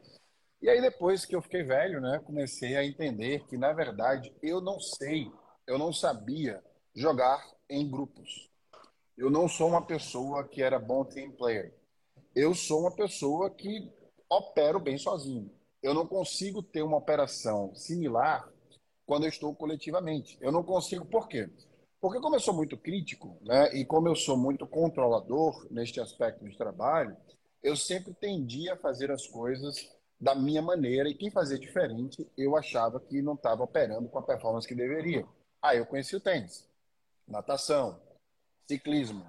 E 0.61 0.69
aí, 0.69 0.79
depois 0.79 1.25
que 1.25 1.35
eu 1.35 1.41
fiquei 1.41 1.63
velho, 1.63 1.99
né, 1.99 2.21
comecei 2.23 2.75
a 2.75 2.85
entender 2.85 3.45
que, 3.47 3.57
na 3.57 3.73
verdade, 3.73 4.33
eu 4.41 4.61
não 4.61 4.79
sei, 4.79 5.31
eu 5.67 5.77
não 5.77 5.91
sabia 5.91 6.63
jogar 6.95 7.43
em 7.69 7.89
grupos. 7.89 8.49
Eu 9.17 9.29
não 9.29 9.47
sou 9.47 9.67
uma 9.67 9.85
pessoa 9.85 10.47
que 10.47 10.61
era 10.61 10.79
bom 10.79 11.03
team 11.03 11.31
player. 11.31 11.73
Eu 12.35 12.53
sou 12.53 12.81
uma 12.81 12.95
pessoa 12.95 13.49
que 13.49 13.91
opero 14.29 14.79
bem 14.79 14.97
sozinho. 14.97 15.51
Eu 15.81 15.93
não 15.93 16.07
consigo 16.07 16.63
ter 16.63 16.83
uma 16.83 16.97
operação 16.97 17.73
similar 17.75 18.47
quando 19.05 19.23
eu 19.23 19.29
estou 19.29 19.53
coletivamente. 19.53 20.37
Eu 20.39 20.51
não 20.51 20.63
consigo, 20.63 21.05
por 21.05 21.27
quê? 21.27 21.49
Porque 22.01 22.19
como 22.19 22.35
eu 22.35 22.39
sou 22.39 22.55
muito 22.55 22.75
crítico, 22.75 23.37
né, 23.41 23.73
e 23.75 23.85
como 23.85 24.07
eu 24.07 24.15
sou 24.15 24.35
muito 24.35 24.65
controlador 24.65 25.67
neste 25.69 26.01
aspecto 26.01 26.43
de 26.43 26.57
trabalho, 26.57 27.15
eu 27.61 27.77
sempre 27.77 28.11
tendia 28.11 28.73
a 28.73 28.77
fazer 28.77 29.11
as 29.11 29.27
coisas 29.27 29.87
da 30.19 30.33
minha 30.33 30.63
maneira 30.63 31.07
e 31.07 31.13
quem 31.13 31.29
fazia 31.29 31.59
diferente, 31.59 32.27
eu 32.35 32.57
achava 32.57 32.99
que 32.99 33.21
não 33.21 33.35
estava 33.35 33.63
operando 33.63 34.09
com 34.09 34.17
a 34.17 34.23
performance 34.23 34.67
que 34.67 34.73
deveria. 34.73 35.25
Aí 35.61 35.77
eu 35.77 35.85
conheci 35.85 36.15
o 36.15 36.19
tênis, 36.19 36.67
natação, 37.27 38.01
ciclismo, 38.67 39.23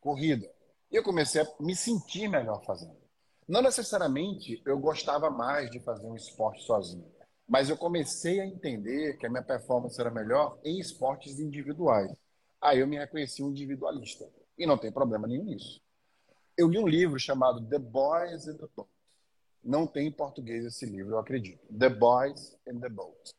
corrida. 0.00 0.48
E 0.92 0.96
eu 0.96 1.02
comecei 1.02 1.42
a 1.42 1.48
me 1.58 1.74
sentir 1.74 2.28
melhor 2.28 2.64
fazendo. 2.64 2.96
Não 3.48 3.62
necessariamente 3.62 4.62
eu 4.64 4.78
gostava 4.78 5.28
mais 5.28 5.70
de 5.70 5.80
fazer 5.80 6.06
um 6.06 6.14
esporte 6.14 6.62
sozinho, 6.62 7.04
mas 7.52 7.68
eu 7.68 7.76
comecei 7.76 8.40
a 8.40 8.46
entender 8.46 9.18
que 9.18 9.26
a 9.26 9.28
minha 9.28 9.42
performance 9.42 10.00
era 10.00 10.10
melhor 10.10 10.58
em 10.64 10.80
esportes 10.80 11.38
individuais. 11.38 12.10
Aí 12.58 12.78
eu 12.78 12.86
me 12.86 12.96
reconheci 12.96 13.42
um 13.42 13.50
individualista. 13.50 14.26
E 14.56 14.64
não 14.64 14.78
tem 14.78 14.90
problema 14.90 15.28
nenhum 15.28 15.44
nisso. 15.44 15.78
Eu 16.56 16.66
li 16.66 16.78
um 16.78 16.88
livro 16.88 17.18
chamado 17.18 17.62
The 17.68 17.78
Boys 17.78 18.48
and 18.48 18.56
the 18.56 18.66
Boat. 18.74 18.88
Não 19.62 19.86
tem 19.86 20.06
em 20.06 20.10
português 20.10 20.64
esse 20.64 20.86
livro, 20.86 21.12
eu 21.12 21.18
acredito. 21.18 21.60
The 21.78 21.90
Boys 21.90 22.56
and 22.66 22.80
the 22.80 22.88
Boat. 22.88 23.34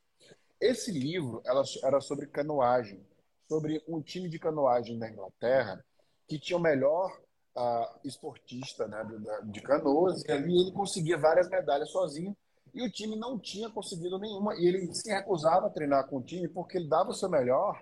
Esse 0.62 0.91
livro 0.91 1.41
era 1.84 1.99
sobre 1.99 2.28
canoagem, 2.28 3.04
sobre 3.49 3.84
um 3.88 3.99
time 3.99 4.30
de 4.30 4.38
canoagem 4.38 4.99
da 4.99 5.10
Inglaterra 5.10 5.84
que 6.28 6.38
tinha 6.38 6.58
o 6.58 6.62
melhor 6.62 7.19
uh, 7.58 7.99
esportista 8.04 8.88
né, 8.88 9.04
de, 9.06 9.52
de 9.54 9.62
canoas, 9.62 10.23
e 10.23 10.32
ali 10.32 10.62
ele 10.62 10.71
conseguia 10.71 11.17
várias 11.17 11.49
medalhas 11.49 11.89
sozinho, 11.89 12.38
e 12.73 12.81
o 12.81 12.91
time 12.91 13.15
não 13.15 13.38
tinha 13.38 13.69
conseguido 13.69 14.17
nenhuma, 14.17 14.55
e 14.55 14.65
ele 14.65 14.93
se 14.93 15.09
recusava 15.12 15.67
a 15.67 15.69
treinar 15.69 16.07
com 16.07 16.17
o 16.17 16.23
time 16.23 16.47
porque 16.47 16.77
ele 16.77 16.88
dava 16.88 17.12
o 17.12 17.13
seu 17.13 17.29
melhor 17.29 17.81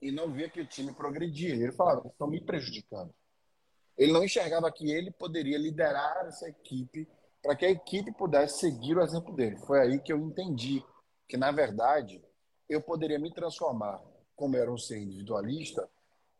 e 0.00 0.10
não 0.10 0.32
via 0.32 0.50
que 0.50 0.60
o 0.60 0.66
time 0.66 0.92
progredia. 0.92 1.54
Ele 1.54 1.70
falava, 1.72 2.08
estão 2.08 2.26
me 2.26 2.40
prejudicando. 2.40 3.14
Ele 3.96 4.12
não 4.12 4.24
enxergava 4.24 4.70
que 4.72 4.90
ele 4.90 5.12
poderia 5.12 5.56
liderar 5.56 6.26
essa 6.26 6.48
equipe 6.48 7.08
para 7.42 7.54
que 7.54 7.64
a 7.64 7.70
equipe 7.70 8.12
pudesse 8.12 8.58
seguir 8.58 8.96
o 8.96 9.02
exemplo 9.02 9.34
dele. 9.34 9.56
Foi 9.58 9.80
aí 9.80 10.00
que 10.00 10.12
eu 10.12 10.18
entendi 10.18 10.82
que, 11.28 11.36
na 11.36 11.52
verdade, 11.52 12.22
eu 12.68 12.80
poderia 12.80 13.18
me 13.18 13.32
transformar, 13.32 14.02
como 14.34 14.56
era 14.56 14.72
um 14.72 14.78
ser 14.78 14.98
individualista, 14.98 15.88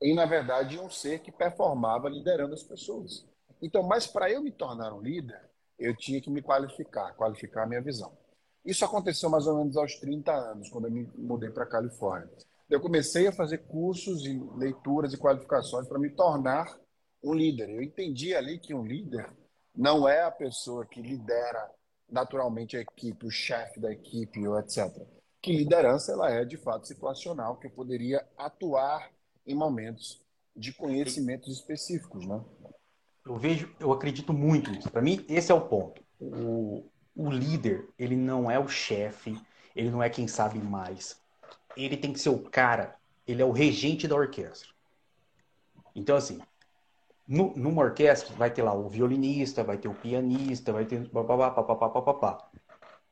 em, 0.01 0.15
na 0.15 0.27
verdade, 0.27 0.79
um 0.79 0.91
ser 0.91 1.21
que 1.21 1.31
performava 1.31 2.09
liderando 2.09 2.55
as 2.55 2.63
pessoas. 2.63 3.25
Então, 3.61 3.85
mas 3.85 4.07
para 4.07 4.31
eu 4.31 4.43
me 4.43 4.51
tornar 4.51 4.93
um 4.93 5.01
líder, 5.01 5.41
eu 5.85 5.97
tinha 5.97 6.21
que 6.21 6.31
me 6.31 6.43
qualificar, 6.43 7.15
qualificar 7.15 7.65
a 7.65 7.67
minha 7.67 7.83
visão. 7.83 8.13
Isso 8.65 8.85
aconteceu 8.85 9.29
mais 9.29 9.47
ou 9.47 9.59
menos 9.59 9.77
aos 9.77 9.97
30 9.97 10.33
anos, 10.33 10.71
quando 10.71 10.87
eu 10.87 10.91
me 10.91 11.11
mudei 11.17 11.51
para 11.51 11.65
a 11.65 11.69
Califórnia. 11.69 12.31
Eu 12.71 12.81
comecei 12.81 13.27
a 13.27 13.33
fazer 13.33 13.59
cursos 13.59 14.25
e 14.25 14.39
leituras 14.57 15.13
e 15.13 15.19
qualificações 15.19 15.89
para 15.89 15.99
me 15.99 16.11
tornar 16.11 16.79
um 17.23 17.35
líder. 17.35 17.69
Eu 17.71 17.83
entendi 17.83 18.35
ali 18.35 18.59
que 18.59 18.73
um 18.73 18.85
líder 18.85 19.29
não 19.75 20.09
é 20.09 20.23
a 20.23 20.31
pessoa 20.31 20.87
que 20.87 21.03
lidera 21.03 21.71
naturalmente 22.09 22.77
a 22.77 22.81
equipe, 22.81 23.27
o 23.27 23.31
chefe 23.31 23.81
da 23.81 23.91
equipe, 23.91 24.47
ou 24.47 24.59
etc. 24.59 24.91
Que 25.41 25.53
liderança 25.53 26.13
ela 26.13 26.31
é 26.31 26.45
de 26.45 26.57
fato 26.57 26.87
situacional, 26.87 27.57
que 27.57 27.67
eu 27.67 27.71
poderia 27.71 28.25
atuar 28.37 29.11
em 29.47 29.55
momentos 29.55 30.21
de 30.55 30.73
conhecimentos 30.73 31.53
específicos, 31.57 32.27
né? 32.27 32.41
Eu 33.25 33.37
vejo, 33.37 33.73
eu 33.79 33.93
acredito 33.93 34.33
muito 34.33 34.71
nisso. 34.71 34.91
Para 34.91 35.03
mim, 35.03 35.25
esse 35.29 35.53
é 35.53 35.55
o 35.55 35.61
ponto. 35.61 36.03
O, 36.21 36.85
o 37.15 37.31
líder, 37.31 37.89
ele 37.99 38.17
não 38.17 38.51
é 38.51 38.59
o 38.59 38.69
chefe, 38.69 39.39
ele 39.75 39.91
não 39.91 40.03
é 40.03 40.11
quem 40.11 40.27
sabe 40.27 40.59
mais. 40.59 41.21
Ele 41.77 41.97
tem 41.97 42.13
que 42.13 42.19
ser 42.19 42.31
o 42.31 42.39
cara, 42.39 42.97
ele 43.27 43.41
é 43.41 43.45
o 43.45 43.53
regente 43.53 44.09
da 44.09 44.17
orquestra. 44.17 44.69
Então, 45.95 46.17
assim, 46.17 46.41
no, 47.27 47.55
numa 47.57 47.83
orquestra 47.83 48.35
vai 48.35 48.51
ter 48.51 48.63
lá 48.63 48.75
o 48.75 48.89
violinista, 48.89 49.63
vai 49.63 49.79
ter 49.79 49.89
o 49.89 49.95
pianista, 49.95 50.73
vai 50.73 50.85
ter. 50.85 51.09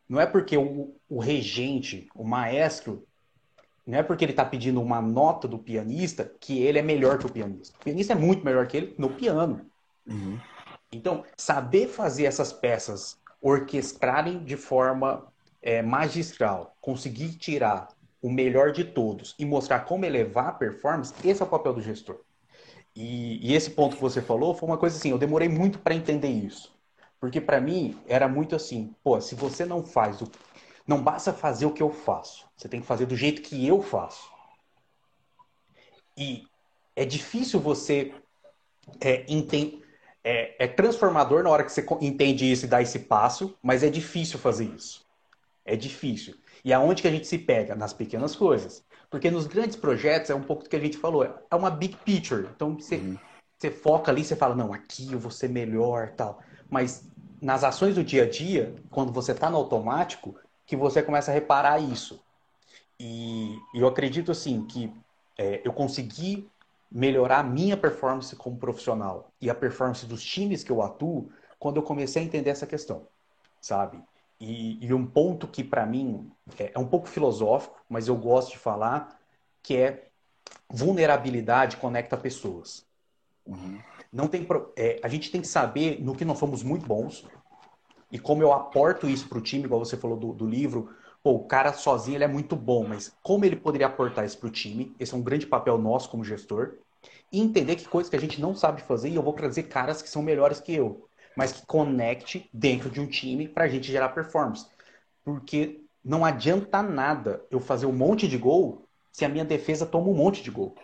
Não 0.08 0.20
é 0.20 0.26
porque 0.26 0.56
o, 0.56 0.94
o 1.08 1.20
regente, 1.20 2.08
o 2.14 2.24
maestro, 2.24 3.06
não 3.86 3.98
é 3.98 4.02
porque 4.02 4.24
ele 4.24 4.32
está 4.32 4.44
pedindo 4.44 4.82
uma 4.82 5.00
nota 5.00 5.46
do 5.46 5.58
pianista 5.58 6.24
que 6.40 6.60
ele 6.60 6.78
é 6.78 6.82
melhor 6.82 7.18
que 7.18 7.26
o 7.26 7.30
pianista. 7.30 7.76
O 7.78 7.84
pianista 7.84 8.12
é 8.12 8.16
muito 8.16 8.44
melhor 8.44 8.66
que 8.66 8.76
ele 8.76 8.94
no 8.98 9.10
piano. 9.10 9.69
Uhum. 10.06 10.38
Então, 10.92 11.24
saber 11.36 11.88
fazer 11.88 12.24
essas 12.24 12.52
peças 12.52 13.18
orquestrarem 13.40 14.44
de 14.44 14.56
forma 14.56 15.26
é, 15.62 15.82
magistral, 15.82 16.76
conseguir 16.80 17.36
tirar 17.36 17.88
o 18.20 18.30
melhor 18.30 18.72
de 18.72 18.84
todos 18.84 19.34
e 19.38 19.44
mostrar 19.44 19.80
como 19.80 20.04
elevar 20.04 20.48
a 20.48 20.52
performance, 20.52 21.14
esse 21.24 21.40
é 21.40 21.44
o 21.44 21.48
papel 21.48 21.72
do 21.72 21.80
gestor. 21.80 22.20
E, 22.94 23.48
e 23.48 23.54
esse 23.54 23.70
ponto 23.70 23.96
que 23.96 24.02
você 24.02 24.20
falou 24.20 24.54
foi 24.54 24.68
uma 24.68 24.76
coisa 24.76 24.96
assim, 24.96 25.10
eu 25.10 25.18
demorei 25.18 25.48
muito 25.48 25.78
para 25.78 25.94
entender 25.94 26.28
isso. 26.28 26.74
Porque 27.18 27.40
para 27.40 27.60
mim 27.60 27.98
era 28.06 28.28
muito 28.28 28.56
assim, 28.56 28.94
pô, 29.02 29.20
se 29.20 29.34
você 29.34 29.64
não 29.64 29.84
faz 29.84 30.20
o 30.20 30.30
não 30.86 31.00
basta 31.00 31.32
fazer 31.32 31.66
o 31.66 31.72
que 31.72 31.82
eu 31.82 31.90
faço. 31.90 32.48
Você 32.56 32.68
tem 32.68 32.80
que 32.80 32.86
fazer 32.86 33.06
do 33.06 33.14
jeito 33.14 33.42
que 33.42 33.64
eu 33.64 33.80
faço. 33.80 34.28
E 36.16 36.42
é 36.96 37.04
difícil 37.04 37.60
você 37.60 38.12
é, 39.00 39.24
entender. 39.32 39.80
É, 40.22 40.64
é, 40.64 40.68
transformador 40.68 41.42
na 41.42 41.50
hora 41.50 41.64
que 41.64 41.72
você 41.72 41.84
entende 42.00 42.50
isso 42.50 42.66
e 42.66 42.68
dá 42.68 42.82
esse 42.82 42.98
passo, 43.00 43.56
mas 43.62 43.82
é 43.82 43.88
difícil 43.88 44.38
fazer 44.38 44.64
isso. 44.64 45.06
É 45.64 45.76
difícil. 45.76 46.34
E 46.64 46.72
aonde 46.72 47.00
que 47.00 47.08
a 47.08 47.10
gente 47.10 47.26
se 47.26 47.38
pega? 47.38 47.74
Nas 47.74 47.92
pequenas 47.92 48.36
coisas. 48.36 48.84
Porque 49.08 49.30
nos 49.30 49.46
grandes 49.46 49.76
projetos, 49.76 50.30
é 50.30 50.34
um 50.34 50.42
pouco 50.42 50.62
do 50.62 50.68
que 50.68 50.76
a 50.76 50.80
gente 50.80 50.96
falou, 50.96 51.24
é 51.24 51.54
uma 51.54 51.70
big 51.70 51.96
picture. 52.04 52.48
Então, 52.54 52.78
você, 52.78 52.96
uhum. 52.96 53.18
você 53.58 53.70
foca 53.70 54.10
ali, 54.10 54.24
você 54.24 54.36
fala, 54.36 54.54
não, 54.54 54.72
aqui 54.72 55.12
eu 55.12 55.18
vou 55.18 55.30
ser 55.30 55.48
melhor 55.48 56.12
tal. 56.16 56.40
Mas 56.68 57.08
nas 57.40 57.64
ações 57.64 57.94
do 57.94 58.04
dia 58.04 58.24
a 58.24 58.28
dia, 58.28 58.74
quando 58.90 59.12
você 59.12 59.32
está 59.32 59.48
no 59.48 59.56
automático, 59.56 60.36
que 60.66 60.76
você 60.76 61.02
começa 61.02 61.30
a 61.30 61.34
reparar 61.34 61.80
isso. 61.80 62.22
E, 62.98 63.58
eu 63.74 63.88
acredito, 63.88 64.30
assim, 64.30 64.64
que 64.66 64.92
é, 65.36 65.60
eu 65.64 65.72
consegui 65.72 66.48
melhorar 66.90 67.40
a 67.40 67.42
minha 67.42 67.76
performance 67.76 68.34
como 68.34 68.58
profissional 68.58 69.32
e 69.40 69.48
a 69.48 69.54
performance 69.54 70.04
dos 70.06 70.22
times 70.22 70.64
que 70.64 70.72
eu 70.72 70.82
atuo 70.82 71.30
quando 71.58 71.76
eu 71.76 71.82
comecei 71.82 72.22
a 72.22 72.24
entender 72.24 72.50
essa 72.50 72.66
questão, 72.66 73.06
sabe? 73.60 74.02
E, 74.40 74.84
e 74.84 74.92
um 74.92 75.06
ponto 75.06 75.46
que 75.46 75.62
para 75.62 75.84
mim 75.86 76.32
é, 76.58 76.72
é, 76.74 76.78
um 76.78 76.86
pouco 76.86 77.06
filosófico, 77.06 77.78
mas 77.88 78.08
eu 78.08 78.16
gosto 78.16 78.52
de 78.52 78.58
falar, 78.58 79.20
que 79.62 79.76
é 79.76 80.08
vulnerabilidade 80.68 81.76
conecta 81.76 82.16
pessoas. 82.16 82.86
Uhum. 83.46 83.78
Não 84.12 84.26
tem 84.26 84.46
é, 84.76 84.98
a 85.02 85.08
gente 85.08 85.30
tem 85.30 85.40
que 85.40 85.46
saber 85.46 86.02
no 86.02 86.16
que 86.16 86.24
nós 86.24 86.38
somos 86.38 86.62
muito 86.62 86.86
bons 86.86 87.26
e 88.10 88.18
como 88.18 88.42
eu 88.42 88.52
aporto 88.52 89.08
isso 89.08 89.28
para 89.28 89.38
o 89.38 89.42
time, 89.42 89.64
igual 89.64 89.84
você 89.84 89.96
falou 89.96 90.16
do, 90.16 90.32
do 90.32 90.46
livro. 90.46 90.94
Pô, 91.22 91.32
o 91.32 91.44
cara 91.44 91.72
sozinho 91.72 92.16
ele 92.16 92.24
é 92.24 92.28
muito 92.28 92.56
bom, 92.56 92.86
mas 92.86 93.14
como 93.22 93.44
ele 93.44 93.56
poderia 93.56 93.86
aportar 93.86 94.24
isso 94.24 94.38
para 94.38 94.48
o 94.48 94.52
time? 94.52 94.94
Esse 94.98 95.14
é 95.14 95.16
um 95.16 95.22
grande 95.22 95.46
papel 95.46 95.76
nosso 95.78 96.08
como 96.08 96.24
gestor. 96.24 96.78
E 97.32 97.40
entender 97.40 97.76
que 97.76 97.88
coisas 97.88 98.10
que 98.10 98.16
a 98.16 98.20
gente 98.20 98.40
não 98.40 98.54
sabe 98.54 98.82
fazer 98.82 99.08
e 99.08 99.16
eu 99.16 99.22
vou 99.22 99.32
trazer 99.32 99.64
caras 99.64 100.02
que 100.02 100.08
são 100.08 100.22
melhores 100.22 100.60
que 100.60 100.74
eu 100.74 101.08
mas 101.36 101.52
que 101.52 101.66
conecte 101.66 102.48
dentro 102.52 102.90
de 102.90 103.00
um 103.00 103.06
time 103.06 103.48
para 103.48 103.64
a 103.64 103.68
gente 103.68 103.90
gerar 103.90 104.10
performance. 104.10 104.66
Porque 105.24 105.80
não 106.04 106.24
adianta 106.24 106.82
nada 106.82 107.42
eu 107.50 107.60
fazer 107.60 107.86
um 107.86 107.92
monte 107.92 108.26
de 108.26 108.36
gol 108.36 108.86
se 109.12 109.24
a 109.24 109.28
minha 109.28 109.44
defesa 109.44 109.86
toma 109.86 110.08
um 110.08 110.14
monte 110.14 110.42
de 110.42 110.50
gol. 110.50 110.74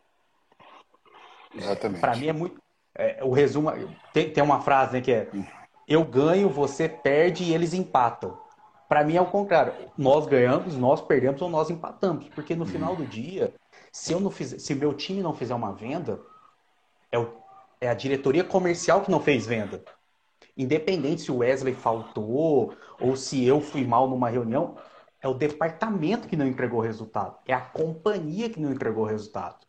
Exatamente. 1.55 2.01
Para 2.01 2.16
mim 2.16 2.28
é 2.28 2.32
muito. 2.32 2.61
É, 2.95 3.22
o 3.22 3.32
resumo. 3.32 3.70
Tem, 4.12 4.30
tem 4.30 4.43
uma 4.43 4.61
frase 4.61 4.95
né, 4.95 5.01
que 5.01 5.12
é: 5.12 5.28
Eu 5.89 6.05
ganho, 6.05 6.49
você 6.49 6.89
perde 6.89 7.45
e 7.45 7.55
eles 7.55 7.72
empatam. 7.72 8.39
Para 8.89 9.05
mim 9.05 9.16
é 9.16 9.20
o 9.20 9.26
contrário. 9.26 9.72
Nós 9.97 10.26
ganhamos, 10.26 10.76
nós 10.76 11.01
perdemos 11.01 11.43
ou 11.43 11.49
nós 11.49 11.70
empatamos. 11.70 12.28
Porque 12.28 12.55
no 12.55 12.66
final 12.66 12.95
do 12.95 13.05
dia, 13.05 13.53
se 13.93 14.12
eu 14.12 14.20
não 14.20 14.30
fizer, 14.30 14.59
se 14.59 14.74
meu 14.74 14.95
time 14.95 15.22
não 15.22 15.34
fizer 15.34 15.55
uma 15.55 15.72
venda, 15.72 16.20
é, 17.11 17.18
o, 17.18 17.28
é 17.80 17.89
a 17.89 17.95
diretoria 17.95 18.45
comercial 18.45 19.03
que 19.03 19.11
não 19.11 19.20
fez 19.20 19.47
venda. 19.47 19.82
Independente 20.57 21.22
se 21.22 21.32
o 21.32 21.39
Wesley 21.39 21.74
faltou 21.74 22.74
ou 23.01 23.16
se 23.16 23.45
eu 23.45 23.61
fui 23.61 23.84
mal 23.84 24.09
numa 24.09 24.30
reunião, 24.30 24.76
é 25.20 25.28
o 25.28 25.34
departamento 25.34 26.28
que 26.28 26.37
não 26.37 26.47
entregou 26.47 26.78
o 26.78 26.82
resultado. 26.82 27.37
É 27.47 27.53
a 27.53 27.61
companhia 27.61 28.49
que 28.49 28.61
não 28.61 28.72
entregou 28.72 29.05
o 29.05 29.09
resultado. 29.09 29.66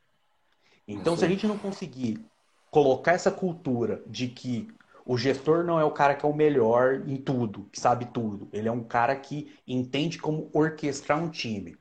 Então, 0.88 1.18
se 1.18 1.26
a 1.26 1.28
gente 1.28 1.45
não 1.45 1.57
conseguir 1.57 2.24
colocar 2.70 3.13
essa 3.13 3.32
cultura 3.32 4.01
de 4.05 4.28
que 4.28 4.68
o 5.08 5.18
gestor 5.18 5.64
não 5.64 5.80
é 5.80 5.84
o 5.84 5.91
cara 5.91 6.14
que 6.14 6.26
é 6.26 6.30
o 6.30 6.36
melhor 6.36 7.01
em 7.08 7.18
tudo, 7.18 7.70
que 7.72 7.80
sabe 7.80 8.05
tudo. 8.05 8.49
Ele 8.51 8.68
é 8.68 8.72
um 8.72 8.84
cara 8.84 9.16
que 9.16 9.58
entende 9.66 10.20
como 10.20 10.49
orquestrar 10.53 11.18
um 11.18 11.30
time. 11.30 11.78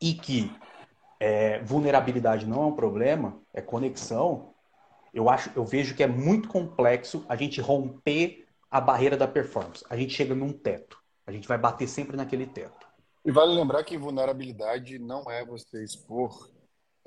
E 0.00 0.14
que 0.14 0.50
é, 1.18 1.60
vulnerabilidade 1.62 2.46
não 2.46 2.62
é 2.62 2.66
um 2.66 2.76
problema, 2.76 3.40
é 3.52 3.60
conexão 3.60 4.54
eu 5.12 5.28
acho, 5.28 5.50
eu 5.56 5.64
vejo 5.64 5.94
que 5.94 6.02
é 6.02 6.06
muito 6.06 6.48
complexo 6.48 7.24
a 7.28 7.36
gente 7.36 7.60
romper 7.60 8.46
a 8.70 8.80
barreira 8.80 9.16
da 9.16 9.26
performance. 9.26 9.84
A 9.88 9.96
gente 9.96 10.12
chega 10.12 10.34
num 10.34 10.52
teto. 10.52 10.98
A 11.26 11.32
gente 11.32 11.48
vai 11.48 11.58
bater 11.58 11.88
sempre 11.88 12.16
naquele 12.16 12.46
teto. 12.46 12.86
E 13.24 13.30
vale 13.30 13.52
lembrar 13.52 13.84
que 13.84 13.98
vulnerabilidade 13.98 14.98
não 14.98 15.30
é 15.30 15.44
você 15.44 15.82
expor 15.82 16.50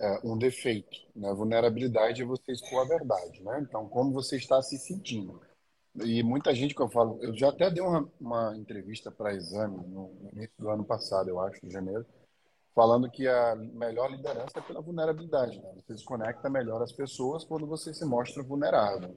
é, 0.02 0.20
um 0.24 0.38
defeito. 0.38 0.99
Né? 1.16 1.32
Vulnerabilidade 1.34 2.22
é 2.22 2.26
você 2.26 2.52
expor 2.52 2.82
a 2.82 2.88
verdade. 2.88 3.41
Né? 3.43 3.60
Então, 3.62 3.88
como 3.88 4.12
você 4.12 4.36
está 4.36 4.62
se 4.62 4.78
sentindo. 4.78 5.39
E 6.04 6.24
muita 6.24 6.56
gente 6.56 6.74
que 6.74 6.82
eu 6.82 6.89
falo, 6.89 7.20
eu 7.22 7.36
já 7.36 7.49
até 7.49 7.70
dei 7.70 7.84
uma, 7.84 8.10
uma 8.20 8.58
entrevista 8.58 9.12
para 9.12 9.34
exame 9.34 9.78
no 9.88 10.12
início 10.34 10.56
do 10.58 10.70
ano 10.70 10.84
passado, 10.86 11.30
eu 11.30 11.39
acho, 11.39 11.60
de 11.66 11.72
janeiro, 11.72 12.06
falando 12.74 13.12
que 13.12 13.28
a 13.28 13.56
melhor 13.56 14.10
liderança 14.10 14.60
é 14.60 14.62
pela 14.62 14.82
vulnerabilidade. 14.82 15.60
Né? 15.60 15.70
Você 15.76 15.93
desconecta 15.93 16.49
melhor 16.49 16.82
as 16.82 16.91
pessoas 16.91 17.43
quando 17.43 17.68
você 17.68 17.93
se 17.93 18.06
mostra 18.06 18.41
vulnerável. 18.41 19.16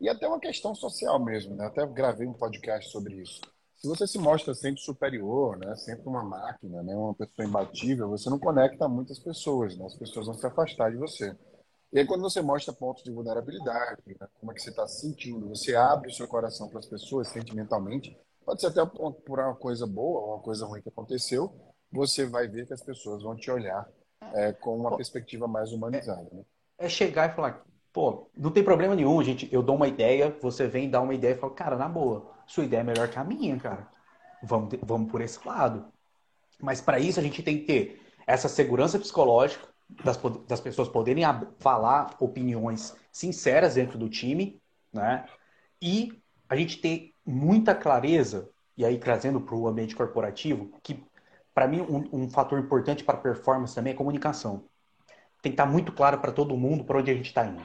E 0.00 0.08
até 0.08 0.26
uma 0.26 0.40
questão 0.40 0.74
social 0.74 1.22
mesmo, 1.24 1.54
né? 1.54 1.66
Até 1.66 1.86
gravei 1.86 2.26
um 2.26 2.32
podcast 2.32 2.90
sobre 2.90 3.22
isso. 3.22 3.40
Se 3.82 3.88
você 3.88 4.06
se 4.06 4.16
mostra 4.16 4.54
sempre 4.54 4.80
superior, 4.80 5.58
né? 5.58 5.74
Sempre 5.74 6.08
uma 6.08 6.22
máquina, 6.22 6.84
né? 6.84 6.94
Uma 6.94 7.14
pessoa 7.14 7.48
imbatível, 7.48 8.08
você 8.08 8.30
não 8.30 8.38
conecta 8.38 8.88
muitas 8.88 9.18
pessoas, 9.18 9.76
né? 9.76 9.84
As 9.84 9.96
pessoas 9.96 10.26
vão 10.26 10.34
se 10.36 10.46
afastar 10.46 10.92
de 10.92 10.96
você. 10.96 11.36
E 11.92 11.98
aí 11.98 12.06
quando 12.06 12.22
você 12.22 12.40
mostra 12.40 12.72
pontos 12.72 13.02
de 13.02 13.10
vulnerabilidade, 13.10 14.00
né? 14.06 14.28
como 14.38 14.52
é 14.52 14.54
que 14.54 14.62
você 14.62 14.70
está 14.70 14.86
se 14.86 15.00
sentindo, 15.00 15.48
você 15.48 15.74
abre 15.74 16.08
o 16.08 16.14
seu 16.14 16.28
coração 16.28 16.68
para 16.68 16.78
as 16.78 16.86
pessoas 16.86 17.28
sentimentalmente, 17.28 18.16
pode 18.46 18.60
ser 18.60 18.68
até 18.68 18.86
por 18.86 19.40
uma 19.40 19.54
coisa 19.56 19.84
boa 19.84 20.20
ou 20.20 20.28
uma 20.34 20.42
coisa 20.42 20.64
ruim 20.64 20.80
que 20.80 20.88
aconteceu, 20.88 21.52
você 21.90 22.24
vai 22.24 22.46
ver 22.46 22.66
que 22.66 22.72
as 22.72 22.82
pessoas 22.82 23.24
vão 23.24 23.34
te 23.34 23.50
olhar 23.50 23.86
é, 24.32 24.52
com 24.52 24.76
uma 24.76 24.96
perspectiva 24.96 25.48
mais 25.48 25.72
humanizada. 25.72 26.28
Né? 26.32 26.44
É 26.78 26.88
chegar 26.88 27.30
e 27.30 27.34
falar, 27.34 27.62
pô, 27.92 28.30
não 28.34 28.52
tem 28.52 28.64
problema 28.64 28.94
nenhum, 28.94 29.22
gente. 29.22 29.52
Eu 29.52 29.62
dou 29.62 29.74
uma 29.74 29.88
ideia, 29.88 30.34
você 30.40 30.68
vem 30.68 30.88
dar 30.88 31.02
uma 31.02 31.14
ideia 31.14 31.34
e 31.34 31.38
fala, 31.38 31.52
cara, 31.52 31.76
na 31.76 31.88
boa, 31.88 32.31
sua 32.46 32.64
ideia 32.64 32.80
é 32.80 32.84
melhor 32.84 33.08
que 33.08 33.18
a 33.18 33.24
minha, 33.24 33.58
cara. 33.58 33.88
Vamos, 34.42 34.74
vamos 34.82 35.10
por 35.10 35.20
esse 35.20 35.38
lado. 35.46 35.86
Mas 36.60 36.80
para 36.80 36.98
isso 36.98 37.18
a 37.18 37.22
gente 37.22 37.42
tem 37.42 37.58
que 37.58 37.64
ter 37.64 38.02
essa 38.26 38.48
segurança 38.48 38.98
psicológica 38.98 39.66
das, 40.04 40.18
das 40.46 40.60
pessoas 40.60 40.88
poderem 40.88 41.24
falar 41.58 42.14
opiniões 42.18 42.96
sinceras 43.10 43.74
dentro 43.74 43.98
do 43.98 44.08
time, 44.08 44.60
né? 44.92 45.26
E 45.80 46.20
a 46.48 46.56
gente 46.56 46.78
ter 46.78 47.14
muita 47.24 47.74
clareza, 47.74 48.48
e 48.76 48.84
aí 48.84 48.98
trazendo 48.98 49.40
para 49.40 49.54
o 49.54 49.66
ambiente 49.66 49.96
corporativo, 49.96 50.70
que 50.82 51.04
para 51.54 51.68
mim, 51.68 51.80
um, 51.82 52.24
um, 52.24 52.30
fator 52.30 52.58
importante 52.58 53.04
para 53.04 53.18
performance 53.18 53.74
também 53.74 53.92
é 53.92 53.96
comunicação. 53.96 54.64
Tem 55.42 55.52
que 55.52 55.54
estar 55.54 55.66
tá 55.66 55.70
muito 55.70 55.92
claro 55.92 56.18
para 56.18 56.32
todo 56.32 56.56
mundo 56.56 56.84
para 56.84 56.98
onde 56.98 57.10
a 57.10 57.14
gente 57.14 57.26
está 57.26 57.44
indo. 57.44 57.62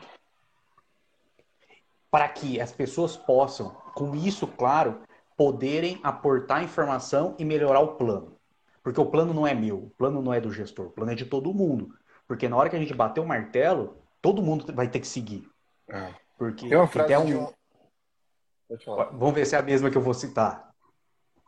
Para 2.10 2.28
que 2.30 2.60
as 2.60 2.72
pessoas 2.72 3.18
possam, 3.18 3.70
com 3.94 4.16
isso 4.16 4.48
claro, 4.48 5.02
poderem 5.36 6.00
aportar 6.04 6.64
informação 6.64 7.36
e 7.38 7.46
melhorar 7.46 7.80
o 7.80 7.96
plano. 7.96 8.38
Porque 8.82 9.02
o 9.02 9.06
plano 9.06 9.34
não 9.34 9.46
é 9.46 9.54
meu, 9.54 9.78
o 9.78 9.90
plano 9.92 10.22
não 10.22 10.34
é 10.34 10.40
do 10.40 10.52
gestor, 10.52 10.88
o 10.88 10.92
plano 10.92 11.12
é 11.12 11.16
de 11.16 11.26
todo 11.26 11.54
mundo. 11.54 11.94
Porque 12.28 12.48
na 12.48 12.56
hora 12.56 12.70
que 12.70 12.76
a 12.76 12.80
gente 12.80 12.94
bater 12.94 13.20
o 13.20 13.28
martelo, 13.28 13.98
todo 14.22 14.42
mundo 14.42 14.74
vai 14.74 14.88
ter 14.88 15.00
que 15.00 15.08
seguir. 15.08 15.50
É. 15.90 16.14
Porque 16.38 16.68
tem 16.68 16.78
uma 16.78 16.88
frase 16.88 17.16
um... 17.18 17.26
de 17.26 17.36
um... 17.36 17.54
Vamos 19.14 19.34
ver 19.34 19.46
se 19.46 19.56
é 19.56 19.60
a 19.60 19.62
mesma 19.62 19.90
que 19.90 19.98
eu 19.98 20.02
vou 20.02 20.14
citar. 20.14 20.74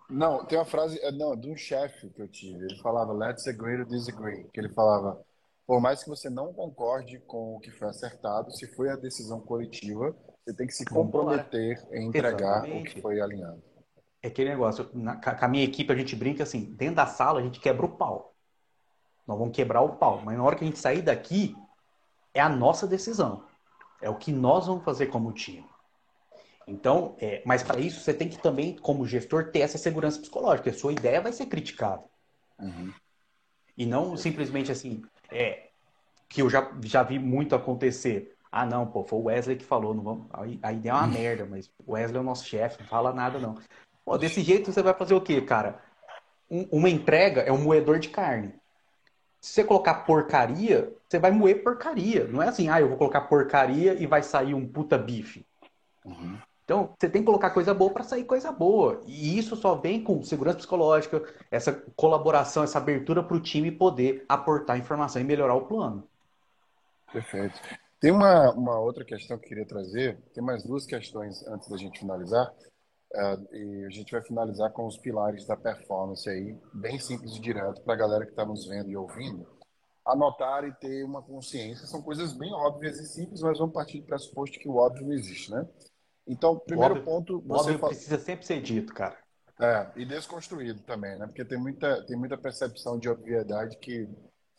Não, 0.10 0.44
tem 0.46 0.58
uma 0.58 0.66
frase, 0.66 1.00
é, 1.02 1.12
não, 1.12 1.36
de 1.36 1.50
um 1.52 1.56
chefe 1.56 2.10
que 2.10 2.22
eu 2.22 2.28
tive. 2.28 2.66
Ele 2.66 2.78
falava, 2.82 3.14
let's 3.14 3.48
agree 3.48 3.78
to 3.78 3.86
disagree. 3.86 4.46
Que 4.52 4.60
ele 4.60 4.70
falava, 4.70 5.22
por 5.70 5.80
mais 5.80 6.04
que 6.04 6.10
você 6.10 6.32
não 6.32 6.52
concorde 6.52 7.20
com 7.28 7.56
o 7.56 7.60
que 7.60 7.70
foi 7.70 7.90
acertado, 7.90 8.52
se 8.52 8.66
foi 8.74 8.90
a 8.90 8.96
decisão 8.96 9.40
coletiva, 9.40 10.18
você 10.44 10.52
tem 10.52 10.66
que 10.66 10.74
se 10.74 10.84
comprometer 10.84 11.78
em 11.92 12.08
entregar 12.08 12.66
Exatamente. 12.66 12.90
o 12.90 12.96
que 12.96 13.02
foi 13.04 13.22
alinhado. 13.22 13.62
É 14.20 14.30
aquele 14.30 14.50
negócio, 14.50 14.90
na, 14.96 15.18
com 15.18 15.46
a 15.46 15.48
minha 15.48 15.64
equipe 15.64 15.94
a 15.94 15.96
gente 15.96 16.16
brinca 16.16 16.42
assim, 16.42 16.74
dentro 16.74 16.96
da 16.96 17.06
sala 17.06 17.40
a 17.40 17.44
gente 17.44 17.60
quebra 17.60 17.86
o 17.86 17.96
pau. 17.96 18.34
Nós 19.28 19.38
vamos 19.38 19.56
quebrar 19.56 19.82
o 19.82 19.96
pau, 19.98 20.24
mas 20.26 20.36
na 20.36 20.44
hora 20.44 20.56
que 20.56 20.64
a 20.64 20.68
gente 20.68 20.80
sair 20.80 21.04
daqui, 21.04 21.56
é 22.34 22.42
a 22.42 22.50
nossa 22.50 22.88
decisão. 22.88 23.46
É 24.02 24.10
o 24.10 24.18
que 24.18 24.32
nós 24.32 24.66
vamos 24.66 24.84
fazer 24.84 25.06
como 25.06 25.32
time. 25.34 25.70
Então, 26.66 27.16
é, 27.20 27.44
mas 27.46 27.62
para 27.62 27.80
isso 27.80 28.02
você 28.02 28.12
tem 28.12 28.28
que 28.28 28.42
também, 28.42 28.76
como 28.76 29.06
gestor, 29.06 29.52
ter 29.52 29.60
essa 29.60 29.78
segurança 29.78 30.20
psicológica. 30.20 30.72
A 30.72 30.74
sua 30.74 30.94
ideia 30.94 31.22
vai 31.22 31.32
ser 31.32 31.46
criticada. 31.46 32.04
Uhum. 32.58 32.92
E 33.78 33.86
não 33.86 34.18
simplesmente 34.18 34.72
assim, 34.72 35.04
é, 35.32 35.70
que 36.28 36.42
eu 36.42 36.50
já, 36.50 36.72
já 36.84 37.04
vi 37.04 37.20
muito 37.20 37.56
acontecer. 37.56 38.36
Ah, 38.52 38.66
não, 38.66 38.86
pô, 38.88 39.04
foi 39.04 39.20
o 39.20 39.24
Wesley 39.24 39.58
que 39.58 39.66
falou. 39.66 39.94
Não 39.94 40.04
vamos... 40.04 40.28
a, 40.62 40.72
ideia 40.72 40.92
é 40.92 40.96
uma 40.96 41.08
merda, 41.08 41.46
mas 41.46 41.70
o 41.86 41.94
Wesley 41.94 42.18
é 42.18 42.22
o 42.22 42.24
nosso 42.26 42.46
chefe, 42.46 42.82
não 42.82 42.88
fala 42.88 43.14
nada, 43.14 43.40
não. 43.40 43.58
Pô, 44.04 44.18
desse 44.18 44.42
jeito 44.42 44.72
você 44.72 44.82
vai 44.82 44.94
fazer 44.94 45.14
o 45.14 45.22
quê, 45.22 45.42
cara? 45.42 45.80
Um, 46.50 46.68
uma 46.72 46.90
entrega 46.90 47.42
é 47.42 47.52
um 47.52 47.62
moedor 47.62 48.00
de 48.00 48.10
carne. 48.10 48.54
Se 49.40 49.54
você 49.54 49.64
colocar 49.64 49.94
porcaria, 50.06 50.94
você 51.08 51.20
vai 51.20 51.32
moer 51.32 51.64
porcaria. 51.64 52.26
Não 52.26 52.42
é 52.42 52.50
assim, 52.50 52.70
ah, 52.70 52.82
eu 52.82 52.90
vou 52.90 52.98
colocar 52.98 53.22
porcaria 53.22 53.94
e 53.94 54.06
vai 54.06 54.22
sair 54.22 54.54
um 54.54 54.68
puta 54.68 54.98
bife. 54.98 55.46
Uhum. 56.04 56.38
Então, 56.70 56.94
você 57.00 57.10
tem 57.10 57.24
que 57.24 57.26
colocar 57.26 57.50
coisa 57.50 57.74
boa 57.74 57.92
para 57.92 58.04
sair 58.04 58.26
coisa 58.26 58.52
boa. 58.52 59.02
E 59.08 59.40
isso 59.40 59.56
só 59.56 59.74
vem 59.74 60.04
com 60.04 60.22
segurança 60.22 60.58
psicológica, 60.58 61.24
essa 61.50 61.74
colaboração, 61.96 62.62
essa 62.62 62.78
abertura 62.78 63.24
para 63.24 63.36
o 63.36 63.42
time 63.42 63.72
poder 63.72 64.24
aportar 64.30 64.78
informação 64.78 65.20
e 65.20 65.26
melhorar 65.26 65.56
o 65.56 65.66
plano. 65.66 66.08
Perfeito. 67.12 67.60
Tem 68.00 68.12
uma, 68.12 68.52
uma 68.52 68.80
outra 68.80 69.04
questão 69.04 69.36
que 69.40 69.46
eu 69.46 69.50
queria 69.50 69.66
trazer. 69.66 70.20
Tem 70.32 70.44
mais 70.44 70.64
duas 70.64 70.86
questões 70.86 71.44
antes 71.48 71.68
da 71.68 71.76
gente 71.76 72.02
finalizar. 72.02 72.54
Uh, 73.16 73.56
e 73.56 73.86
a 73.88 73.90
gente 73.90 74.12
vai 74.12 74.22
finalizar 74.22 74.72
com 74.72 74.86
os 74.86 74.96
pilares 74.96 75.48
da 75.48 75.58
performance 75.58 76.30
aí, 76.30 76.56
bem 76.72 77.00
simples 77.00 77.36
e 77.36 77.42
direto 77.42 77.82
para 77.82 77.96
a 77.96 77.98
galera 77.98 78.26
que 78.26 78.32
está 78.32 78.46
nos 78.46 78.68
vendo 78.68 78.92
e 78.92 78.96
ouvindo. 78.96 79.44
anotar 80.06 80.64
e 80.66 80.74
ter 80.74 81.04
uma 81.04 81.24
consciência. 81.24 81.88
São 81.88 82.02
coisas 82.04 82.32
bem 82.34 82.54
óbvias 82.54 83.00
e 83.00 83.08
simples, 83.08 83.42
mas 83.42 83.58
vamos 83.58 83.74
partir 83.74 84.02
do 84.02 84.06
pressuposto 84.06 84.60
que 84.60 84.70
o 84.70 84.76
óbvio 84.76 85.08
não 85.08 85.14
existe, 85.14 85.50
né? 85.52 85.68
Então, 86.30 86.60
primeiro 86.60 86.94
óbvio, 86.94 87.06
ponto. 87.06 87.42
Você 87.48 87.78
fala... 87.78 87.92
precisa 87.92 88.20
sempre 88.20 88.46
ser 88.46 88.62
dito, 88.62 88.94
cara. 88.94 89.18
É, 89.60 89.92
e 89.98 90.06
desconstruído 90.06 90.82
também, 90.84 91.18
né? 91.18 91.26
Porque 91.26 91.44
tem 91.44 91.58
muita, 91.58 92.06
tem 92.06 92.16
muita 92.16 92.38
percepção 92.38 92.98
de 92.98 93.10
obviedade 93.10 93.78
que 93.78 94.08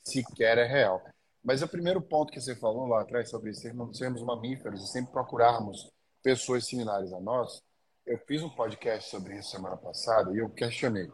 sequer 0.03 0.59
é 0.59 0.67
real. 0.67 1.03
Mas 1.43 1.63
o 1.63 1.69
primeiro 1.69 2.03
ponto 2.03 2.33
que 2.33 2.41
você 2.41 2.55
falou 2.55 2.87
lá 2.87 3.01
atrás 3.01 3.31
sobre 3.31 3.55
sermos, 3.55 3.97
sermos 3.97 4.23
mamíferos 4.23 4.83
e 4.83 4.93
sempre 4.93 5.13
procurarmos 5.13 5.91
pessoas 6.23 6.67
similares 6.67 7.13
a 7.15 7.21
nós, 7.21 7.63
eu 8.05 8.19
fiz 8.27 8.43
um 8.43 8.51
podcast 8.51 9.09
sobre 9.09 9.39
isso 9.39 9.51
semana 9.51 9.77
passada 9.77 10.35
e 10.35 10.39
eu 10.39 10.51
questionei 10.51 11.11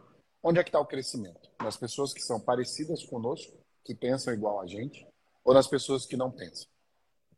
onde 0.47 0.59
é 0.59 0.63
que 0.63 0.69
está 0.69 0.79
o 0.79 0.85
crescimento? 0.85 1.49
Nas 1.61 1.75
pessoas 1.77 2.13
que 2.13 2.21
são 2.21 2.39
parecidas 2.39 3.03
conosco, 3.03 3.57
que 3.83 3.93
pensam 3.93 4.33
igual 4.33 4.61
a 4.61 4.67
gente, 4.67 5.05
ou 5.43 5.53
nas 5.53 5.67
pessoas 5.67 6.05
que 6.05 6.15
não 6.15 6.31
pensam? 6.31 6.67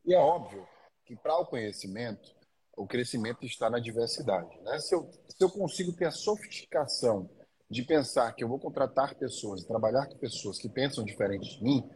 E 0.06 0.14
é 0.14 0.20
óbvio 0.20 0.68
que 1.06 1.16
para 1.16 1.38
o 1.38 1.46
conhecimento, 1.46 2.36
o 2.80 2.88
crescimento 2.88 3.46
está 3.46 3.70
na 3.70 3.78
diversidade. 3.78 4.58
Né? 4.62 4.80
Se, 4.80 4.96
eu, 4.96 5.10
se 5.28 5.44
eu 5.44 5.50
consigo 5.50 5.92
ter 5.92 6.06
a 6.06 6.12
sofisticação 6.12 7.30
de 7.70 7.84
pensar 7.84 8.32
que 8.34 8.44
eu 8.44 8.48
vou 8.48 8.58
contratar 8.58 9.16
pessoas, 9.16 9.66
trabalhar 9.66 10.08
com 10.08 10.18
pessoas 10.18 10.58
que 10.58 10.70
pensam 10.70 11.04
diferente 11.04 11.58
de 11.58 11.64
mim, 11.64 11.90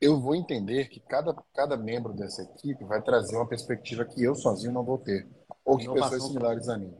eu 0.00 0.20
vou 0.20 0.34
entender 0.34 0.88
que 0.88 1.00
cada, 1.00 1.34
cada 1.54 1.76
membro 1.76 2.12
dessa 2.12 2.42
equipe 2.42 2.84
vai 2.84 3.02
trazer 3.02 3.36
uma 3.36 3.48
perspectiva 3.48 4.04
que 4.04 4.22
eu 4.22 4.34
sozinho 4.34 4.72
não 4.72 4.84
vou 4.84 4.98
ter, 4.98 5.26
ou 5.64 5.78
que 5.78 5.84
Inovação 5.84 6.10
pessoas 6.10 6.28
similares 6.28 6.68
a 6.68 6.78
mim. 6.78 6.94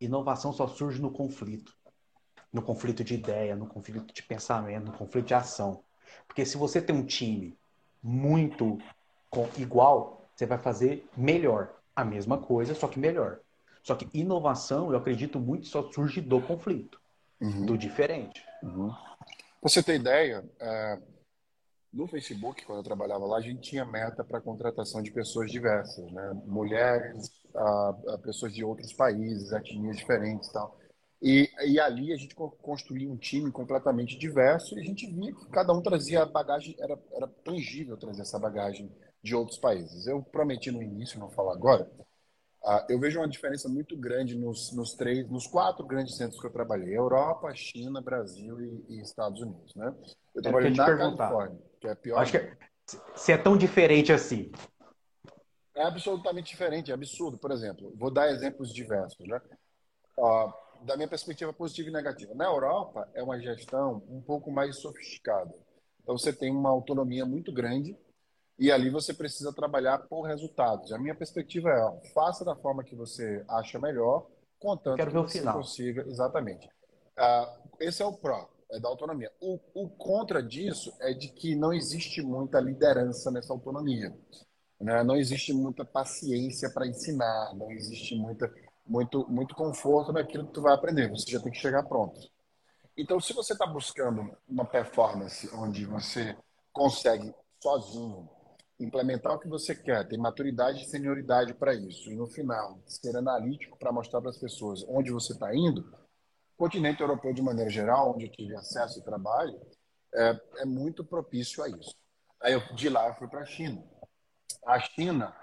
Inovação 0.00 0.52
só 0.52 0.66
surge 0.66 1.00
no 1.00 1.10
conflito. 1.10 1.72
No 2.52 2.62
conflito 2.62 3.04
de 3.04 3.14
ideia, 3.14 3.54
no 3.54 3.66
conflito 3.66 4.12
de 4.12 4.22
pensamento, 4.22 4.86
no 4.86 4.98
conflito 4.98 5.26
de 5.26 5.34
ação. 5.34 5.82
Porque 6.26 6.44
se 6.44 6.56
você 6.56 6.82
tem 6.82 6.94
um 6.94 7.06
time 7.06 7.56
muito 8.02 8.76
igual, 9.56 10.28
você 10.34 10.46
vai 10.46 10.58
fazer 10.58 11.08
melhor. 11.16 11.76
A 11.96 12.04
mesma 12.04 12.38
coisa, 12.38 12.74
só 12.74 12.86
que 12.86 12.98
melhor. 12.98 13.40
Só 13.82 13.94
que 13.94 14.08
inovação, 14.12 14.92
eu 14.92 14.98
acredito 14.98 15.40
muito, 15.40 15.66
só 15.66 15.90
surge 15.90 16.20
do 16.20 16.42
conflito, 16.42 17.00
uhum. 17.40 17.64
do 17.64 17.78
diferente. 17.78 18.44
Uhum. 18.62 18.90
Pra 18.90 19.70
você 19.70 19.82
ter 19.82 19.94
ideia, 19.94 20.44
é, 20.60 20.98
no 21.92 22.06
Facebook, 22.06 22.64
quando 22.66 22.78
eu 22.78 22.84
trabalhava 22.84 23.24
lá, 23.24 23.38
a 23.38 23.40
gente 23.40 23.60
tinha 23.60 23.84
meta 23.84 24.22
para 24.22 24.40
contratação 24.40 25.02
de 25.02 25.10
pessoas 25.10 25.50
diversas, 25.50 26.10
né? 26.12 26.42
mulheres, 26.44 27.30
a, 27.54 27.96
a 28.08 28.18
pessoas 28.18 28.52
de 28.52 28.62
outros 28.62 28.92
países, 28.92 29.50
etnias 29.52 29.96
diferentes 29.96 30.48
e 30.48 30.52
tal. 30.52 30.78
E, 31.22 31.48
e 31.64 31.80
ali 31.80 32.12
a 32.12 32.16
gente 32.16 32.34
construía 32.34 33.10
um 33.10 33.16
time 33.16 33.50
completamente 33.50 34.18
diverso 34.18 34.76
e 34.76 34.80
a 34.80 34.84
gente 34.84 35.10
via 35.10 35.32
que 35.32 35.46
cada 35.46 35.72
um 35.72 35.80
trazia 35.80 36.26
bagagem, 36.26 36.76
era, 36.78 36.98
era 37.12 37.26
tangível 37.42 37.96
trazer 37.96 38.22
essa 38.22 38.38
bagagem 38.38 38.92
de 39.26 39.34
outros 39.34 39.58
países. 39.58 40.06
Eu 40.06 40.22
prometi 40.22 40.70
no 40.70 40.80
início, 40.80 41.18
não 41.18 41.28
falar 41.28 41.52
agora, 41.52 41.90
uh, 42.62 42.86
eu 42.88 42.98
vejo 43.00 43.18
uma 43.18 43.28
diferença 43.28 43.68
muito 43.68 43.96
grande 43.96 44.36
nos, 44.36 44.72
nos, 44.72 44.94
três, 44.94 45.28
nos 45.28 45.48
quatro 45.48 45.84
grandes 45.84 46.16
centros 46.16 46.40
que 46.40 46.46
eu 46.46 46.52
trabalhei: 46.52 46.96
Europa, 46.96 47.52
China, 47.54 48.00
Brasil 48.00 48.60
e, 48.60 48.84
e 48.88 49.02
Estados 49.02 49.40
Unidos. 49.40 49.74
Né? 49.74 49.92
Eu 50.32 50.42
trabalhei 50.42 50.70
na 50.70 50.86
Califórnia, 50.96 51.58
que 51.80 51.88
é 51.88 51.94
pior. 51.96 52.18
Acho 52.20 52.32
que 52.32 52.56
se 53.16 53.32
é 53.32 53.36
tão 53.36 53.56
diferente 53.56 54.12
assim. 54.12 54.52
É 55.74 55.82
absolutamente 55.82 56.50
diferente, 56.50 56.92
é 56.92 56.94
absurdo. 56.94 57.36
Por 57.36 57.50
exemplo, 57.50 57.92
vou 57.96 58.10
dar 58.10 58.30
exemplos 58.30 58.72
diversos. 58.72 59.26
Né? 59.26 59.40
Uh, 60.16 60.52
da 60.84 60.96
minha 60.96 61.08
perspectiva 61.08 61.52
positiva 61.52 61.88
e 61.88 61.92
negativa. 61.92 62.32
Na 62.32 62.44
Europa, 62.44 63.10
é 63.12 63.22
uma 63.22 63.40
gestão 63.40 64.04
um 64.08 64.20
pouco 64.20 64.52
mais 64.52 64.76
sofisticada. 64.76 65.52
Então, 66.02 66.16
você 66.16 66.32
tem 66.32 66.52
uma 66.52 66.70
autonomia 66.70 67.26
muito 67.26 67.52
grande 67.52 67.96
e 68.58 68.72
ali 68.72 68.88
você 68.90 69.12
precisa 69.12 69.52
trabalhar 69.52 69.98
por 70.08 70.22
resultados. 70.22 70.92
A 70.92 70.98
minha 70.98 71.14
perspectiva 71.14 71.70
é, 71.70 71.84
ó, 71.84 71.96
faça 72.14 72.44
da 72.44 72.56
forma 72.56 72.82
que 72.82 72.94
você 72.94 73.44
acha 73.48 73.78
melhor, 73.78 74.26
contanto 74.58 74.96
Quero 74.96 75.10
que 75.10 75.16
você 75.16 75.38
final. 75.40 75.56
consiga. 75.56 76.06
Exatamente. 76.08 76.66
Uh, 76.66 77.68
esse 77.80 78.02
é 78.02 78.06
o 78.06 78.12
pró, 78.12 78.48
é 78.70 78.80
da 78.80 78.88
autonomia. 78.88 79.30
O, 79.40 79.58
o 79.74 79.88
contra 79.90 80.42
disso 80.42 80.94
é 81.00 81.12
de 81.12 81.28
que 81.28 81.54
não 81.54 81.72
existe 81.72 82.22
muita 82.22 82.58
liderança 82.58 83.30
nessa 83.30 83.52
autonomia. 83.52 84.14
Né? 84.80 85.02
Não 85.02 85.16
existe 85.16 85.52
muita 85.52 85.84
paciência 85.84 86.70
para 86.70 86.86
ensinar, 86.86 87.54
não 87.54 87.70
existe 87.70 88.14
muita 88.14 88.50
muito, 88.86 89.26
muito 89.28 89.54
conforto 89.54 90.12
naquilo 90.12 90.46
que 90.46 90.52
tu 90.52 90.62
vai 90.62 90.72
aprender. 90.72 91.10
Você 91.10 91.30
já 91.30 91.40
tem 91.40 91.50
que 91.50 91.58
chegar 91.58 91.82
pronto. 91.82 92.20
Então, 92.96 93.20
se 93.20 93.32
você 93.32 93.52
está 93.52 93.66
buscando 93.66 94.30
uma 94.48 94.64
performance 94.64 95.50
onde 95.54 95.84
você 95.84 96.36
consegue 96.72 97.34
sozinho 97.60 98.28
implementar 98.78 99.34
o 99.34 99.38
que 99.38 99.48
você 99.48 99.74
quer, 99.74 100.06
ter 100.06 100.18
maturidade 100.18 100.82
e 100.82 100.86
senioridade 100.86 101.54
para 101.54 101.74
isso, 101.74 102.10
e 102.10 102.14
no 102.14 102.26
final 102.26 102.78
ser 102.86 103.16
analítico 103.16 103.78
para 103.78 103.92
mostrar 103.92 104.20
para 104.20 104.30
as 104.30 104.38
pessoas 104.38 104.84
onde 104.88 105.10
você 105.10 105.32
está 105.32 105.54
indo, 105.54 105.80
o 105.80 106.56
continente 106.56 107.00
europeu 107.00 107.32
de 107.32 107.42
maneira 107.42 107.70
geral, 107.70 108.14
onde 108.14 108.26
eu 108.26 108.32
tive 108.32 108.54
acesso 108.54 108.98
e 108.98 109.04
trabalho, 109.04 109.58
é, 110.14 110.40
é 110.58 110.64
muito 110.64 111.04
propício 111.04 111.62
a 111.62 111.68
isso. 111.68 111.94
Aí 112.40 112.52
eu, 112.52 112.60
de 112.74 112.88
lá 112.88 113.08
eu 113.08 113.14
fui 113.14 113.28
para 113.28 113.40
a 113.40 113.46
China. 113.46 113.82
A 114.66 114.78
China 114.80 115.34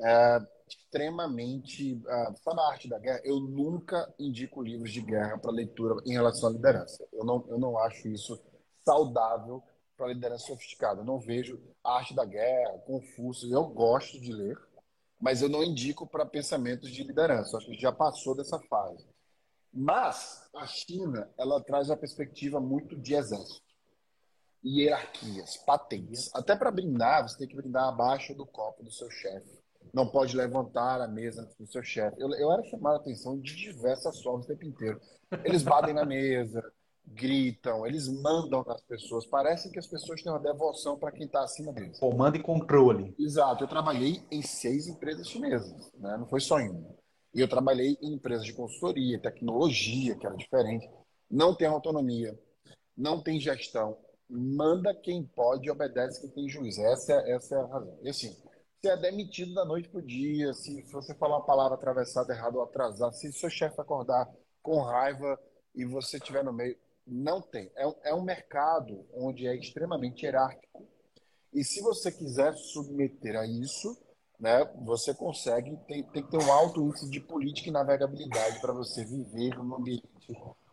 é, 0.00 0.38
extremamente. 0.72 1.94
Uh, 1.94 2.36
sabe 2.42 2.60
a 2.60 2.68
arte 2.68 2.88
da 2.88 2.98
guerra? 2.98 3.20
Eu 3.24 3.40
nunca 3.40 4.12
indico 4.18 4.62
livros 4.62 4.92
de 4.92 5.00
guerra 5.00 5.38
para 5.38 5.50
leitura 5.50 6.02
em 6.06 6.12
relação 6.12 6.48
à 6.48 6.52
liderança. 6.52 7.06
Eu 7.12 7.24
não, 7.24 7.44
eu 7.48 7.58
não 7.58 7.78
acho 7.78 8.08
isso 8.08 8.40
saudável 8.84 9.62
para 9.96 10.08
liderança 10.08 10.46
sofisticada. 10.46 11.00
Eu 11.00 11.04
não 11.04 11.18
vejo 11.18 11.60
arte 11.84 12.14
da 12.14 12.24
guerra, 12.24 12.78
Confúcio. 12.86 13.52
Eu 13.52 13.64
gosto 13.64 14.20
de 14.20 14.32
ler, 14.32 14.58
mas 15.20 15.42
eu 15.42 15.48
não 15.48 15.62
indico 15.62 16.06
para 16.06 16.26
pensamentos 16.26 16.90
de 16.90 17.02
liderança. 17.02 17.54
Eu 17.54 17.58
acho 17.58 17.66
que 17.66 17.80
já 17.80 17.92
passou 17.92 18.34
dessa 18.34 18.58
fase. 18.60 19.06
Mas 19.72 20.48
a 20.54 20.66
China, 20.66 21.30
ela 21.38 21.62
traz 21.62 21.90
a 21.90 21.96
perspectiva 21.96 22.60
muito 22.60 22.96
de 22.96 23.14
exército. 23.14 23.62
Hierarquias, 24.64 25.56
patentes. 25.58 26.30
Até 26.34 26.54
para 26.54 26.70
brindar, 26.70 27.28
você 27.28 27.38
tem 27.38 27.48
que 27.48 27.56
brindar 27.56 27.88
abaixo 27.88 28.34
do 28.34 28.46
copo 28.46 28.84
do 28.84 28.92
seu 28.92 29.10
chefe 29.10 29.62
não 29.92 30.06
pode 30.06 30.36
levantar 30.36 31.00
a 31.00 31.08
mesa 31.08 31.48
do 31.58 31.66
seu 31.66 31.82
chefe. 31.82 32.20
Eu, 32.20 32.30
eu 32.34 32.50
era 32.50 32.62
chamado 32.64 32.94
a 32.94 32.96
atenção 32.98 33.38
de 33.38 33.54
diversas 33.54 34.20
formas 34.22 34.44
o 34.44 34.48
tempo 34.48 34.64
inteiro. 34.64 35.00
Eles 35.44 35.62
batem 35.62 35.94
na 35.94 36.04
mesa, 36.04 36.62
gritam, 37.06 37.86
eles 37.86 38.08
mandam 38.08 38.64
nas 38.66 38.82
pessoas. 38.82 39.26
Parece 39.26 39.70
que 39.70 39.78
as 39.78 39.86
pessoas 39.86 40.22
têm 40.22 40.32
uma 40.32 40.40
devoção 40.40 40.98
para 40.98 41.12
quem 41.12 41.26
está 41.26 41.42
acima 41.42 41.72
deles. 41.72 41.98
Comando 41.98 42.36
e 42.36 42.42
controle. 42.42 43.14
Exato. 43.18 43.64
Eu 43.64 43.68
trabalhei 43.68 44.22
em 44.30 44.42
seis 44.42 44.86
empresas 44.86 45.28
chinesas, 45.28 45.90
né? 45.94 46.16
não 46.16 46.26
foi 46.26 46.40
só 46.40 46.58
em 46.58 46.70
uma. 46.70 46.94
E 47.34 47.40
eu 47.40 47.48
trabalhei 47.48 47.96
em 48.02 48.14
empresas 48.14 48.44
de 48.44 48.52
consultoria, 48.52 49.20
tecnologia, 49.20 50.14
que 50.16 50.26
era 50.26 50.36
diferente. 50.36 50.88
Não 51.30 51.54
tem 51.54 51.66
autonomia, 51.66 52.38
não 52.96 53.22
tem 53.22 53.40
gestão. 53.40 53.96
Manda 54.28 54.94
quem 54.94 55.24
pode 55.24 55.66
e 55.66 55.70
obedece 55.70 56.20
quem 56.20 56.30
tem 56.30 56.48
juízo. 56.48 56.82
Essa, 56.82 57.14
essa 57.26 57.54
é 57.54 57.58
a 57.58 57.66
razão. 57.66 57.98
E 58.02 58.10
assim, 58.10 58.36
você 58.82 58.90
é 58.90 58.96
demitido 58.96 59.54
da 59.54 59.64
noite 59.64 59.88
para 59.88 60.00
o 60.00 60.06
dia, 60.06 60.52
se 60.52 60.82
você 60.90 61.14
falar 61.14 61.36
uma 61.36 61.46
palavra 61.46 61.74
atravessada 61.74 62.32
errada 62.34 62.56
ou 62.56 62.64
atrasada, 62.64 63.12
se 63.12 63.32
seu 63.32 63.48
chefe 63.48 63.80
acordar 63.80 64.28
com 64.60 64.82
raiva 64.82 65.38
e 65.74 65.84
você 65.84 66.16
estiver 66.16 66.44
no 66.44 66.52
meio, 66.52 66.76
não 67.06 67.40
tem. 67.40 67.70
É, 67.76 68.10
é 68.10 68.14
um 68.14 68.22
mercado 68.22 69.06
onde 69.14 69.46
é 69.46 69.56
extremamente 69.56 70.24
hierárquico. 70.24 70.86
E 71.52 71.62
se 71.64 71.80
você 71.82 72.10
quiser 72.10 72.54
submeter 72.54 73.36
a 73.36 73.46
isso, 73.46 73.96
né, 74.40 74.64
você 74.84 75.14
consegue, 75.14 75.76
tem, 75.86 76.02
tem 76.04 76.22
que 76.22 76.30
ter 76.30 76.38
um 76.38 76.52
alto 76.52 76.82
índice 76.82 77.08
de 77.10 77.20
política 77.20 77.68
e 77.68 77.72
navegabilidade 77.72 78.60
para 78.60 78.72
você 78.72 79.04
viver 79.04 79.56
num 79.56 79.76
ambiente 79.76 80.08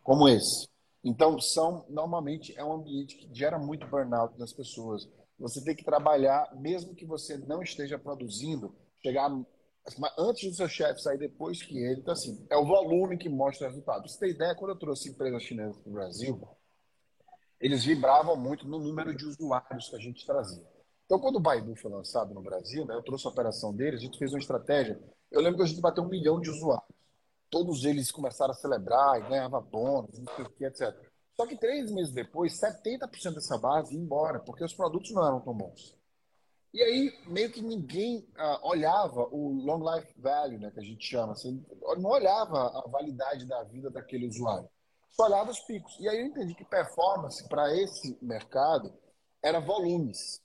como 0.02 0.28
esse. 0.28 0.68
Então, 1.04 1.40
são 1.40 1.84
normalmente 1.88 2.52
é 2.58 2.64
um 2.64 2.72
ambiente 2.72 3.16
que 3.16 3.32
gera 3.32 3.58
muito 3.58 3.86
burnout 3.86 4.38
nas 4.38 4.52
pessoas. 4.52 5.08
Você 5.38 5.62
tem 5.62 5.74
que 5.74 5.84
trabalhar, 5.84 6.54
mesmo 6.56 6.94
que 6.94 7.06
você 7.06 7.38
não 7.38 7.62
esteja 7.62 7.98
produzindo, 7.98 8.74
chegar 9.02 9.30
antes 10.18 10.50
do 10.50 10.56
seu 10.56 10.68
chefe 10.68 11.02
sair 11.02 11.18
depois 11.18 11.62
que 11.62 11.78
ele. 11.78 12.00
Então, 12.00 12.12
assim, 12.12 12.46
é 12.50 12.56
o 12.56 12.64
volume 12.64 13.18
que 13.18 13.28
mostra 13.28 13.66
o 13.66 13.70
resultado. 13.70 14.08
você 14.08 14.18
tem 14.18 14.30
ideia, 14.30 14.54
quando 14.54 14.72
eu 14.72 14.78
trouxe 14.78 15.08
empresas 15.08 15.42
chinesas 15.42 15.76
para 15.78 15.90
o 15.90 15.94
Brasil, 15.94 16.48
eles 17.60 17.84
vibravam 17.84 18.36
muito 18.36 18.66
no 18.66 18.78
número 18.78 19.14
de 19.14 19.26
usuários 19.26 19.88
que 19.88 19.96
a 19.96 19.98
gente 19.98 20.24
trazia. 20.24 20.66
Então, 21.04 21.18
quando 21.18 21.36
o 21.36 21.40
Baidu 21.40 21.74
foi 21.76 21.90
lançado 21.90 22.32
no 22.32 22.40
Brasil, 22.40 22.84
né, 22.86 22.94
eu 22.94 23.02
trouxe 23.02 23.26
a 23.26 23.30
operação 23.30 23.74
deles, 23.74 24.00
a 24.00 24.04
gente 24.04 24.18
fez 24.18 24.32
uma 24.32 24.38
estratégia. 24.38 25.00
Eu 25.30 25.40
lembro 25.40 25.58
que 25.58 25.64
a 25.64 25.66
gente 25.66 25.80
bateu 25.80 26.04
um 26.04 26.08
milhão 26.08 26.40
de 26.40 26.50
usuários. 26.50 26.88
Todos 27.50 27.84
eles 27.84 28.12
começaram 28.12 28.52
a 28.52 28.56
celebrar 28.56 29.18
e 29.18 29.28
ganhava 29.28 29.60
bônus, 29.60 30.18
não 30.18 30.34
sei 30.36 30.44
o 30.44 30.50
que, 30.50 30.64
etc. 30.64 30.96
Só 31.36 31.46
que 31.46 31.56
três 31.56 31.90
meses 31.90 32.12
depois, 32.12 32.60
70% 32.60 33.34
dessa 33.34 33.58
base 33.58 33.94
ia 33.94 34.00
embora, 34.00 34.38
porque 34.40 34.62
os 34.62 34.72
produtos 34.72 35.10
não 35.10 35.26
eram 35.26 35.40
tão 35.40 35.52
bons. 35.52 35.99
E 36.72 36.80
aí, 36.82 37.18
meio 37.26 37.50
que 37.50 37.60
ninguém 37.60 38.18
uh, 38.38 38.68
olhava 38.68 39.22
o 39.32 39.52
long 39.64 39.82
life 39.92 40.14
value, 40.16 40.58
né, 40.58 40.70
que 40.70 40.78
a 40.78 40.84
gente 40.84 41.04
chama, 41.04 41.32
assim, 41.32 41.64
não 41.98 42.10
olhava 42.10 42.68
a 42.78 42.88
validade 42.88 43.44
da 43.44 43.64
vida 43.64 43.90
daquele 43.90 44.28
usuário, 44.28 44.68
só 45.10 45.24
olhava 45.24 45.50
os 45.50 45.58
picos. 45.60 45.98
E 45.98 46.08
aí 46.08 46.20
eu 46.20 46.26
entendi 46.26 46.54
que 46.54 46.64
performance 46.64 47.46
para 47.48 47.74
esse 47.76 48.16
mercado 48.22 48.92
era 49.42 49.58
volumes. 49.58 50.40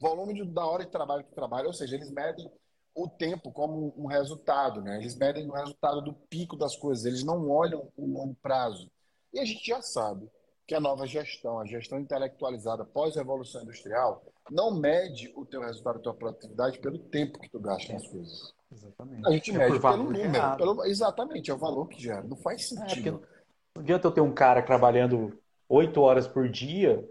Volume 0.00 0.34
de, 0.34 0.44
da 0.44 0.64
hora 0.64 0.84
de 0.84 0.90
trabalho 0.90 1.24
que 1.24 1.34
trabalha, 1.34 1.66
ou 1.66 1.74
seja, 1.74 1.94
eles 1.94 2.10
medem 2.10 2.50
o 2.94 3.06
tempo 3.06 3.52
como 3.52 3.92
um 3.98 4.06
resultado, 4.06 4.80
né? 4.80 4.98
Eles 4.98 5.14
medem 5.14 5.46
o 5.46 5.52
resultado 5.52 6.00
do 6.00 6.14
pico 6.14 6.56
das 6.56 6.74
coisas, 6.74 7.04
eles 7.04 7.22
não 7.22 7.50
olham 7.50 7.92
o 7.96 8.06
longo 8.06 8.34
prazo. 8.36 8.90
E 9.32 9.38
a 9.38 9.44
gente 9.44 9.66
já 9.66 9.82
sabe 9.82 10.30
que 10.66 10.74
a 10.74 10.80
nova 10.80 11.06
gestão, 11.06 11.58
a 11.58 11.66
gestão 11.66 12.00
intelectualizada 12.00 12.84
pós-revolução 12.86 13.62
industrial, 13.62 14.24
não 14.50 14.74
mede 14.74 15.32
o 15.36 15.44
teu 15.44 15.60
resultado, 15.60 15.98
a 15.98 16.02
tua 16.02 16.14
produtividade 16.14 16.78
pelo 16.78 16.98
tempo 16.98 17.38
que 17.38 17.48
tu 17.48 17.58
gasta 17.58 17.92
nas 17.92 18.06
coisas. 18.06 18.54
Exatamente. 18.72 19.26
A 19.26 19.30
gente 19.30 19.50
é 19.50 19.58
mede 19.58 19.80
pelo 19.80 19.96
número. 19.96 20.56
Pelo, 20.56 20.84
exatamente, 20.84 21.50
é 21.50 21.54
o 21.54 21.58
valor 21.58 21.86
que 21.88 22.02
gera. 22.02 22.22
Não 22.22 22.36
faz 22.36 22.62
é, 22.62 22.64
sentido. 22.64 23.22
É, 23.24 23.36
não 23.76 23.82
adianta 23.82 24.06
eu 24.08 24.12
ter 24.12 24.20
um 24.20 24.32
cara 24.32 24.62
trabalhando 24.62 25.38
oito 25.68 26.00
horas 26.00 26.26
por 26.26 26.48
dia 26.48 27.04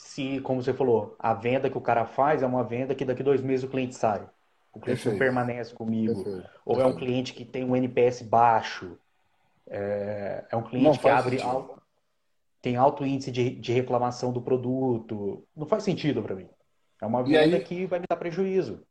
se, 0.00 0.40
como 0.40 0.62
você 0.62 0.72
falou, 0.72 1.14
a 1.18 1.34
venda 1.34 1.68
que 1.68 1.76
o 1.76 1.80
cara 1.80 2.06
faz 2.06 2.42
é 2.42 2.46
uma 2.46 2.64
venda 2.64 2.94
que 2.94 3.04
daqui 3.04 3.22
dois 3.22 3.42
meses 3.42 3.64
o 3.64 3.68
cliente 3.68 3.94
sai. 3.94 4.26
O 4.72 4.80
cliente 4.80 5.02
Perfeito. 5.02 5.12
não 5.12 5.18
permanece 5.18 5.74
comigo. 5.74 6.24
Perfeito. 6.24 6.48
Ou 6.64 6.80
é 6.80 6.86
um 6.86 6.96
cliente 6.96 7.34
que 7.34 7.44
tem 7.44 7.64
um 7.64 7.76
NPS 7.76 8.22
baixo. 8.22 8.96
É, 9.66 10.44
é 10.50 10.56
um 10.56 10.62
cliente 10.62 10.84
não 10.84 10.96
que 10.96 11.08
abre 11.08 11.40
alto, 11.42 11.79
tem 12.60 12.76
alto 12.76 13.04
índice 13.04 13.30
de, 13.30 13.50
de 13.50 13.72
reclamação 13.72 14.32
do 14.32 14.42
produto. 14.42 15.46
Não 15.56 15.66
faz 15.66 15.82
sentido 15.82 16.22
para 16.22 16.34
mim. 16.34 16.48
É 17.00 17.06
uma 17.06 17.22
venda 17.22 17.56
aí, 17.56 17.64
que 17.64 17.86
vai 17.86 17.98
me 17.98 18.06
dar 18.08 18.16
prejuízo. 18.16 18.82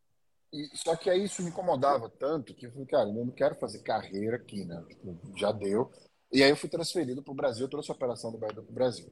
E, 0.51 0.67
só 0.75 0.95
que 0.95 1.09
aí 1.09 1.23
isso 1.23 1.43
me 1.43 1.49
incomodava 1.49 2.09
tanto 2.09 2.55
que 2.55 2.65
eu 2.65 2.71
falei, 2.71 2.87
cara, 2.87 3.09
eu 3.09 3.13
não 3.13 3.31
quero 3.31 3.55
fazer 3.55 3.79
carreira 3.79 4.37
aqui, 4.37 4.65
né? 4.65 4.83
Tipo, 4.89 5.19
já 5.37 5.51
deu. 5.51 5.91
E 6.31 6.43
aí 6.43 6.49
eu 6.49 6.57
fui 6.57 6.69
transferido 6.69 7.23
para 7.23 7.31
o 7.31 7.35
Brasil, 7.35 7.67
trouxe 7.67 7.91
a 7.91 7.95
operação 7.95 8.31
do 8.31 8.37
Bahia 8.37 8.53
para 8.53 8.63
o 8.63 8.73
Brasil. 8.73 9.11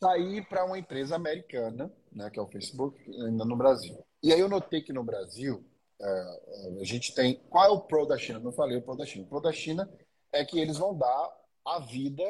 Saí 0.00 0.44
para 0.46 0.64
uma 0.64 0.78
empresa 0.78 1.16
americana, 1.16 1.92
né, 2.12 2.30
que 2.30 2.38
é 2.38 2.42
o 2.42 2.46
Facebook, 2.46 2.96
ainda 3.24 3.44
no 3.44 3.56
Brasil. 3.56 4.04
E 4.22 4.32
aí 4.32 4.38
eu 4.38 4.48
notei 4.48 4.80
que 4.80 4.92
no 4.92 5.02
Brasil, 5.02 5.64
é, 6.00 6.80
a 6.80 6.84
gente 6.84 7.14
tem. 7.14 7.40
Qual 7.48 7.64
é 7.64 7.68
o 7.68 7.80
pro 7.80 8.06
da 8.06 8.16
China? 8.16 8.38
Não 8.38 8.52
falei 8.52 8.76
o 8.76 8.82
pro 8.82 8.96
da 8.96 9.04
China. 9.04 9.24
O 9.24 9.28
pro 9.28 9.40
da 9.40 9.52
China 9.52 9.90
é 10.32 10.44
que 10.44 10.58
eles 10.58 10.76
vão 10.76 10.96
dar 10.96 11.30
a 11.66 11.80
vida. 11.80 12.24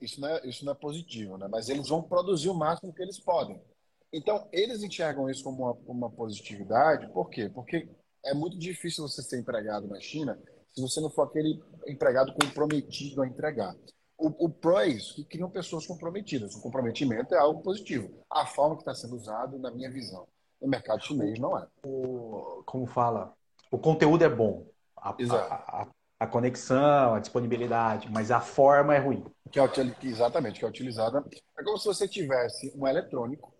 Isso 0.00 0.20
não 0.20 0.28
é, 0.28 0.46
isso 0.46 0.64
não 0.64 0.72
é 0.72 0.74
positivo, 0.74 1.38
né? 1.38 1.48
mas 1.48 1.68
eles 1.68 1.88
vão 1.88 2.02
produzir 2.02 2.48
o 2.48 2.54
máximo 2.54 2.92
que 2.92 3.02
eles 3.02 3.18
podem. 3.18 3.60
Então, 4.12 4.48
eles 4.52 4.82
enxergam 4.82 5.28
isso 5.28 5.42
como 5.42 5.64
uma, 5.64 5.72
uma 5.86 6.10
positividade, 6.10 7.08
por 7.12 7.28
quê? 7.28 7.50
Porque 7.52 7.88
é 8.24 8.34
muito 8.34 8.58
difícil 8.58 9.06
você 9.06 9.22
ser 9.22 9.38
empregado 9.38 9.86
na 9.86 10.00
China 10.00 10.38
se 10.74 10.82
você 10.82 11.00
não 11.00 11.08
for 11.08 11.22
aquele 11.22 11.62
empregado 11.86 12.34
comprometido 12.34 13.22
a 13.22 13.26
entregar. 13.26 13.74
O, 14.18 14.46
o 14.46 14.48
pro 14.48 14.78
é 14.78 14.88
isso, 14.88 15.14
que 15.14 15.24
criam 15.24 15.50
pessoas 15.50 15.86
comprometidas. 15.86 16.54
O 16.54 16.60
comprometimento 16.60 17.34
é 17.34 17.38
algo 17.38 17.62
positivo. 17.62 18.10
A 18.30 18.46
forma 18.46 18.76
que 18.76 18.82
está 18.82 18.94
sendo 18.94 19.16
usado, 19.16 19.58
na 19.58 19.70
minha 19.70 19.90
visão, 19.90 20.26
no 20.60 20.68
mercado 20.68 21.02
chinês 21.02 21.38
não 21.38 21.58
é. 21.58 21.66
O, 21.84 22.62
como 22.66 22.86
fala, 22.86 23.34
o 23.70 23.78
conteúdo 23.78 24.22
é 24.24 24.28
bom. 24.28 24.66
A, 24.96 25.10
a, 25.10 25.82
a, 25.82 25.88
a, 26.18 26.26
conexão, 26.26 27.14
a 27.14 27.20
disponibilidade, 27.20 28.10
mas 28.10 28.30
a 28.30 28.40
forma 28.40 28.94
é 28.94 28.98
ruim. 28.98 29.24
Que 29.50 29.60
é, 29.60 29.64
exatamente, 30.02 30.58
que 30.58 30.64
é 30.64 30.68
utilizada. 30.68 31.24
É 31.58 31.62
como 31.62 31.78
se 31.78 31.86
você 31.86 32.08
tivesse 32.08 32.72
um 32.76 32.86
eletrônico 32.86 33.54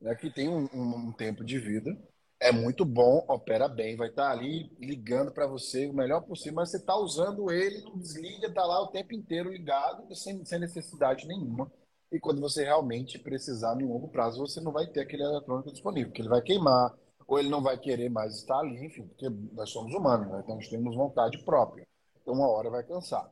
né, 0.00 0.14
que 0.14 0.30
tem 0.30 0.48
um, 0.48 0.68
um, 0.72 1.08
um 1.08 1.12
tempo 1.12 1.44
de 1.44 1.58
vida 1.58 1.96
é 2.44 2.52
muito 2.52 2.84
bom, 2.84 3.24
opera 3.26 3.66
bem, 3.68 3.96
vai 3.96 4.08
estar 4.08 4.30
ali 4.30 4.70
ligando 4.78 5.32
para 5.32 5.46
você 5.46 5.86
o 5.86 5.94
melhor 5.94 6.20
possível, 6.20 6.56
mas 6.56 6.70
você 6.70 6.76
está 6.76 6.94
usando 6.94 7.50
ele, 7.50 7.80
não 7.82 7.96
desliga, 7.96 8.48
está 8.48 8.64
lá 8.66 8.82
o 8.82 8.88
tempo 8.88 9.14
inteiro 9.14 9.50
ligado, 9.50 10.14
sem, 10.14 10.44
sem 10.44 10.58
necessidade 10.58 11.26
nenhuma. 11.26 11.72
E 12.12 12.20
quando 12.20 12.42
você 12.42 12.62
realmente 12.62 13.18
precisar, 13.18 13.74
no 13.74 13.88
longo 13.88 14.08
prazo, 14.08 14.38
você 14.46 14.60
não 14.60 14.72
vai 14.72 14.86
ter 14.86 15.00
aquele 15.00 15.22
eletrônico 15.22 15.72
disponível, 15.72 16.10
porque 16.10 16.20
ele 16.20 16.28
vai 16.28 16.42
queimar, 16.42 16.94
ou 17.26 17.38
ele 17.38 17.48
não 17.48 17.62
vai 17.62 17.78
querer 17.78 18.08
mais 18.08 18.36
estar 18.36 18.58
ali, 18.58 18.84
enfim, 18.84 19.06
porque 19.06 19.28
nós 19.52 19.70
somos 19.70 19.94
humanos, 19.94 20.30
né? 20.30 20.40
então 20.42 20.56
nós 20.56 20.68
temos 20.68 20.94
vontade 20.94 21.38
própria. 21.44 21.86
Então 22.20 22.34
uma 22.34 22.48
hora 22.48 22.70
vai 22.70 22.82
cansar. 22.82 23.30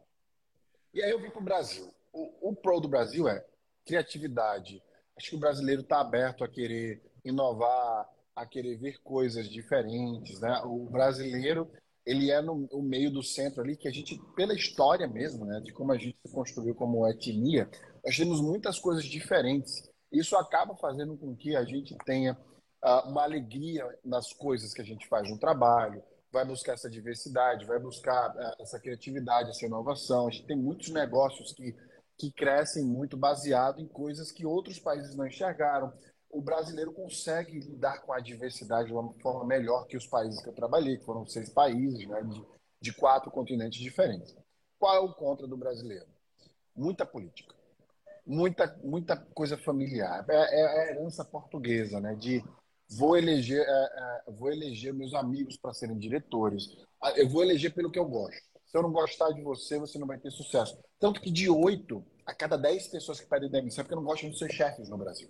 E 0.94 1.02
aí 1.02 1.10
eu 1.10 1.20
vim 1.20 1.30
para 1.30 1.40
o 1.40 1.44
Brasil. 1.44 1.92
O 2.12 2.54
pro 2.54 2.80
do 2.80 2.88
Brasil 2.88 3.26
é 3.26 3.44
criatividade. 3.86 4.82
Acho 5.16 5.30
que 5.30 5.36
o 5.36 5.40
brasileiro 5.40 5.82
está 5.82 6.00
aberto 6.00 6.44
a 6.44 6.48
querer 6.48 7.02
inovar, 7.24 8.08
a 8.34 8.46
querer 8.46 8.76
ver 8.76 9.00
coisas 9.02 9.48
diferentes, 9.48 10.40
né? 10.40 10.60
O 10.64 10.86
brasileiro, 10.86 11.70
ele 12.04 12.30
é 12.30 12.40
no, 12.40 12.68
no, 12.70 12.82
meio 12.82 13.10
do 13.10 13.22
centro 13.22 13.62
ali, 13.62 13.76
que 13.76 13.88
a 13.88 13.90
gente, 13.90 14.18
pela 14.34 14.54
história 14.54 15.06
mesmo, 15.06 15.44
né? 15.44 15.60
De 15.60 15.72
como 15.72 15.92
a 15.92 15.98
gente 15.98 16.16
se 16.26 16.32
construiu 16.32 16.74
como 16.74 17.06
etnia, 17.06 17.68
nós 18.04 18.16
temos 18.16 18.40
muitas 18.40 18.78
coisas 18.78 19.04
diferentes. 19.04 19.88
Isso 20.10 20.36
acaba 20.36 20.74
fazendo 20.76 21.16
com 21.16 21.34
que 21.36 21.56
a 21.56 21.64
gente 21.64 21.96
tenha 22.04 22.36
uma 22.82 23.22
alegria 23.22 23.86
nas 24.04 24.32
coisas 24.32 24.72
que 24.74 24.82
a 24.82 24.84
gente 24.84 25.06
faz 25.08 25.30
no 25.30 25.38
trabalho, 25.38 26.02
vai 26.32 26.44
buscar 26.44 26.72
essa 26.72 26.90
diversidade, 26.90 27.66
vai 27.66 27.78
buscar 27.78 28.34
uh, 28.34 28.62
essa 28.62 28.80
criatividade, 28.80 29.50
essa 29.50 29.66
inovação. 29.66 30.26
A 30.26 30.30
gente 30.30 30.46
tem 30.46 30.56
muitos 30.56 30.88
negócios 30.88 31.52
que, 31.52 31.76
que 32.18 32.32
crescem 32.32 32.84
muito 32.84 33.16
baseado 33.16 33.80
em 33.80 33.86
coisas 33.86 34.32
que 34.32 34.46
outros 34.46 34.78
países 34.78 35.14
não 35.14 35.26
enxergaram 35.26 35.92
o 36.32 36.40
brasileiro 36.40 36.92
consegue 36.92 37.60
lidar 37.60 38.00
com 38.00 38.12
a 38.12 38.18
diversidade 38.18 38.88
de 38.88 38.94
uma 38.94 39.12
forma 39.20 39.44
melhor 39.44 39.86
que 39.86 39.98
os 39.98 40.06
países 40.06 40.42
que 40.42 40.48
eu 40.48 40.54
trabalhei, 40.54 40.96
que 40.96 41.04
foram 41.04 41.26
seis 41.26 41.50
países, 41.50 42.08
né, 42.08 42.22
de, 42.22 42.42
de 42.80 42.94
quatro 42.94 43.30
continentes 43.30 43.78
diferentes. 43.78 44.34
Qual 44.78 44.96
é 44.96 44.98
o 44.98 45.12
contra 45.12 45.46
do 45.46 45.58
brasileiro? 45.58 46.06
Muita 46.74 47.04
política, 47.04 47.54
muita, 48.26 48.66
muita 48.82 49.16
coisa 49.34 49.58
familiar. 49.58 50.24
É, 50.26 50.34
é, 50.34 50.60
é 50.60 50.80
a 50.80 50.90
herança 50.92 51.22
portuguesa, 51.22 52.00
né? 52.00 52.14
De 52.14 52.42
vou 52.96 53.16
eleger, 53.16 53.60
é, 53.60 54.22
é, 54.26 54.32
vou 54.32 54.50
eleger 54.50 54.92
meus 54.92 55.14
amigos 55.14 55.56
para 55.56 55.74
serem 55.74 55.98
diretores. 55.98 56.76
Ah, 57.02 57.12
eu 57.16 57.28
vou 57.28 57.42
eleger 57.42 57.72
pelo 57.74 57.90
que 57.90 57.98
eu 57.98 58.04
gosto. 58.04 58.40
Se 58.66 58.78
eu 58.78 58.82
não 58.82 58.92
gostar 58.92 59.30
de 59.32 59.42
você, 59.42 59.78
você 59.78 59.98
não 59.98 60.06
vai 60.06 60.18
ter 60.18 60.30
sucesso. 60.30 60.78
Tanto 60.98 61.20
que 61.20 61.30
de 61.30 61.50
oito 61.50 62.04
a 62.24 62.34
cada 62.34 62.56
dez 62.56 62.88
pessoas 62.88 63.20
que 63.20 63.26
pedem 63.26 63.50
demissão 63.50 63.82
é 63.82 63.84
porque 63.84 63.94
não 63.94 64.04
gostam 64.04 64.30
dos 64.30 64.38
seus 64.38 64.52
chefes 64.52 64.88
no 64.88 64.96
Brasil. 64.96 65.28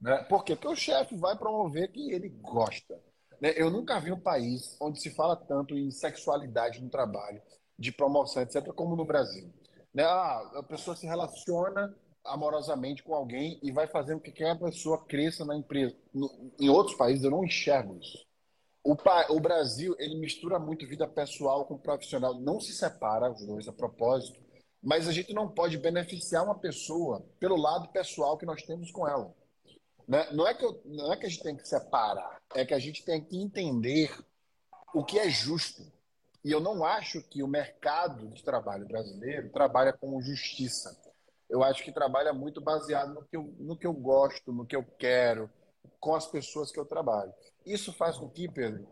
Né? 0.00 0.22
Por 0.24 0.44
quê? 0.44 0.54
Porque 0.54 0.68
o 0.68 0.76
chefe 0.76 1.16
vai 1.16 1.36
promover 1.36 1.90
que 1.92 2.12
ele 2.12 2.28
gosta. 2.28 2.98
Né? 3.40 3.52
Eu 3.56 3.70
nunca 3.70 4.00
vi 4.00 4.12
um 4.12 4.20
país 4.20 4.76
onde 4.80 5.00
se 5.00 5.10
fala 5.10 5.36
tanto 5.36 5.76
em 5.76 5.90
sexualidade 5.90 6.80
no 6.80 6.88
trabalho, 6.88 7.42
de 7.78 7.92
promoção, 7.92 8.42
etc., 8.42 8.66
como 8.72 8.96
no 8.96 9.04
Brasil. 9.04 9.52
Né? 9.92 10.04
Ah, 10.04 10.50
a 10.56 10.62
pessoa 10.62 10.96
se 10.96 11.06
relaciona 11.06 11.94
amorosamente 12.24 13.02
com 13.02 13.14
alguém 13.14 13.58
e 13.62 13.72
vai 13.72 13.86
fazendo 13.86 14.20
que 14.20 14.30
aquela 14.30 14.56
pessoa 14.56 15.04
cresça 15.04 15.44
na 15.44 15.56
empresa. 15.56 15.96
No, 16.12 16.52
em 16.58 16.68
outros 16.68 16.96
países 16.96 17.24
eu 17.24 17.30
não 17.30 17.44
enxergo 17.44 17.96
isso. 17.96 18.18
O, 18.82 18.96
o, 19.28 19.40
Brasil 19.40 19.94
ele 19.98 20.16
mistura 20.16 20.58
muito 20.58 20.86
vida 20.86 21.06
pessoal 21.06 21.66
com 21.66 21.76
profissional, 21.76 22.34
não 22.40 22.58
se 22.60 22.72
separa 22.72 23.30
os 23.30 23.44
dois 23.44 23.68
a 23.68 23.72
propósito, 23.72 24.40
mas 24.82 25.06
a 25.06 25.12
gente 25.12 25.34
não 25.34 25.48
pode 25.48 25.76
beneficiar 25.76 26.44
uma 26.44 26.58
pessoa 26.58 27.26
pelo 27.38 27.56
lado 27.56 27.88
pessoal 27.88 28.38
que 28.38 28.46
nós 28.46 28.62
temos 28.62 28.90
com 28.90 29.06
ela. 29.06 29.34
Né? 30.08 30.26
Não 30.32 30.46
é, 30.46 30.54
que 30.54 30.64
eu, 30.64 30.80
não 30.84 31.12
é 31.12 31.16
que 31.16 31.26
a 31.26 31.28
gente 31.28 31.42
tem 31.42 31.56
que 31.56 31.68
separar, 31.68 32.40
é 32.54 32.64
que 32.64 32.74
a 32.74 32.78
gente 32.78 33.04
tem 33.04 33.22
que 33.22 33.36
entender 33.36 34.10
o 34.94 35.04
que 35.04 35.18
é 35.18 35.28
justo. 35.28 35.82
E 36.42 36.50
eu 36.50 36.58
não 36.58 36.84
acho 36.84 37.22
que 37.22 37.42
o 37.42 37.48
mercado 37.48 38.28
de 38.28 38.42
trabalho 38.42 38.86
brasileiro 38.86 39.50
trabalha 39.50 39.92
com 39.92 40.20
justiça. 40.22 40.98
Eu 41.50 41.64
acho 41.64 41.82
que 41.82 41.90
trabalha 41.90 42.32
muito 42.32 42.60
baseado 42.60 43.12
no 43.12 43.24
que 43.24 43.36
eu, 43.36 43.52
no 43.58 43.76
que 43.76 43.86
eu 43.86 43.92
gosto, 43.92 44.52
no 44.52 44.64
que 44.64 44.76
eu 44.76 44.84
quero, 44.98 45.50
com 45.98 46.14
as 46.14 46.26
pessoas 46.26 46.70
que 46.70 46.78
eu 46.78 46.86
trabalho. 46.86 47.34
Isso 47.66 47.92
faz 47.92 48.16
com 48.16 48.30
que, 48.30 48.48
Pedro, 48.48 48.86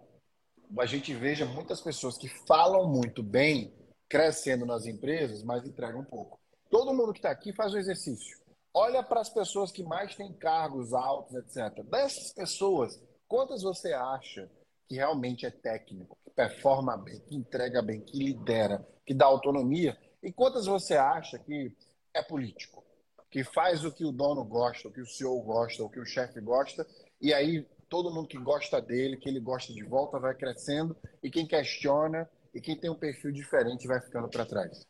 a 0.77 0.85
gente 0.85 1.15
veja 1.15 1.47
muitas 1.47 1.81
pessoas 1.81 2.19
que 2.19 2.29
falam 2.47 2.89
muito 2.89 3.23
bem, 3.23 3.73
crescendo 4.09 4.67
nas 4.67 4.87
empresas, 4.87 5.45
mas 5.45 5.65
entregam 5.65 6.05
pouco. 6.05 6.41
Todo 6.69 6.93
mundo 6.93 7.13
que 7.13 7.21
está 7.21 7.31
aqui 7.31 7.53
faz 7.53 7.73
o 7.73 7.79
exercício. 7.79 8.37
Olha 8.75 9.03
para 9.03 9.21
as 9.21 9.31
pessoas 9.31 9.71
que 9.71 9.83
mais 9.83 10.15
têm 10.17 10.33
cargos 10.35 10.93
altos, 10.93 11.35
etc. 11.37 11.83
Dessas 11.85 12.33
pessoas, 12.33 13.01
quantas 13.27 13.63
você 13.63 13.93
acha 13.93 14.51
que 14.89 14.97
realmente 14.97 15.47
é 15.47 15.51
técnico, 15.51 16.19
que 16.25 16.31
performa 16.31 16.97
bem, 16.97 17.21
que 17.21 17.37
entrega 17.37 17.81
bem, 17.81 18.01
que 18.01 18.19
lidera, 18.19 18.87
que 19.07 19.15
dá 19.15 19.27
autonomia? 19.27 19.97
E 20.23 20.33
quantas 20.33 20.67
você 20.67 20.97
acha 20.97 21.39
que 21.39 21.75
é 22.15 22.23
político, 22.23 22.85
que 23.31 23.45
faz 23.45 23.85
o 23.85 23.93
que 23.93 24.05
o 24.05 24.13
dono 24.13 24.45
gosta, 24.45 24.89
o 24.89 24.93
que 24.93 25.01
o 25.01 25.07
CEO 25.07 25.41
gosta, 25.43 25.83
o 25.83 25.91
que 25.91 26.01
o 26.01 26.07
chefe 26.07 26.41
gosta, 26.41 26.87
e 27.21 27.33
aí 27.33 27.67
todo 27.89 28.13
mundo 28.13 28.29
que 28.29 28.39
gosta 28.39 28.81
dele, 28.81 29.17
que 29.17 29.29
ele 29.29 29.41
gosta 29.41 29.73
de 29.73 29.85
volta, 29.85 30.19
vai 30.19 30.35
crescendo, 30.35 30.97
e 31.23 31.31
quem 31.31 31.47
questiona 31.47 32.29
e 32.55 32.61
quem 32.61 32.79
tem 32.79 32.91
um 32.91 32.95
perfil 32.95 33.33
diferente 33.33 33.87
vai 33.87 34.01
ficando 34.01 34.29
para 34.29 34.47
trás. 34.47 34.87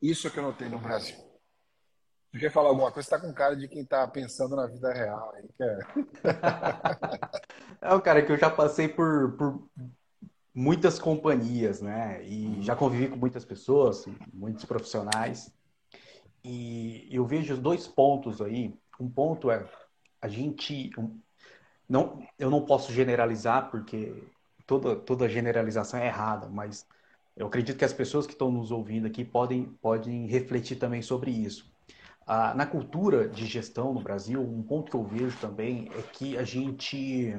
Isso 0.00 0.26
é 0.26 0.30
que 0.30 0.38
eu 0.38 0.44
notei 0.44 0.68
no 0.68 0.78
Brasil. 0.78 1.16
Tu 2.32 2.38
quer 2.38 2.52
falar 2.52 2.68
alguma 2.68 2.92
coisa? 2.92 3.08
Você 3.08 3.16
tá 3.16 3.20
com 3.20 3.32
cara 3.32 3.56
de 3.56 3.66
quem 3.68 3.84
tá 3.84 4.06
pensando 4.06 4.54
na 4.54 4.66
vida 4.66 4.92
real 4.92 5.34
aí? 5.34 5.48
É, 7.82 7.94
o 7.94 8.00
cara, 8.02 8.22
que 8.22 8.30
eu 8.30 8.36
já 8.36 8.50
passei 8.50 8.86
por, 8.86 9.32
por 9.36 9.68
muitas 10.54 10.98
companhias, 10.98 11.80
né? 11.80 12.22
E 12.24 12.60
já 12.62 12.76
convivi 12.76 13.08
com 13.08 13.16
muitas 13.16 13.44
pessoas, 13.44 14.04
muitos 14.32 14.64
profissionais. 14.66 15.52
E 16.44 17.08
eu 17.10 17.26
vejo 17.26 17.56
dois 17.56 17.86
pontos 17.86 18.40
aí. 18.40 18.74
um 19.00 19.08
ponto 19.08 19.50
é 19.50 19.68
a 20.20 20.28
gente 20.28 20.90
não, 21.88 22.26
eu 22.38 22.50
não 22.50 22.64
posso 22.64 22.92
generalizar 22.92 23.70
porque 23.70 24.14
toda, 24.66 24.96
toda 24.96 25.28
generalização 25.28 25.98
é 26.00 26.06
errada, 26.06 26.48
mas 26.48 26.86
eu 27.36 27.46
acredito 27.46 27.78
que 27.78 27.84
as 27.84 27.92
pessoas 27.92 28.26
que 28.26 28.32
estão 28.32 28.50
nos 28.50 28.70
ouvindo 28.70 29.06
aqui 29.06 29.24
podem, 29.24 29.64
podem 29.80 30.26
refletir 30.26 30.76
também 30.76 31.00
sobre 31.00 31.30
isso. 31.30 31.72
Ah, 32.26 32.52
na 32.54 32.66
cultura 32.66 33.26
de 33.26 33.46
gestão 33.46 33.94
no 33.94 34.02
Brasil, 34.02 34.40
um 34.42 34.62
ponto 34.62 34.90
que 34.90 34.96
eu 34.96 35.04
vejo 35.04 35.38
também 35.38 35.88
é 35.96 36.02
que 36.02 36.36
a 36.36 36.44
gente 36.44 37.34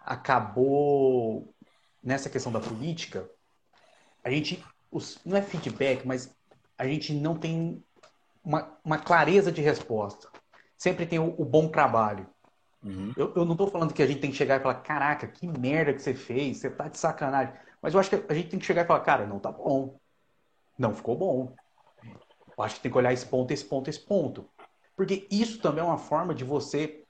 acabou, 0.00 1.54
nessa 2.02 2.28
questão 2.28 2.50
da 2.50 2.58
política, 2.58 3.28
a 4.24 4.30
gente, 4.30 4.64
os, 4.90 5.20
não 5.24 5.36
é 5.36 5.42
feedback, 5.42 6.04
mas 6.04 6.34
a 6.78 6.86
gente 6.86 7.12
não 7.12 7.36
tem 7.36 7.82
uma, 8.44 8.78
uma 8.84 8.98
clareza 8.98 9.50
de 9.50 9.60
resposta. 9.60 10.28
Sempre 10.76 11.04
tem 11.04 11.18
o, 11.18 11.34
o 11.36 11.44
bom 11.44 11.68
trabalho. 11.68 12.26
Uhum. 12.82 13.12
Eu, 13.16 13.32
eu, 13.34 13.44
não 13.44 13.52
estou 13.52 13.66
falando 13.68 13.92
que 13.92 14.02
a 14.02 14.06
gente 14.06 14.20
tem 14.20 14.30
que 14.30 14.36
chegar 14.36 14.58
e 14.58 14.62
falar, 14.62 14.76
caraca, 14.76 15.26
que 15.26 15.46
merda 15.46 15.92
que 15.92 16.00
você 16.00 16.14
fez, 16.14 16.58
você 16.58 16.70
tá 16.70 16.88
de 16.88 16.96
sacanagem. 16.96 17.52
Mas 17.82 17.92
eu 17.92 18.00
acho 18.00 18.08
que 18.08 18.24
a 18.28 18.34
gente 18.34 18.48
tem 18.48 18.58
que 18.58 18.64
chegar 18.64 18.84
e 18.84 18.86
falar, 18.86 19.00
cara, 19.00 19.26
não 19.26 19.40
tá 19.40 19.50
bom. 19.50 19.98
Não 20.78 20.94
ficou 20.94 21.16
bom. 21.16 21.52
Eu 22.56 22.64
acho 22.64 22.76
que 22.76 22.82
tem 22.82 22.90
que 22.90 22.98
olhar 22.98 23.12
esse 23.12 23.26
ponto, 23.26 23.50
esse 23.50 23.64
ponto, 23.64 23.90
esse 23.90 24.00
ponto. 24.00 24.48
Porque 24.96 25.26
isso 25.30 25.60
também 25.60 25.82
é 25.82 25.86
uma 25.86 25.98
forma 25.98 26.34
de 26.34 26.44
você, 26.44 27.04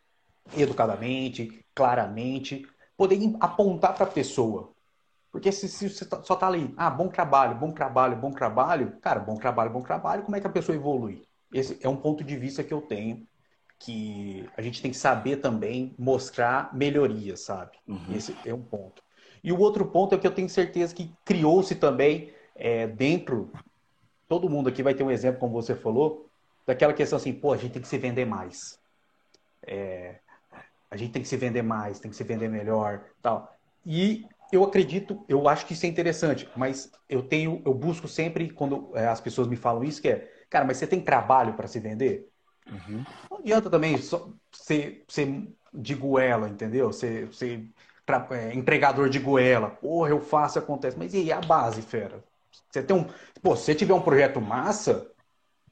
educadamente, 0.57 1.65
claramente, 1.75 2.67
poder 2.97 3.19
apontar 3.41 3.95
para 3.95 4.05
a 4.05 4.11
pessoa. 4.11 4.73
Porque 5.39 5.53
se, 5.53 5.69
se 5.69 5.89
você 5.89 6.05
tá, 6.05 6.21
só 6.25 6.35
tá 6.35 6.49
ali, 6.49 6.75
ah, 6.77 6.91
bom 6.91 7.07
trabalho, 7.07 7.55
bom 7.55 7.71
trabalho, 7.71 8.17
bom 8.17 8.33
trabalho, 8.33 8.97
cara, 9.01 9.21
bom 9.21 9.37
trabalho, 9.37 9.71
bom 9.71 9.81
trabalho, 9.81 10.25
como 10.25 10.37
é 10.37 10.41
que 10.41 10.49
a 10.49 10.51
pessoa 10.51 10.75
evolui? 10.75 11.23
Esse 11.55 11.79
é 11.81 11.89
um 11.89 11.95
ponto 11.95 12.25
de 12.25 12.37
vista 12.37 12.65
que 12.65 12.75
eu 12.75 12.81
tenho 12.81 13.25
que 13.79 14.51
a 14.57 14.63
gente 14.63 14.83
tem 14.83 14.91
que 14.91 14.97
saber 14.97 15.37
também 15.37 15.95
mostrar 15.97 16.75
melhorias, 16.75 17.39
sabe? 17.39 17.79
Uhum. 17.87 18.17
Esse 18.17 18.37
é 18.45 18.53
um 18.53 18.61
ponto. 18.61 19.01
E 19.45 19.53
o 19.53 19.61
outro 19.61 19.87
ponto 19.87 20.13
é 20.13 20.19
que 20.19 20.27
eu 20.27 20.35
tenho 20.35 20.49
certeza 20.49 20.93
que 20.93 21.15
criou-se 21.25 21.77
também 21.77 22.33
é, 22.57 22.89
dentro, 22.89 23.53
todo 24.29 24.51
mundo 24.51 24.69
aqui 24.69 24.83
vai 24.83 24.93
ter 24.93 25.05
um 25.05 25.11
exemplo, 25.13 25.39
como 25.39 25.53
você 25.53 25.77
falou, 25.77 26.29
daquela 26.67 26.93
questão 26.93 27.17
assim, 27.17 27.33
pô, 27.33 27.53
a 27.53 27.57
gente 27.57 27.75
tem 27.75 27.83
que 27.83 27.87
se 27.87 27.97
vender 27.97 28.25
mais. 28.25 28.77
É, 29.65 30.17
a 30.91 30.97
gente 30.97 31.13
tem 31.13 31.23
que 31.23 31.29
se 31.29 31.37
vender 31.37 31.63
mais, 31.63 32.01
tem 32.01 32.11
que 32.11 32.17
se 32.17 32.25
vender 32.25 32.49
melhor, 32.49 33.05
tal. 33.23 33.57
E 33.87 34.27
eu 34.53 34.65
acredito, 34.65 35.25
eu 35.29 35.49
acho 35.49 35.67
que 35.67 35.73
isso 35.75 35.85
é 35.85 35.89
interessante, 35.89 36.49
mas 36.57 36.91
eu 37.09 37.23
tenho, 37.23 37.63
eu 37.65 37.75
busco 37.75 38.09
sempre 38.09 38.51
quando 38.51 38.91
é, 38.95 39.07
as 39.07 39.21
pessoas 39.21 39.47
me 39.47 39.57
falam 39.57 39.85
isso 39.85 40.01
que 40.01 40.09
é, 40.09 40.31
cara, 40.49 40.65
mas 40.65 40.77
você 40.77 40.87
tem 40.87 41.01
trabalho 41.01 41.55
para 41.55 41.69
se 41.69 41.79
vender? 41.79 42.29
Uhum. 42.67 43.05
Não 43.31 43.39
adianta 43.39 43.71
também 43.71 43.99
só 43.99 44.31
ser, 44.53 45.05
ser 45.09 45.49
de 45.73 45.95
goela, 45.95 46.49
entendeu? 46.49 46.93
Ser, 46.93 47.33
ser 47.33 47.69
é, 48.31 48.55
empregador 48.55 49.09
de 49.09 49.19
goela. 49.19 49.71
Porra, 49.71 50.11
eu 50.11 50.21
faço, 50.21 50.59
acontece. 50.59 50.99
Mas 50.99 51.15
e 51.15 51.19
aí 51.19 51.33
a 51.33 51.41
base, 51.41 51.83
fera? 51.83 52.23
Você 52.71 52.83
tem 52.83 52.97
um. 52.97 53.07
Pô, 53.43 53.55
se 53.55 53.65
você 53.65 53.75
tiver 53.75 53.95
um 53.95 54.01
projeto 54.01 54.41
massa, 54.41 55.11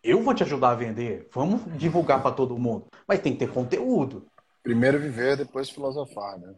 eu 0.02 0.22
vou 0.22 0.34
te 0.34 0.42
ajudar 0.42 0.70
a 0.70 0.74
vender. 0.74 1.28
Vamos 1.32 1.62
divulgar 1.78 2.22
para 2.22 2.34
todo 2.34 2.58
mundo. 2.58 2.86
Mas 3.06 3.20
tem 3.20 3.32
que 3.32 3.38
ter 3.38 3.52
conteúdo. 3.52 4.26
Primeiro 4.62 4.98
viver, 4.98 5.36
depois 5.36 5.70
filosofar, 5.70 6.38
né? 6.38 6.54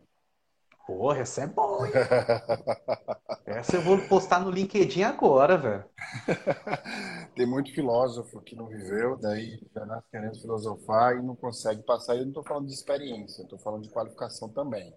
Porra, 0.89 1.18
essa 1.18 1.43
é 1.43 1.47
boa, 1.47 1.86
hein? 1.86 1.93
essa 3.45 3.76
eu 3.76 3.82
vou 3.82 3.99
postar 4.09 4.41
no 4.41 4.51
LinkedIn 4.51 5.03
agora, 5.03 5.59
velho. 5.59 5.84
Tem 7.36 7.45
muito 7.45 7.74
filósofo 7.74 8.41
que 8.41 8.57
não 8.57 8.68
viveu, 8.68 9.14
daí 9.18 9.61
já 9.74 9.84
nasce 9.84 10.09
querendo 10.11 10.41
filosofar 10.41 11.14
e 11.18 11.22
não 11.22 11.36
consegue 11.36 11.82
passar. 11.82 12.14
Eu 12.14 12.22
não 12.22 12.28
estou 12.28 12.43
falando 12.43 12.68
de 12.68 12.72
experiência, 12.72 13.43
estou 13.43 13.59
falando 13.59 13.82
de 13.82 13.91
qualificação 13.91 14.49
também. 14.49 14.91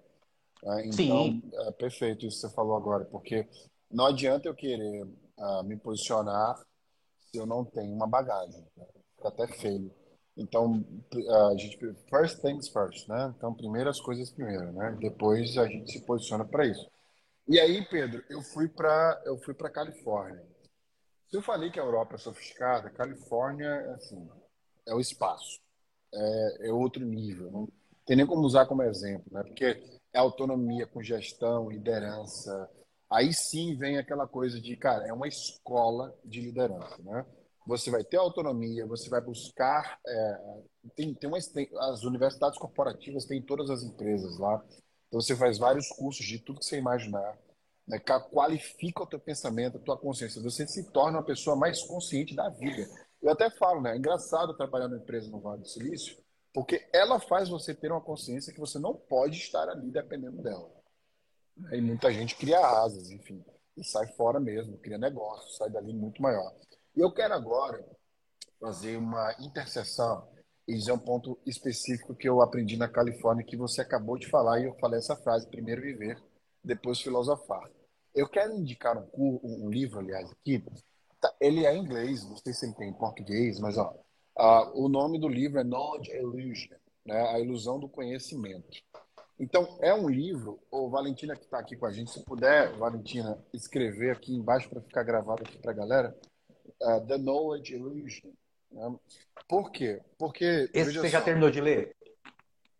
Né? 0.63 0.85
Então, 0.85 0.93
Sim. 0.93 1.41
é 1.51 1.71
perfeito 1.73 2.25
isso 2.25 2.39
que 2.39 2.47
você 2.47 2.55
falou 2.55 2.77
agora, 2.77 3.03
porque 3.03 3.45
não 3.91 4.05
adianta 4.05 4.47
eu 4.47 4.55
querer 4.55 5.03
uh, 5.03 5.61
me 5.65 5.75
posicionar 5.75 6.57
se 7.19 7.37
eu 7.37 7.45
não 7.45 7.65
tenho 7.65 7.93
uma 7.93 8.07
bagagem. 8.07 8.65
Fica 9.17 9.27
até 9.27 9.45
feio. 9.45 9.93
Então, 10.37 10.83
a 11.51 11.57
gente 11.57 11.77
first 12.09 12.41
things 12.41 12.69
first, 12.69 13.07
né? 13.07 13.33
Então, 13.37 13.53
primeiro 13.53 13.89
as 13.89 13.99
coisas 13.99 14.31
primeiro, 14.31 14.71
né? 14.71 14.97
Depois 14.99 15.57
a 15.57 15.67
gente 15.67 15.91
se 15.91 16.05
posiciona 16.05 16.45
para 16.45 16.65
isso. 16.65 16.89
E 17.47 17.59
aí, 17.59 17.85
Pedro, 17.85 18.23
eu 18.29 18.41
fui 18.41 18.67
para 18.67 19.21
eu 19.25 19.37
fui 19.39 19.53
para 19.53 19.69
Califórnia. 19.69 20.45
Se 21.27 21.37
eu 21.37 21.41
falei 21.41 21.69
que 21.71 21.79
a 21.79 21.83
Europa 21.83 22.15
é 22.15 22.17
sofisticada, 22.17 22.89
Califórnia, 22.89 23.93
assim, 23.95 24.29
é 24.87 24.93
o 24.93 24.99
espaço, 24.99 25.59
é, 26.13 26.67
é 26.67 26.73
outro 26.73 27.05
nível. 27.05 27.51
Não 27.51 27.67
tem 28.05 28.15
nem 28.15 28.25
como 28.25 28.41
usar 28.41 28.65
como 28.65 28.83
exemplo, 28.83 29.25
né? 29.31 29.43
Porque 29.43 29.81
é 30.13 30.19
autonomia 30.19 30.87
com 30.87 31.01
gestão, 31.01 31.69
liderança. 31.69 32.69
Aí 33.09 33.33
sim 33.33 33.75
vem 33.77 33.97
aquela 33.97 34.27
coisa 34.27 34.59
de, 34.59 34.75
cara, 34.77 35.07
é 35.07 35.13
uma 35.13 35.27
escola 35.27 36.13
de 36.23 36.41
liderança, 36.41 36.97
né? 37.03 37.25
Você 37.65 37.91
vai 37.91 38.03
ter 38.03 38.17
autonomia, 38.17 38.85
você 38.85 39.09
vai 39.09 39.21
buscar. 39.21 39.99
É, 40.05 40.61
tem, 40.95 41.13
tem, 41.13 41.29
uma, 41.29 41.39
tem 41.53 41.69
as 41.77 42.03
universidades 42.03 42.57
corporativas 42.57 43.25
têm 43.25 43.41
todas 43.41 43.69
as 43.69 43.83
empresas 43.83 44.37
lá. 44.37 44.63
Então 45.07 45.21
você 45.21 45.35
faz 45.35 45.57
vários 45.57 45.87
cursos 45.89 46.25
de 46.25 46.39
tudo 46.39 46.59
que 46.59 46.65
você 46.65 46.77
imaginar. 46.77 47.37
Né, 47.87 47.99
qualifica 48.31 49.03
o 49.03 49.07
teu 49.07 49.19
pensamento, 49.19 49.77
a 49.77 49.81
tua 49.81 49.97
consciência. 49.97 50.41
Você 50.41 50.67
se 50.67 50.91
torna 50.91 51.17
uma 51.17 51.25
pessoa 51.25 51.55
mais 51.55 51.81
consciente 51.83 52.35
da 52.35 52.49
vida. 52.49 52.87
Eu 53.21 53.31
até 53.31 53.49
falo, 53.51 53.81
né? 53.81 53.93
É 53.93 53.97
engraçado 53.97 54.55
trabalhar 54.55 54.87
numa 54.87 55.01
empresa 55.01 55.29
no 55.29 55.39
Vale 55.39 55.61
do 55.61 55.67
Silício, 55.67 56.17
porque 56.53 56.87
ela 56.91 57.19
faz 57.19 57.49
você 57.49 57.73
ter 57.73 57.91
uma 57.91 58.01
consciência 58.01 58.53
que 58.53 58.59
você 58.59 58.79
não 58.79 58.95
pode 58.95 59.37
estar 59.37 59.69
ali 59.69 59.91
dependendo 59.91 60.41
dela. 60.41 60.69
E 61.71 61.81
muita 61.81 62.11
gente 62.11 62.35
cria 62.35 62.59
asas, 62.59 63.11
enfim, 63.11 63.43
e 63.77 63.83
sai 63.83 64.07
fora 64.13 64.39
mesmo, 64.39 64.77
cria 64.79 64.97
negócio, 64.97 65.55
sai 65.57 65.69
dali 65.69 65.93
muito 65.93 66.21
maior. 66.21 66.51
E 66.95 66.99
eu 66.99 67.11
quero 67.11 67.33
agora 67.33 67.85
fazer 68.59 68.97
uma 68.97 69.33
interseção 69.39 70.27
e 70.67 70.75
dizer 70.75 70.91
um 70.91 70.99
ponto 70.99 71.37
específico 71.45 72.15
que 72.15 72.27
eu 72.27 72.41
aprendi 72.41 72.77
na 72.77 72.87
Califórnia 72.87 73.45
que 73.45 73.57
você 73.57 73.81
acabou 73.81 74.17
de 74.17 74.29
falar 74.29 74.59
e 74.59 74.65
eu 74.65 74.75
falei 74.75 74.99
essa 74.99 75.15
frase: 75.15 75.47
primeiro 75.47 75.81
viver, 75.81 76.21
depois 76.63 76.99
filosofar. 77.01 77.69
Eu 78.13 78.27
quero 78.27 78.53
indicar 78.53 78.97
um, 79.13 79.39
um 79.41 79.69
livro, 79.69 79.99
aliás, 79.99 80.29
aqui. 80.31 80.63
Tá, 81.19 81.33
ele 81.39 81.65
é 81.65 81.73
em 81.73 81.83
inglês, 81.83 82.23
não 82.27 82.35
sei 82.35 82.53
se 82.53 82.65
ele 82.65 82.75
tem 82.75 82.89
em 82.89 82.93
português, 82.93 83.59
mas 83.59 83.77
ó, 83.77 83.93
uh, 84.37 84.71
o 84.73 84.89
nome 84.89 85.19
do 85.19 85.29
livro 85.29 85.59
é 85.59 85.63
Knowledge 85.63 86.11
Illusion, 86.11 86.75
né? 87.05 87.21
a 87.29 87.39
ilusão 87.39 87.79
do 87.79 87.87
conhecimento. 87.87 88.67
Então, 89.39 89.77
é 89.81 89.93
um 89.93 90.09
livro, 90.09 90.59
o 90.69 90.89
Valentina 90.89 91.35
que 91.35 91.45
está 91.45 91.59
aqui 91.59 91.75
com 91.75 91.85
a 91.85 91.91
gente, 91.91 92.11
se 92.11 92.23
puder, 92.23 92.75
Valentina, 92.77 93.43
escrever 93.53 94.11
aqui 94.11 94.35
embaixo 94.35 94.69
para 94.69 94.81
ficar 94.81 95.03
gravado 95.03 95.41
aqui 95.43 95.57
para 95.57 95.71
a 95.71 95.75
galera, 95.75 96.15
uh, 96.81 97.05
The 97.05 97.17
Knowledge 97.17 97.73
Illusion. 97.73 98.31
Né? 98.71 98.95
Por 99.47 99.71
quê? 99.71 100.01
Porque. 100.17 100.69
Esse 100.73 100.93
você 100.93 101.01
só, 101.01 101.07
já 101.07 101.21
terminou 101.21 101.51
de 101.51 101.61
ler? 101.61 101.95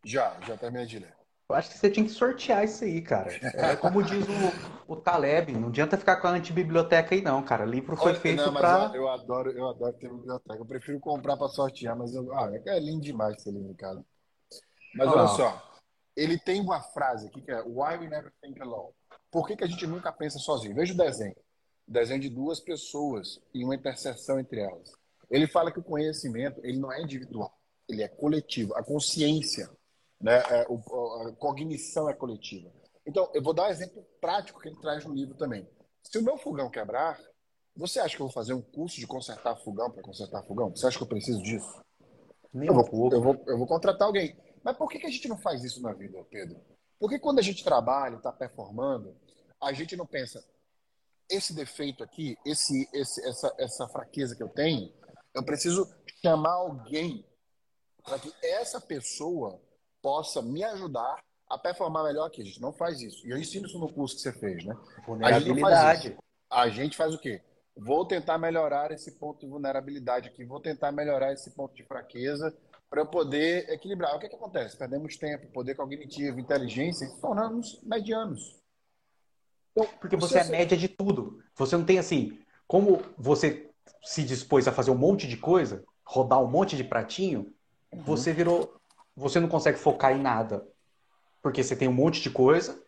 Já, 0.04 0.40
já 0.48 0.58
terminei 0.58 0.86
de 0.86 1.00
ler. 1.00 1.14
Eu 1.50 1.56
acho 1.56 1.70
que 1.70 1.78
você 1.78 1.92
tinha 1.92 2.06
que 2.06 2.12
sortear 2.14 2.64
isso 2.64 2.86
aí, 2.86 3.02
cara. 3.02 3.30
É 3.54 3.76
como 3.76 4.02
diz 4.02 4.26
o, 4.26 4.94
o 4.94 4.96
Taleb, 4.96 5.52
não 5.52 5.68
adianta 5.68 5.98
ficar 5.98 6.16
com 6.16 6.28
a 6.28 6.32
antibiblioteca 6.32 7.14
aí, 7.14 7.22
não, 7.22 7.44
cara. 7.44 7.66
O 7.66 7.70
livro 7.70 7.98
foi 7.98 8.12
Olha, 8.12 8.22
feito 8.22 8.54
para. 8.54 8.92
Eu, 8.94 9.02
eu, 9.02 9.10
adoro, 9.10 9.52
eu 9.52 9.68
adoro 9.68 9.94
ter 9.94 10.10
biblioteca. 10.10 10.58
Eu 10.58 10.66
prefiro 10.66 11.00
comprar 11.02 11.36
para 11.36 11.50
sortear, 11.50 11.98
mas 11.98 12.16
eu, 12.16 12.34
ah, 12.34 12.50
é 12.66 12.80
lindo 12.80 13.02
demais 13.02 13.36
esse 13.36 13.52
livro, 13.52 13.76
cara. 13.76 14.02
Mas 14.96 15.10
olha 15.10 15.28
só, 15.28 15.72
ele 16.16 16.40
tem 16.40 16.62
uma 16.62 16.82
frase 16.82 17.28
aqui 17.28 17.42
que 17.42 17.52
é 17.52 17.62
Why 17.62 17.98
we 17.98 18.08
never 18.08 18.32
think 18.42 18.62
alone. 18.62 18.94
Por 19.30 19.46
que, 19.46 19.58
que 19.58 19.64
a 19.64 19.68
gente 19.68 19.86
nunca 19.86 20.12
pensa 20.12 20.40
sozinho? 20.40 20.76
Veja 20.76 20.94
o 20.94 20.98
desenho 20.98 21.36
desenho 21.92 22.20
de 22.20 22.30
duas 22.30 22.60
pessoas 22.60 23.40
e 23.54 23.64
uma 23.64 23.76
interseção 23.76 24.40
entre 24.40 24.62
elas. 24.62 24.92
Ele 25.30 25.48
fala 25.48 25.72
que 25.72 25.80
o 25.80 25.84
conhecimento 25.84 26.60
ele 26.64 26.78
não 26.78 26.92
é 26.92 27.02
individual, 27.02 27.58
ele 27.88 28.04
é 28.04 28.08
coletivo. 28.08 28.76
A 28.76 28.84
consciência, 28.84 29.70
né, 30.20 30.38
é, 30.50 30.62
a 30.62 31.32
cognição 31.38 32.10
é 32.10 32.14
coletiva. 32.14 32.72
Então, 33.06 33.30
eu 33.34 33.42
vou 33.42 33.54
dar 33.54 33.68
um 33.68 33.72
exemplo 33.72 34.06
prático 34.20 34.60
que 34.60 34.70
ele 34.70 34.80
traz 34.80 35.06
no 35.06 35.14
livro 35.14 35.36
também. 35.36 35.68
Se 36.04 36.18
o 36.18 36.24
meu 36.24 36.38
fogão 36.38 36.70
quebrar, 36.70 37.20
você 37.76 38.00
acha 38.00 38.16
que 38.16 38.22
eu 38.22 38.28
vou 38.28 38.34
fazer 38.34 38.54
um 38.54 38.62
curso 38.62 39.00
de 39.00 39.08
consertar 39.08 39.56
fogão 39.58 39.90
para 39.90 40.04
consertar 40.04 40.44
fogão? 40.44 40.70
Você 40.70 40.86
acha 40.86 40.98
que 40.98 41.04
eu 41.04 41.08
preciso 41.08 41.42
disso? 41.42 41.82
Nem 42.54 42.68
eu, 42.68 42.74
vou, 42.74 43.12
eu, 43.12 43.22
vou, 43.22 43.44
eu 43.48 43.58
vou 43.58 43.68
contratar 43.68 44.08
alguém. 44.08 44.38
Mas 44.64 44.78
por 44.78 44.90
que, 44.90 45.00
que 45.00 45.08
a 45.08 45.10
gente 45.10 45.28
não 45.28 45.38
faz 45.38 45.64
isso 45.64 45.82
na 45.82 45.94
vida, 45.94 46.24
Pedro? 46.30 46.60
Porque 47.00 47.18
quando 47.18 47.40
a 47.40 47.42
gente 47.42 47.64
trabalha, 47.64 48.18
está 48.18 48.32
performando, 48.32 49.16
a 49.60 49.74
gente 49.74 49.96
não 49.96 50.06
pensa, 50.06 50.44
esse 51.32 51.54
defeito 51.54 52.04
aqui, 52.04 52.38
esse, 52.46 52.88
esse, 52.94 53.26
essa, 53.28 53.56
essa 53.58 53.88
fraqueza 53.88 54.36
que 54.36 54.44
eu 54.44 54.50
tenho, 54.50 54.92
eu 55.34 55.44
preciso 55.44 55.90
chamar 56.22 56.54
alguém 56.54 57.26
para 58.04 58.20
que 58.20 58.32
essa 58.44 58.80
pessoa 58.80 59.60
possa 60.02 60.42
me 60.42 60.64
ajudar 60.64 61.24
a 61.50 61.58
performar 61.58 62.04
melhor 62.04 62.28
aqui. 62.28 62.42
A 62.42 62.46
gente 62.46 62.62
não 62.62 62.74
faz 62.74 63.02
isso. 63.02 63.26
E 63.26 63.32
eu 63.32 63.38
ensino 63.38 63.66
isso 63.68 63.80
no 63.80 63.92
curso 63.92 64.16
que 64.16 64.22
você 64.22 64.34
fez, 64.34 64.64
né? 64.66 64.76
Vulnerabilidade. 65.06 66.18
A 66.50 66.70
gente 66.70 66.98
faz 66.98 67.14
o 67.14 67.20
quê? 67.20 67.42
Vou 67.76 68.06
tentar 68.06 68.38
melhorar 68.38 68.92
esse 68.92 69.12
ponto 69.14 69.40
de 69.40 69.48
vulnerabilidade 69.48 70.28
aqui, 70.28 70.44
vou 70.44 70.60
tentar 70.60 70.92
melhorar 70.92 71.32
esse 71.32 71.50
ponto 71.52 71.74
de 71.74 71.84
fraqueza 71.84 72.56
para 72.90 73.02
eu 73.02 73.06
poder 73.06 73.70
equilibrar. 73.70 74.16
O 74.16 74.20
que, 74.20 74.26
é 74.26 74.30
que 74.30 74.36
acontece? 74.36 74.78
Perdemos 74.78 75.16
tempo, 75.16 75.48
poder 75.54 75.76
cognitivo, 75.76 76.40
inteligência, 76.40 77.06
e 77.06 77.22
tornamos 77.22 77.80
medianos. 77.84 78.61
Então, 79.72 79.88
Porque 80.00 80.16
você, 80.16 80.40
é 80.40 80.44
média 80.46 80.78
de 80.78 80.88
tudo. 80.88 81.42
Você 81.56 81.78
não 81.78 81.86
tem 81.86 81.98
assim, 81.98 82.40
como 82.68 83.02
você 83.18 83.70
se 84.04 84.24
dispôs 84.24 84.68
a 84.68 84.72
fazer 84.72 84.92
um 84.92 84.98
monte 84.98 85.28
de 85.28 85.38
coisa, 85.38 85.84
rodar 86.04 86.42
um 86.42 86.48
monte 86.48 86.76
de 86.76 86.84
pratinho, 86.84 87.54
uhum. 87.92 88.02
você 88.04 88.34
virou. 88.34 88.76
Você 89.16 89.40
não 89.40 89.48
consegue 89.48 89.78
focar 89.78 90.12
em 90.12 90.22
nada. 90.22 90.66
Porque 91.42 91.64
você 91.64 91.76
tem 91.76 91.88
um 91.88 91.94
monte 91.94 92.22
de 92.22 92.30
coisa. 92.30 92.82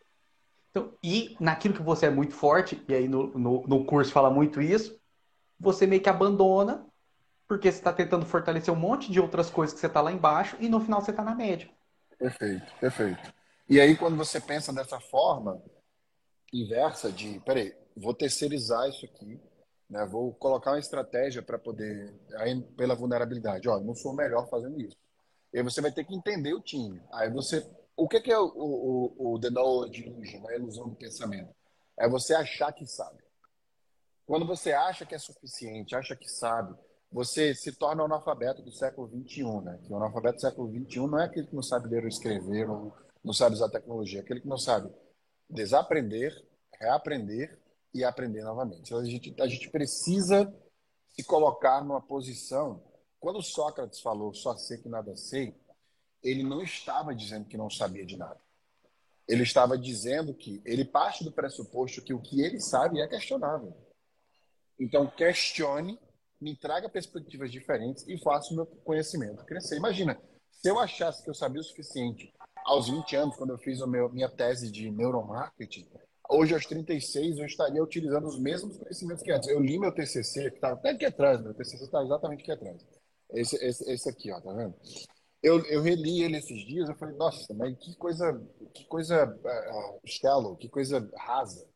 Então, 0.71 0.93
e 1.03 1.35
naquilo 1.39 1.75
que 1.75 1.83
você 1.83 2.07
é 2.07 2.09
muito 2.09 2.33
forte, 2.33 2.83
e 2.87 2.93
aí 2.93 3.07
no, 3.07 3.27
no, 3.37 3.67
no 3.67 3.85
curso 3.85 4.11
fala 4.11 4.29
muito 4.29 4.59
isso, 4.59 4.99
você 5.59 5.85
meio 5.85 6.01
que 6.01 6.09
abandona, 6.09 6.85
porque 7.47 7.71
você 7.71 7.77
está 7.77 7.93
tentando 7.93 8.25
fortalecer 8.25 8.73
um 8.73 8.77
monte 8.77 9.11
de 9.11 9.19
outras 9.19 9.49
coisas 9.49 9.73
que 9.73 9.79
você 9.79 9.85
está 9.87 10.01
lá 10.01 10.11
embaixo, 10.11 10.57
e 10.59 10.67
no 10.67 10.79
final 10.79 10.99
você 10.99 11.11
está 11.11 11.23
na 11.23 11.35
média. 11.35 11.69
Perfeito, 12.17 12.73
perfeito. 12.79 13.33
E 13.69 13.79
aí, 13.79 13.95
quando 13.95 14.17
você 14.17 14.41
pensa 14.41 14.73
dessa 14.73 14.99
forma 14.99 15.61
inversa 16.53 17.11
de, 17.11 17.39
peraí, 17.39 17.73
vou 17.97 18.13
terceirizar 18.13 18.87
isso 18.87 19.05
aqui, 19.05 19.39
né? 19.89 20.05
Vou 20.05 20.33
colocar 20.33 20.71
uma 20.71 20.79
estratégia 20.79 21.41
para 21.41 21.57
poder, 21.57 22.13
aí 22.37 22.61
pela 22.77 22.95
vulnerabilidade, 22.95 23.67
ó, 23.67 23.79
não 23.79 23.95
sou 23.95 24.13
melhor 24.13 24.47
fazendo 24.49 24.79
isso. 24.79 24.95
E 25.51 25.57
aí 25.57 25.63
você 25.63 25.81
vai 25.81 25.91
ter 25.91 26.03
que 26.03 26.15
entender 26.15 26.53
o 26.53 26.61
time. 26.61 27.01
Aí 27.11 27.29
você, 27.29 27.67
o 27.95 28.07
que, 28.07 28.21
que 28.21 28.31
é 28.31 28.39
o, 28.39 28.51
o, 28.55 29.33
o 29.33 29.39
The 29.39 29.49
Knowledge 29.49 30.05
Illusion, 30.05 30.47
a 30.47 30.55
ilusão 30.55 30.89
do 30.89 30.95
pensamento? 30.95 31.53
É 31.97 32.07
você 32.07 32.33
achar 32.33 32.71
que 32.71 32.85
sabe. 32.85 33.21
Quando 34.25 34.47
você 34.47 34.71
acha 34.71 35.05
que 35.05 35.13
é 35.13 35.19
suficiente, 35.19 35.95
acha 35.95 36.15
que 36.15 36.27
sabe, 36.27 36.73
você 37.11 37.53
se 37.53 37.71
torna 37.73 38.03
analfabeto 38.03 38.63
do 38.63 38.71
século 38.71 39.07
XXI, 39.07 39.43
né? 39.61 39.79
Que 39.83 39.93
o 39.93 39.97
analfabeto 39.97 40.37
do 40.37 40.41
século 40.41 40.71
XXI 40.71 40.99
não 41.01 41.19
é 41.19 41.25
aquele 41.25 41.47
que 41.47 41.55
não 41.55 41.61
sabe 41.61 41.89
ler 41.89 42.01
ou 42.01 42.07
escrever, 42.07 42.67
ou 42.67 42.91
não 43.23 43.33
sabe 43.33 43.55
usar 43.55 43.69
tecnologia, 43.69 44.19
é 44.19 44.23
aquele 44.23 44.41
que 44.41 44.47
não 44.47 44.57
sabe 44.57 44.89
desaprender, 45.49 46.45
reaprender 46.79 47.59
e 47.93 48.03
aprender 48.03 48.43
novamente. 48.43 48.81
Então, 48.87 48.99
a 48.99 49.05
gente, 49.05 49.35
a 49.39 49.47
gente 49.47 49.69
precisa 49.69 50.53
se 51.09 51.23
colocar 51.23 51.83
numa 51.83 52.01
posição. 52.01 52.83
Quando 53.19 53.41
Sócrates 53.41 54.01
falou 54.01 54.33
só 54.33 54.55
sei 54.55 54.77
que 54.77 54.89
nada 54.89 55.15
sei, 55.15 55.55
ele 56.21 56.43
não 56.43 56.61
estava 56.61 57.13
dizendo 57.13 57.45
que 57.45 57.57
não 57.57 57.69
sabia 57.69 58.05
de 58.05 58.17
nada. 58.17 58.39
Ele 59.27 59.43
estava 59.43 59.77
dizendo 59.77 60.33
que 60.33 60.61
ele 60.65 60.83
parte 60.83 61.23
do 61.23 61.31
pressuposto 61.31 62.01
que 62.01 62.13
o 62.13 62.21
que 62.21 62.41
ele 62.41 62.59
sabe 62.59 62.99
é 62.99 63.07
questionável. 63.07 63.75
Então, 64.79 65.07
questione, 65.07 65.99
me 66.41 66.55
traga 66.57 66.89
perspectivas 66.89 67.51
diferentes 67.51 68.05
e 68.07 68.17
faça 68.17 68.51
o 68.51 68.55
meu 68.55 68.65
conhecimento 68.65 69.45
crescer. 69.45 69.77
Imagina, 69.77 70.19
se 70.51 70.69
eu 70.69 70.77
achasse 70.79 71.23
que 71.23 71.29
eu 71.29 71.33
sabia 71.33 71.61
o 71.61 71.63
suficiente 71.63 72.33
aos 72.65 72.89
20 72.89 73.15
anos, 73.15 73.35
quando 73.35 73.51
eu 73.51 73.57
fiz 73.57 73.81
a 73.81 73.87
minha 73.87 74.29
tese 74.29 74.71
de 74.71 74.89
neuromarketing, 74.91 75.87
hoje 76.29 76.53
aos 76.53 76.65
36 76.65 77.37
eu 77.37 77.45
estaria 77.45 77.83
utilizando 77.83 78.25
os 78.27 78.39
mesmos 78.39 78.77
conhecimentos 78.77 79.23
que 79.23 79.31
antes. 79.31 79.49
Eu 79.49 79.59
li 79.59 79.79
meu 79.79 79.93
TCC, 79.93 80.49
que 80.49 80.55
está 80.55 80.71
até 80.71 80.91
aqui 80.91 81.05
atrás, 81.05 81.41
meu 81.41 81.53
TCC 81.53 81.83
está 81.83 82.03
exatamente 82.03 82.41
aqui 82.41 82.51
atrás. 82.51 82.85
Esse, 83.31 83.55
esse, 83.65 83.91
esse 83.91 84.09
aqui, 84.09 84.31
ó, 84.31 84.39
tá 84.39 84.53
vendo? 84.53 84.75
Eu, 85.41 85.59
eu 85.65 85.81
reli 85.81 86.23
ele 86.23 86.37
esses 86.37 86.65
dias, 86.65 86.87
eu 86.87 86.95
falei, 86.95 87.15
nossa, 87.15 87.53
mas 87.53 87.77
que 87.77 87.95
coisa, 87.95 88.41
que 88.73 88.85
coisa 88.85 89.25
uh, 89.25 90.55
que 90.57 90.69
coisa 90.69 91.09
rasa. 91.17 91.67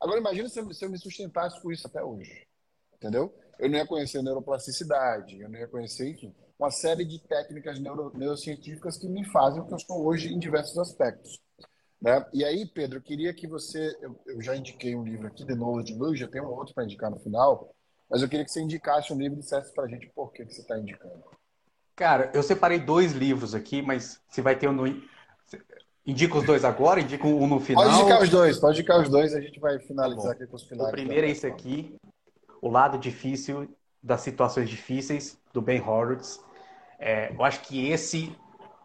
Agora 0.00 0.18
imagina 0.18 0.48
se 0.48 0.58
eu, 0.60 0.72
se 0.72 0.84
eu 0.84 0.90
me 0.90 0.98
sustentasse 0.98 1.60
com 1.60 1.70
isso 1.70 1.86
até 1.86 2.02
hoje, 2.02 2.46
entendeu? 2.94 3.34
Eu 3.58 3.68
não 3.68 3.76
ia 3.76 3.86
conhecer 3.86 4.22
neuroplasticidade, 4.22 5.40
eu 5.40 5.48
não 5.48 5.58
ia 5.58 5.68
conhecer, 5.68 6.08
enfim, 6.08 6.34
uma 6.58 6.70
série 6.70 7.04
de 7.04 7.18
técnicas 7.18 7.78
neuro, 7.78 8.10
neurocientíficas 8.14 8.96
que 8.96 9.08
me 9.08 9.24
fazem 9.26 9.60
o 9.60 9.66
que 9.66 9.74
eu 9.74 9.78
sou 9.78 10.06
hoje 10.06 10.32
em 10.32 10.38
diversos 10.38 10.78
aspectos. 10.78 11.40
Né? 12.00 12.24
E 12.32 12.44
aí, 12.44 12.66
Pedro, 12.66 12.98
eu 12.98 13.02
queria 13.02 13.32
que 13.32 13.46
você. 13.46 13.96
Eu, 14.00 14.18
eu 14.26 14.42
já 14.42 14.56
indiquei 14.56 14.94
um 14.94 15.04
livro 15.04 15.26
aqui, 15.26 15.44
The 15.44 15.54
Knowledge 15.54 15.94
Blue, 15.94 16.16
já 16.16 16.28
tem 16.28 16.40
um 16.40 16.46
outro 16.46 16.74
para 16.74 16.84
indicar 16.84 17.10
no 17.10 17.18
final, 17.18 17.74
mas 18.08 18.22
eu 18.22 18.28
queria 18.28 18.44
que 18.44 18.50
você 18.50 18.60
indicasse 18.60 19.12
um 19.12 19.18
livro 19.18 19.38
e 19.38 19.42
dissesse 19.42 19.72
para 19.74 19.84
a 19.84 19.88
gente 19.88 20.10
por 20.14 20.32
que, 20.32 20.44
que 20.44 20.54
você 20.54 20.60
está 20.60 20.78
indicando. 20.78 21.24
Cara, 21.94 22.30
eu 22.34 22.42
separei 22.42 22.78
dois 22.78 23.12
livros 23.12 23.54
aqui, 23.54 23.80
mas 23.80 24.20
se 24.28 24.40
vai 24.40 24.56
ter 24.56 24.68
um. 24.68 24.72
No... 24.72 24.86
Indica 26.06 26.38
os 26.38 26.44
dois 26.44 26.64
agora, 26.64 27.00
indica 27.00 27.26
um 27.26 27.46
no 27.46 27.58
final. 27.58 27.82
Pode 27.82 27.96
indicar 27.96 28.22
os 28.22 28.30
dois, 28.30 28.58
pode 28.58 28.78
indicar 28.78 29.00
os 29.00 29.08
dois, 29.08 29.34
a 29.34 29.40
gente 29.40 29.58
vai 29.58 29.78
finalizar 29.80 30.26
tá 30.26 30.32
aqui 30.32 30.46
com 30.46 30.56
os 30.56 30.62
finais. 30.62 30.88
O 30.88 30.92
primeiro 30.92 31.26
é 31.26 31.30
esse 31.30 31.46
aqui, 31.46 31.96
O 32.62 32.70
Lado 32.70 32.98
Difícil 32.98 33.68
das 34.06 34.20
Situações 34.20 34.68
Difíceis, 34.68 35.36
do 35.52 35.60
Ben 35.60 35.80
Horowitz. 35.80 36.40
É, 36.98 37.32
eu 37.32 37.44
acho 37.44 37.60
que 37.62 37.88
esse 37.88 38.36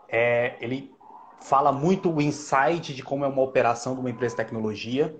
é, 0.09 0.57
ele 0.59 0.93
fala 1.41 1.71
muito 1.71 2.11
o 2.11 2.21
insight 2.21 2.93
de 2.93 3.03
como 3.03 3.25
é 3.25 3.27
uma 3.27 3.41
operação 3.41 3.95
de 3.95 4.01
uma 4.01 4.09
empresa 4.09 4.35
de 4.35 4.43
tecnologia, 4.43 5.15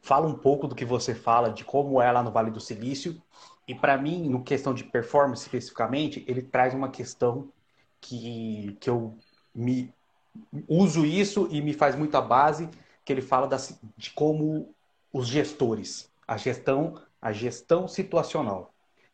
fala 0.00 0.26
um 0.26 0.34
pouco 0.34 0.68
do 0.68 0.74
que 0.74 0.84
você 0.84 1.14
fala 1.14 1.50
de 1.50 1.64
como 1.64 2.00
é 2.00 2.10
lá 2.10 2.22
no 2.22 2.30
Vale 2.30 2.50
do 2.50 2.60
Silício, 2.60 3.20
e 3.66 3.74
para 3.74 3.96
mim, 3.98 4.28
no 4.28 4.44
questão 4.44 4.72
de 4.72 4.84
performance 4.84 5.42
especificamente, 5.42 6.24
ele 6.28 6.40
traz 6.40 6.72
uma 6.72 6.88
questão 6.88 7.50
que, 8.00 8.76
que 8.80 8.88
eu 8.88 9.16
me 9.52 9.92
uso 10.68 11.04
isso 11.04 11.48
e 11.50 11.60
me 11.60 11.72
faz 11.72 11.96
muita 11.96 12.20
base, 12.20 12.68
que 13.04 13.12
ele 13.12 13.22
fala 13.22 13.48
da, 13.48 13.56
de 13.96 14.10
como 14.10 14.72
os 15.12 15.26
gestores, 15.26 16.10
a 16.28 16.36
gestão, 16.36 17.00
a 17.20 17.32
gestão 17.32 17.88
situacional. 17.88 18.72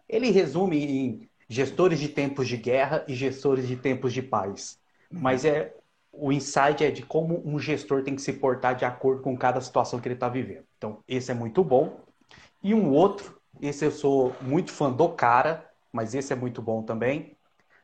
Ele 0.08 0.30
resume 0.30 0.84
em 0.84 1.30
gestores 1.52 2.00
de 2.00 2.08
tempos 2.08 2.48
de 2.48 2.56
guerra 2.56 3.04
e 3.06 3.14
gestores 3.14 3.68
de 3.68 3.76
tempos 3.76 4.12
de 4.12 4.22
paz. 4.22 4.78
Mas 5.10 5.44
é 5.44 5.74
o 6.12 6.30
insight 6.30 6.84
é 6.84 6.90
de 6.90 7.02
como 7.02 7.42
um 7.44 7.58
gestor 7.58 8.02
tem 8.02 8.14
que 8.14 8.22
se 8.22 8.34
portar 8.34 8.74
de 8.74 8.84
acordo 8.84 9.22
com 9.22 9.36
cada 9.36 9.60
situação 9.60 9.98
que 9.98 10.06
ele 10.06 10.14
está 10.14 10.28
vivendo. 10.28 10.64
Então, 10.76 10.98
esse 11.08 11.30
é 11.30 11.34
muito 11.34 11.64
bom. 11.64 12.00
E 12.62 12.74
um 12.74 12.90
outro, 12.90 13.40
esse 13.60 13.84
eu 13.84 13.90
sou 13.90 14.34
muito 14.40 14.70
fã 14.70 14.90
do 14.90 15.08
cara, 15.08 15.66
mas 15.90 16.14
esse 16.14 16.32
é 16.32 16.36
muito 16.36 16.60
bom 16.60 16.82
também. 16.82 17.36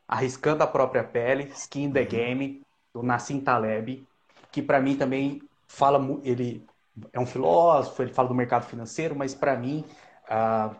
Arriscando 0.07 0.63
a 0.63 0.67
própria 0.67 1.03
pele, 1.03 1.51
Skin 1.55 1.91
the 1.91 2.03
Game, 2.03 2.61
do 2.93 3.01
Nassim 3.01 3.39
Taleb, 3.39 4.07
que 4.51 4.61
para 4.61 4.79
mim 4.79 4.95
também 4.95 5.41
fala, 5.67 5.99
ele 6.23 6.65
é 7.11 7.19
um 7.19 7.25
filósofo, 7.25 8.01
ele 8.01 8.13
fala 8.13 8.27
do 8.27 8.35
mercado 8.35 8.65
financeiro, 8.65 9.15
mas 9.15 9.33
para 9.33 9.55
mim, 9.55 9.85
uh, 10.25 10.75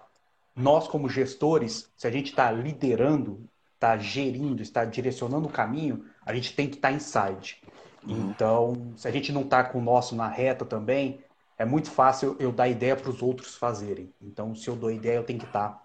nós 0.56 0.88
como 0.88 1.10
gestores, 1.10 1.92
se 1.96 2.08
a 2.08 2.12
gente 2.12 2.28
está 2.28 2.52
liderando, 2.52 3.48
está 3.76 3.98
gerindo, 3.98 4.62
está 4.62 4.84
direcionando 4.84 5.48
o 5.48 5.52
caminho, 5.52 6.06
a 6.26 6.34
gente 6.34 6.54
tem 6.56 6.68
que 6.68 6.76
estar 6.76 6.90
tá 6.90 6.94
inside. 6.94 7.62
Uhum. 8.06 8.30
Então, 8.30 8.94
se 8.98 9.08
a 9.08 9.12
gente 9.12 9.32
não 9.32 9.42
está 9.42 9.64
com 9.64 9.80
o 9.80 9.84
nosso 9.84 10.16
na 10.16 10.28
reta 10.28 10.66
também, 10.66 11.20
é 11.58 11.66
muito 11.66 11.90
fácil 11.92 12.36
eu 12.40 12.52
dar 12.52 12.68
ideia 12.68 12.96
para 12.96 13.10
os 13.10 13.22
outros 13.22 13.56
fazerem. 13.56 14.14
Então, 14.22 14.56
se 14.56 14.68
eu 14.68 14.76
dou 14.76 14.92
ideia, 14.92 15.18
eu 15.18 15.24
tenho 15.24 15.40
que 15.40 15.46
estar 15.46 15.70
tá 15.70 15.84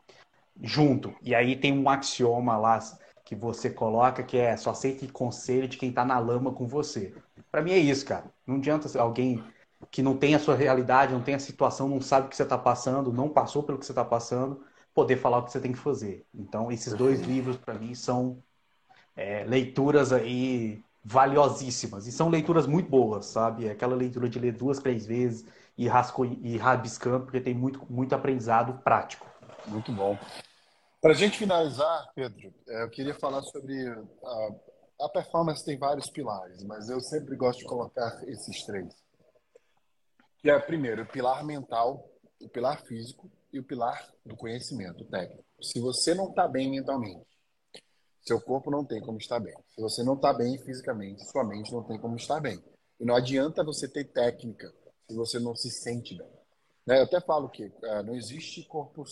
junto. 0.62 1.15
E 1.23 1.35
aí 1.35 1.57
tem 1.57 1.77
um 1.77 1.89
axioma 1.89 2.57
lá 2.57 2.79
que 3.25 3.35
você 3.35 3.71
coloca 3.71 4.23
que 4.23 4.37
é 4.37 4.57
só 4.57 4.71
aceite 4.71 5.09
conselho 5.09 5.67
de 5.67 5.77
quem 5.77 5.89
está 5.89 6.05
na 6.05 6.19
lama 6.19 6.53
com 6.53 6.67
você. 6.67 7.15
Para 7.51 7.62
mim 7.62 7.73
é 7.73 7.79
isso, 7.79 8.05
cara. 8.05 8.27
Não 8.47 8.57
adianta 8.57 8.99
alguém 9.01 9.43
que 9.91 10.03
não 10.03 10.16
tem 10.16 10.35
a 10.35 10.39
sua 10.39 10.55
realidade, 10.55 11.12
não 11.12 11.22
tem 11.22 11.35
a 11.35 11.39
situação, 11.39 11.89
não 11.89 12.01
sabe 12.01 12.26
o 12.26 12.30
que 12.30 12.37
você 12.37 12.43
está 12.43 12.59
passando, 12.59 13.12
não 13.12 13.28
passou 13.28 13.62
pelo 13.62 13.78
que 13.78 13.87
você 13.87 13.93
está 13.93 14.05
passando, 14.05 14.64
poder 14.93 15.16
falar 15.16 15.39
o 15.39 15.45
que 15.45 15.53
você 15.53 15.61
tem 15.61 15.72
que 15.72 15.78
fazer. 15.78 16.24
Então, 16.35 16.70
esses 16.70 16.95
dois 16.95 17.20
livros, 17.20 17.57
para 17.57 17.74
mim, 17.74 17.95
são 17.95 18.43
é, 19.16 19.45
leituras 19.45 20.12
aí 20.12 20.82
valiosíssimas. 21.05 22.07
E 22.07 22.12
são 22.12 22.30
leituras 22.30 22.66
muito 22.66 22.89
boas, 22.89 23.26
sabe? 23.26 23.66
É 23.66 23.72
aquela 23.72 23.95
leitura 23.95 24.28
de 24.28 24.39
ler 24.39 24.53
duas, 24.53 24.78
três 24.78 25.05
vezes 25.05 25.47
e, 25.76 25.87
rasco, 25.87 26.24
e 26.24 26.57
rabiscando, 26.57 27.24
porque 27.24 27.41
tem 27.41 27.55
muito, 27.55 27.85
muito 27.91 28.14
aprendizado 28.14 28.80
prático. 28.82 29.26
Muito 29.66 29.93
bom. 29.93 30.18
Para 31.01 31.12
a 31.12 31.14
gente 31.14 31.37
finalizar, 31.37 32.11
Pedro, 32.14 32.53
é, 32.66 32.82
eu 32.82 32.91
queria 32.91 33.14
falar 33.14 33.43
sobre 33.43 33.74
a, 33.89 35.05
a 35.05 35.09
performance 35.11 35.64
tem 35.64 35.78
vários 35.78 36.09
pilares, 36.09 36.62
mas 36.64 36.89
eu 36.89 37.01
sempre 37.01 37.37
gosto 37.37 37.59
de 37.59 37.66
colocar 37.66 38.22
esses 38.26 38.64
três. 38.64 39.03
Que 40.45 40.51
é, 40.51 40.59
primeiro, 40.59 41.05
o 41.05 41.07
pilar 41.07 41.42
mental, 41.42 42.07
o 42.38 42.47
pilar 42.51 42.82
físico 42.82 43.32
e 43.51 43.59
o 43.59 43.64
pilar 43.64 44.12
do 44.26 44.36
conhecimento 44.36 45.03
técnico. 45.07 45.42
Se 45.59 45.80
você 45.80 46.14
não 46.14 46.28
está 46.28 46.47
bem 46.47 46.70
mentalmente, 46.70 47.24
seu 48.20 48.38
corpo 48.38 48.70
não 48.70 48.84
tem 48.84 49.01
como 49.01 49.16
estar 49.16 49.40
bem. 49.40 49.55
Se 49.74 49.80
você 49.80 50.03
não 50.03 50.12
está 50.12 50.34
bem 50.34 50.59
fisicamente, 50.59 51.24
sua 51.30 51.45
mente 51.45 51.72
não 51.72 51.82
tem 51.82 51.99
como 51.99 52.16
estar 52.16 52.40
bem. 52.40 52.62
E 53.01 53.07
não 53.07 53.16
adianta 53.16 53.64
você 53.64 53.88
ter 53.88 54.05
técnica 54.05 54.70
se 55.09 55.16
você 55.16 55.38
não 55.38 55.57
se 55.57 55.70
sente 55.70 56.14
bem. 56.14 56.28
Né? 56.86 56.99
Eu 56.99 57.05
até 57.05 57.22
falo 57.22 57.49
que 57.49 57.64
uh, 57.64 58.03
não 58.05 58.14
existe 58.14 58.64
corpo 58.64 59.03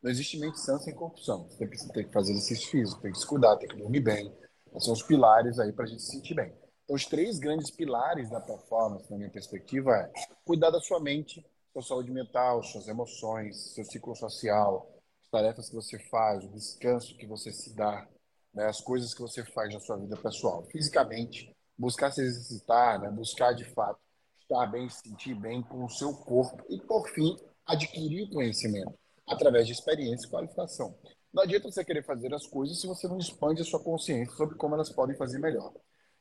não 0.00 0.08
existe 0.08 0.38
mente 0.38 0.60
sã 0.60 0.78
sem 0.78 0.94
corpo. 0.94 1.18
Você 1.18 1.58
tem 1.58 1.68
que, 1.68 1.92
tem 1.92 2.06
que 2.06 2.12
fazer 2.12 2.30
exercício 2.30 2.70
físico, 2.70 3.02
tem 3.02 3.10
que 3.10 3.18
se 3.18 3.26
cuidar, 3.26 3.56
tem 3.56 3.68
que 3.68 3.76
dormir 3.76 3.98
bem. 3.98 4.32
São 4.78 4.92
os 4.92 5.02
pilares 5.02 5.58
aí 5.58 5.72
para 5.72 5.86
a 5.86 5.88
gente 5.88 6.02
se 6.02 6.12
sentir 6.12 6.34
bem. 6.34 6.54
Então, 6.88 6.96
os 6.96 7.04
três 7.04 7.38
grandes 7.38 7.70
pilares 7.70 8.30
da 8.30 8.40
performance, 8.40 9.10
na 9.10 9.18
minha 9.18 9.30
perspectiva, 9.30 9.94
é 9.94 10.10
cuidar 10.42 10.70
da 10.70 10.80
sua 10.80 10.98
mente, 10.98 11.44
sua 11.70 11.82
saúde 11.82 12.10
mental, 12.10 12.62
suas 12.62 12.88
emoções, 12.88 13.74
seu 13.74 13.84
ciclo 13.84 14.16
social, 14.16 14.90
as 15.22 15.28
tarefas 15.28 15.68
que 15.68 15.74
você 15.74 15.98
faz, 16.08 16.42
o 16.42 16.48
descanso 16.48 17.14
que 17.18 17.26
você 17.26 17.52
se 17.52 17.74
dá, 17.74 18.08
né, 18.54 18.66
as 18.66 18.80
coisas 18.80 19.12
que 19.12 19.20
você 19.20 19.44
faz 19.44 19.72
na 19.74 19.80
sua 19.80 19.98
vida 19.98 20.16
pessoal, 20.16 20.64
fisicamente, 20.72 21.54
buscar 21.76 22.10
se 22.10 22.22
exercitar, 22.22 22.98
né, 22.98 23.10
buscar 23.10 23.52
de 23.52 23.66
fato 23.66 24.00
estar 24.40 24.66
bem, 24.68 24.88
se 24.88 25.02
sentir 25.06 25.34
bem 25.34 25.62
com 25.62 25.84
o 25.84 25.90
seu 25.90 26.14
corpo 26.14 26.64
e, 26.70 26.80
por 26.80 27.06
fim, 27.10 27.36
adquirir 27.66 28.30
conhecimento 28.30 28.94
através 29.26 29.66
de 29.66 29.74
experiência 29.74 30.26
e 30.26 30.30
qualificação. 30.30 30.96
Não 31.34 31.42
adianta 31.42 31.70
você 31.70 31.84
querer 31.84 32.02
fazer 32.02 32.32
as 32.32 32.46
coisas 32.46 32.80
se 32.80 32.86
você 32.86 33.06
não 33.06 33.18
expande 33.18 33.60
a 33.60 33.64
sua 33.64 33.78
consciência 33.78 34.34
sobre 34.34 34.56
como 34.56 34.74
elas 34.74 34.88
podem 34.88 35.14
fazer 35.14 35.38
melhor. 35.38 35.70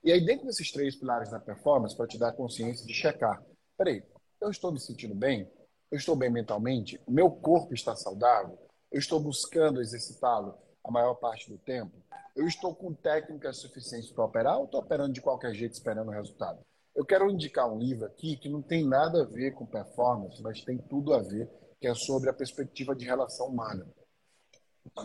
E 0.08 0.12
aí, 0.14 0.24
dentro 0.24 0.46
desses 0.46 0.72
três 0.72 0.96
pilares 0.96 1.30
da 1.30 1.38
performance, 1.38 1.94
para 1.94 2.08
te 2.08 2.18
dar 2.18 2.32
consciência 2.32 2.88
de 2.88 2.94
checar: 2.94 3.44
peraí, 3.78 4.02
eu 4.40 4.50
estou 4.50 4.72
me 4.72 4.80
sentindo 4.80 5.14
bem? 5.14 5.52
Eu 5.92 5.98
estou 5.98 6.16
bem 6.16 6.30
mentalmente? 6.30 6.98
O 7.06 7.12
meu 7.12 7.30
corpo 7.30 7.74
está 7.74 7.94
saudável? 7.94 8.58
Eu 8.90 9.00
estou 9.00 9.20
buscando 9.20 9.82
exercitá-lo 9.82 10.58
a 10.82 10.90
maior 10.90 11.16
parte 11.16 11.50
do 11.50 11.58
tempo? 11.58 11.92
Eu 12.38 12.48
estou 12.48 12.74
com 12.74 12.94
técnica 12.94 13.52
suficiente 13.52 14.14
para 14.14 14.24
operar 14.24 14.58
ou 14.58 14.64
estou 14.64 14.80
operando 14.80 15.12
de 15.12 15.20
qualquer 15.20 15.54
jeito 15.54 15.74
esperando 15.74 16.08
o 16.08 16.14
resultado? 16.14 16.62
Eu 16.96 17.04
quero 17.04 17.30
indicar 17.30 17.70
um 17.70 17.78
livro 17.78 18.06
aqui 18.06 18.38
que 18.38 18.48
não 18.48 18.62
tem 18.62 18.88
nada 18.88 19.24
a 19.24 19.26
ver 19.26 19.56
com 19.56 19.66
performance, 19.66 20.42
mas 20.42 20.62
tem 20.62 20.78
tudo 20.78 21.14
a 21.14 21.20
ver, 21.20 21.50
que 21.82 21.88
é 21.88 21.94
sobre 21.94 22.30
a 22.30 22.34
perspectiva 22.34 22.96
de 22.96 23.04
relação 23.04 23.48
humana. 23.48 23.86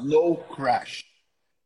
No 0.00 0.36
Crash. 0.54 1.11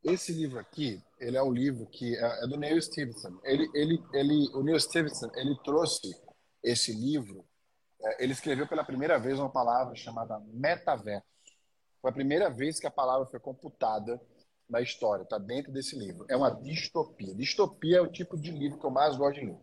Esse 0.08 0.32
livro 0.32 0.60
aqui, 0.60 1.02
ele 1.18 1.36
é 1.36 1.42
um 1.42 1.52
livro 1.52 1.84
que 1.86 2.16
é, 2.16 2.44
é 2.44 2.46
do 2.46 2.56
Neil 2.56 2.80
Stevenson. 2.80 3.40
Ele, 3.42 3.68
ele, 3.74 4.00
ele, 4.12 4.48
o 4.54 4.62
Neil 4.62 4.78
Stevenson, 4.78 5.28
ele 5.34 5.56
trouxe 5.64 6.14
esse 6.62 6.92
livro. 6.92 7.44
É, 8.00 8.22
ele 8.22 8.32
escreveu 8.32 8.68
pela 8.68 8.84
primeira 8.84 9.18
vez 9.18 9.36
uma 9.36 9.50
palavra 9.50 9.96
chamada 9.96 10.38
metaverso. 10.46 11.26
Foi 12.00 12.10
a 12.10 12.14
primeira 12.14 12.48
vez 12.48 12.78
que 12.78 12.86
a 12.86 12.90
palavra 12.90 13.26
foi 13.26 13.40
computada 13.40 14.20
na 14.70 14.80
história. 14.80 15.24
Está 15.24 15.38
dentro 15.38 15.72
desse 15.72 15.98
livro. 15.98 16.24
É 16.30 16.36
uma 16.36 16.50
distopia. 16.50 17.34
Distopia 17.34 17.98
é 17.98 18.00
o 18.00 18.12
tipo 18.12 18.38
de 18.38 18.52
livro 18.52 18.78
que 18.78 18.86
eu 18.86 18.90
mais 18.90 19.16
gosto 19.16 19.40
de 19.40 19.46
ler. 19.46 19.58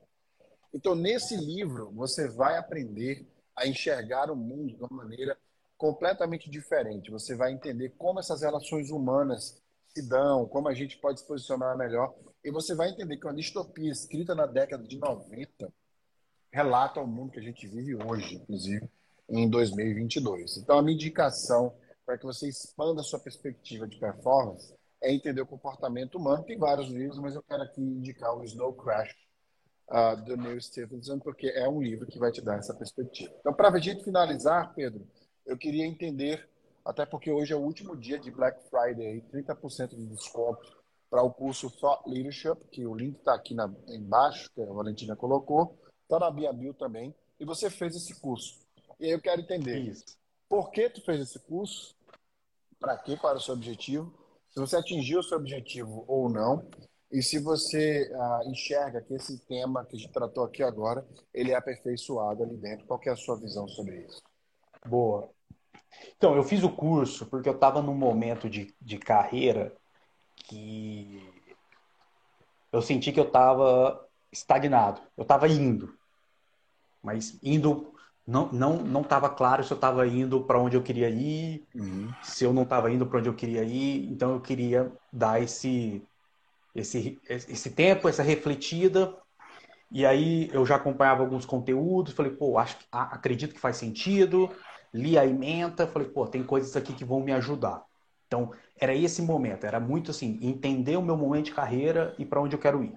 Então, 0.73 0.93
nesse 0.93 1.37
livro, 1.37 1.89
você 1.91 2.27
vai 2.27 2.57
aprender 2.57 3.25
a 3.55 3.65
enxergar 3.65 4.29
o 4.29 4.35
mundo 4.35 4.75
de 4.75 4.83
uma 4.83 4.89
maneira 4.91 5.37
completamente 5.77 6.49
diferente. 6.49 7.11
Você 7.11 7.33
vai 7.33 7.53
entender 7.53 7.93
como 7.97 8.19
essas 8.19 8.41
relações 8.41 8.89
humanas 8.89 9.62
dão, 10.01 10.45
como 10.47 10.67
a 10.67 10.73
gente 10.73 10.97
pode 10.97 11.19
se 11.19 11.27
posicionar 11.27 11.77
melhor. 11.77 12.13
E 12.43 12.51
você 12.51 12.75
vai 12.75 12.89
entender 12.89 13.17
que 13.17 13.25
uma 13.25 13.33
distopia 13.33 13.91
escrita 13.91 14.33
na 14.33 14.45
década 14.45 14.83
de 14.83 14.97
90 14.97 15.71
relata 16.51 16.99
o 16.99 17.07
mundo 17.07 17.31
que 17.31 17.39
a 17.39 17.43
gente 17.43 17.67
vive 17.67 17.95
hoje, 17.95 18.35
inclusive 18.35 18.89
em 19.29 19.49
2022. 19.49 20.57
Então, 20.57 20.77
a 20.77 20.81
minha 20.81 20.95
indicação 20.95 21.73
para 22.05 22.17
que 22.17 22.25
você 22.25 22.47
expanda 22.47 23.01
a 23.01 23.03
sua 23.03 23.19
perspectiva 23.19 23.87
de 23.87 23.97
performance 23.97 24.73
é 25.01 25.11
entender 25.11 25.41
o 25.41 25.47
comportamento 25.47 26.15
humano. 26.15 26.43
Tem 26.43 26.57
vários 26.57 26.89
livros, 26.89 27.19
mas 27.19 27.35
eu 27.35 27.43
quero 27.43 27.63
aqui 27.63 27.81
indicar 27.81 28.35
o 28.35 28.43
Snow 28.43 28.73
Crash, 28.73 29.15
uh, 29.89 30.15
do 30.23 30.37
Neil 30.37 30.61
Stephenson, 30.61 31.19
porque 31.19 31.47
é 31.47 31.67
um 31.67 31.81
livro 31.81 32.05
que 32.07 32.19
vai 32.19 32.31
te 32.31 32.41
dar 32.41 32.57
essa 32.57 32.73
perspectiva. 32.73 33.33
Então, 33.39 33.53
para 33.53 33.69
a 33.69 33.79
gente 33.79 34.03
finalizar, 34.03 34.73
Pedro, 34.73 35.05
eu 35.45 35.57
queria 35.57 35.85
entender, 35.85 36.47
até 36.85 37.05
porque 37.05 37.31
hoje 37.31 37.53
é 37.53 37.55
o 37.55 37.61
último 37.61 37.95
dia 37.95 38.19
de 38.19 38.29
Black 38.29 38.69
Friday, 38.69 39.21
30% 39.31 39.95
de 39.95 40.05
desconto 40.07 40.83
para 41.09 41.21
o 41.23 41.31
curso 41.31 41.69
Thought 41.69 42.09
Leadership, 42.09 42.57
que 42.71 42.85
o 42.85 42.95
link 42.95 43.17
está 43.17 43.35
aqui 43.35 43.53
na, 43.53 43.71
embaixo, 43.87 44.49
que 44.53 44.61
a 44.61 44.65
Valentina 44.65 45.15
colocou, 45.15 45.77
está 46.01 46.19
na 46.19 46.31
Bia 46.31 46.51
Bill 46.51 46.73
também, 46.73 47.15
e 47.39 47.45
você 47.45 47.69
fez 47.69 47.95
esse 47.95 48.19
curso. 48.19 48.59
E 48.99 49.05
aí 49.05 49.11
eu 49.11 49.21
quero 49.21 49.41
entender, 49.41 49.79
Isso. 49.79 50.17
por 50.49 50.71
que 50.71 50.89
tu 50.89 51.03
fez 51.03 51.21
esse 51.21 51.39
curso, 51.39 51.95
para 52.79 52.97
quê, 52.97 53.17
era 53.23 53.37
o 53.37 53.39
seu 53.39 53.53
objetivo, 53.53 54.11
se 54.49 54.59
você 54.59 54.75
atingiu 54.75 55.19
o 55.19 55.23
seu 55.23 55.37
objetivo 55.37 56.03
ou 56.07 56.29
não, 56.29 56.67
e 57.11 57.21
se 57.21 57.37
você 57.37 58.11
ah, 58.15 58.41
enxerga 58.47 59.01
que 59.01 59.13
esse 59.13 59.37
tema 59.45 59.85
que 59.85 59.95
a 59.95 59.99
gente 59.99 60.11
tratou 60.11 60.43
aqui 60.43 60.63
agora, 60.63 61.05
ele 61.31 61.51
é 61.51 61.55
aperfeiçoado 61.55 62.43
ali 62.43 62.57
dentro, 62.57 62.87
qual 62.87 62.99
é 63.05 63.11
a 63.11 63.15
sua 63.15 63.39
visão 63.39 63.67
sobre 63.67 64.01
isso? 64.01 64.21
Boa. 64.87 65.29
Então, 66.17 66.35
eu 66.35 66.43
fiz 66.43 66.63
o 66.63 66.69
curso 66.69 67.25
porque 67.25 67.49
eu 67.49 67.53
estava 67.53 67.81
num 67.81 67.95
momento 67.95 68.49
de, 68.49 68.73
de 68.81 68.97
carreira 68.97 69.75
que 70.35 71.21
eu 72.71 72.81
senti 72.81 73.11
que 73.11 73.19
eu 73.19 73.25
estava 73.25 74.03
estagnado. 74.31 75.01
Eu 75.15 75.21
estava 75.23 75.47
indo, 75.47 75.93
mas 77.01 77.37
indo 77.43 77.93
não 78.25 78.51
não 78.51 78.77
não 78.77 79.01
estava 79.01 79.29
claro 79.29 79.63
se 79.63 79.71
eu 79.71 79.75
estava 79.75 80.07
indo 80.07 80.41
para 80.43 80.59
onde 80.59 80.75
eu 80.75 80.81
queria 80.81 81.09
ir, 81.09 81.67
uhum. 81.75 82.09
se 82.21 82.43
eu 82.45 82.53
não 82.53 82.63
estava 82.63 82.91
indo 82.91 83.05
para 83.05 83.19
onde 83.19 83.29
eu 83.29 83.35
queria 83.35 83.63
ir. 83.63 84.09
Então 84.11 84.31
eu 84.33 84.41
queria 84.41 84.91
dar 85.11 85.41
esse 85.41 86.01
esse 86.73 87.19
esse 87.29 87.69
tempo, 87.69 88.09
essa 88.09 88.23
refletida. 88.23 89.15
E 89.91 90.05
aí 90.07 90.49
eu 90.51 90.65
já 90.65 90.77
acompanhava 90.77 91.21
alguns 91.21 91.45
conteúdos, 91.45 92.13
falei, 92.13 92.31
pô, 92.31 92.57
acho 92.57 92.77
acredito 92.91 93.53
que 93.53 93.59
faz 93.59 93.77
sentido 93.77 94.49
li 94.93 95.17
a 95.17 95.25
ementa, 95.25 95.87
falei, 95.87 96.07
pô, 96.07 96.27
tem 96.27 96.43
coisas 96.43 96.75
aqui 96.75 96.93
que 96.93 97.03
vão 97.03 97.21
me 97.21 97.33
ajudar. 97.33 97.83
Então, 98.27 98.51
era 98.79 98.95
esse 98.95 99.21
momento, 99.21 99.65
era 99.65 99.79
muito 99.79 100.11
assim, 100.11 100.39
entender 100.41 100.97
o 100.97 101.01
meu 101.01 101.17
momento 101.17 101.45
de 101.45 101.53
carreira 101.53 102.13
e 102.17 102.25
para 102.25 102.41
onde 102.41 102.55
eu 102.55 102.59
quero 102.59 102.83
ir. 102.83 102.93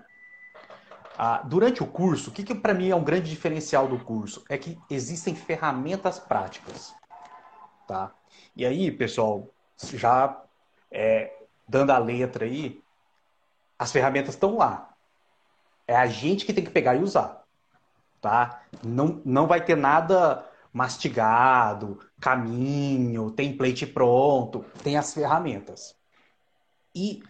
Ah, 1.19 1.43
durante 1.45 1.83
o 1.83 1.87
curso, 1.87 2.31
o 2.31 2.33
que, 2.33 2.43
que 2.43 2.55
para 2.55 2.75
mim 2.75 2.91
é 2.91 2.97
um 2.97 3.05
grande 3.05 3.31
diferencial 3.31 3.89
do 3.89 3.99
curso? 3.99 4.45
É 4.49 4.59
que 4.59 4.79
existem 4.91 5.35
ferramentas 5.35 6.19
práticas. 6.19 6.95
Tá? 7.89 8.13
E 8.55 8.67
aí, 8.67 8.91
pessoal, 8.91 9.49
já 9.79 10.43
é, 10.91 11.33
dando 11.67 11.91
a 11.91 11.99
letra 11.99 12.45
aí, 12.45 12.83
as 13.79 13.93
ferramentas 13.93 14.35
estão 14.35 14.57
lá. 14.57 14.91
É 15.87 15.97
a 15.97 16.07
gente 16.07 16.45
que 16.45 16.53
tem 16.53 16.65
que 16.65 16.71
pegar 16.71 16.97
e 16.97 17.03
usar. 17.03 17.45
Tá? 18.21 18.63
Não, 18.85 19.21
não 19.25 19.47
vai 19.47 19.65
ter 19.65 19.77
nada 19.77 20.45
mastigado, 20.77 21.99
caminho, 22.21 23.31
template 23.31 23.87
pronto, 23.87 24.63
tem 24.85 24.99
as 24.99 25.15
ferramentas. 25.15 25.97
E 26.95 27.23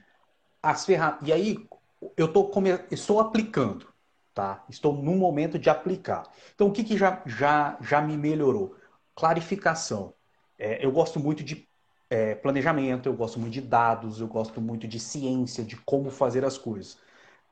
as 0.61 0.85
ferra... 0.85 1.17
e 1.23 1.33
aí 1.33 1.69
eu 2.17 2.33
tô 2.33 2.47
come... 2.47 2.71
estou 2.91 3.21
aplicando, 3.21 3.87
tá? 4.35 4.65
Estou 4.69 4.93
no 4.93 5.15
momento 5.15 5.61
de 5.61 5.71
aplicar. 5.71 6.25
Então 6.57 6.67
o 6.67 6.73
que, 6.73 6.83
que 6.83 6.99
já, 6.99 7.23
já, 7.25 7.79
já 7.81 8.01
me 8.01 8.17
melhorou? 8.17 8.75
Clarificação. 9.15 10.13
É, 10.59 10.85
eu 10.85 10.91
gosto 10.91 11.21
muito 11.21 11.45
de 11.45 11.69
é, 12.11 12.35
planejamento, 12.35 13.09
eu 13.09 13.15
gosto 13.15 13.39
muito 13.39 13.53
de 13.53 13.61
dados, 13.61 14.21
eu 14.21 14.27
gosto 14.27 14.61
muito 14.61 14.89
de 14.89 14.99
ciência, 14.99 15.63
de 15.63 15.77
como 15.77 16.11
fazer 16.11 16.45
as 16.45 16.59
coisas. 16.59 16.99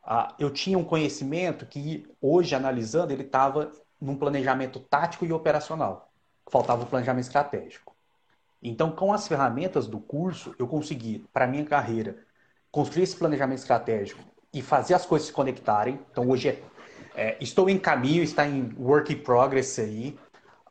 Ah, 0.02 0.34
eu 0.40 0.50
tinha 0.50 0.76
um 0.76 0.84
conhecimento 0.84 1.64
que 1.64 2.04
hoje 2.20 2.52
analisando 2.56 3.12
ele 3.12 3.22
estava 3.22 3.70
num 4.04 4.16
planejamento 4.16 4.78
tático 4.78 5.24
e 5.24 5.32
operacional. 5.32 6.12
Faltava 6.50 6.82
o 6.82 6.86
planejamento 6.86 7.24
estratégico. 7.24 7.96
Então, 8.62 8.92
com 8.92 9.12
as 9.12 9.26
ferramentas 9.26 9.86
do 9.86 9.98
curso, 9.98 10.54
eu 10.58 10.66
consegui, 10.66 11.26
para 11.32 11.46
minha 11.46 11.64
carreira, 11.64 12.18
construir 12.70 13.04
esse 13.04 13.16
planejamento 13.16 13.58
estratégico 13.58 14.22
e 14.52 14.60
fazer 14.60 14.94
as 14.94 15.06
coisas 15.06 15.28
se 15.28 15.32
conectarem. 15.32 16.00
Então, 16.10 16.28
hoje 16.28 16.50
é, 16.50 16.62
é, 17.14 17.36
estou 17.40 17.68
em 17.68 17.78
caminho, 17.78 18.22
está 18.22 18.46
em 18.46 18.74
work 18.78 19.12
in 19.12 19.18
progress 19.18 19.78
aí, 19.80 20.18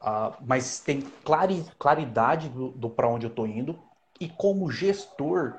uh, 0.02 0.36
mas 0.46 0.80
tem 0.80 1.02
clari, 1.24 1.66
claridade 1.80 2.50
do, 2.50 2.70
do 2.70 2.90
para 2.90 3.08
onde 3.08 3.26
eu 3.26 3.30
estou 3.30 3.48
indo. 3.48 3.80
E 4.20 4.30
como 4.30 4.72
gestor, 4.72 5.56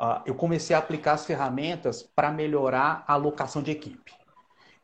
uh, 0.00 0.22
eu 0.24 0.34
comecei 0.34 0.74
a 0.74 0.78
aplicar 0.78 1.14
as 1.14 1.26
ferramentas 1.26 2.02
para 2.02 2.30
melhorar 2.30 3.04
a 3.06 3.14
alocação 3.14 3.62
de 3.62 3.70
equipe. 3.70 4.12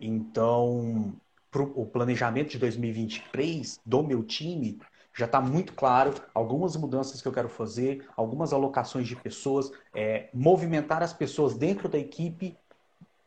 Então, 0.01 1.14
o 1.63 1.87
planejamento 1.87 2.51
de 2.51 2.59
2023 2.59 3.81
do 3.85 4.03
meu 4.03 4.23
time, 4.23 4.81
já 5.17 5.27
está 5.27 5.41
muito 5.41 5.73
claro 5.75 6.13
algumas 6.35 6.77
mudanças 6.77 7.23
que 7.23 7.29
eu 7.29 7.33
quero 7.33 7.49
fazer, 7.49 8.07
algumas 8.17 8.53
alocações 8.53 9.07
de 9.07 9.15
pessoas, 9.15 9.71
é, 9.95 10.29
movimentar 10.35 11.03
as 11.03 11.13
pessoas 11.13 11.55
dentro 11.57 11.89
da 11.89 11.99
equipe 11.99 12.57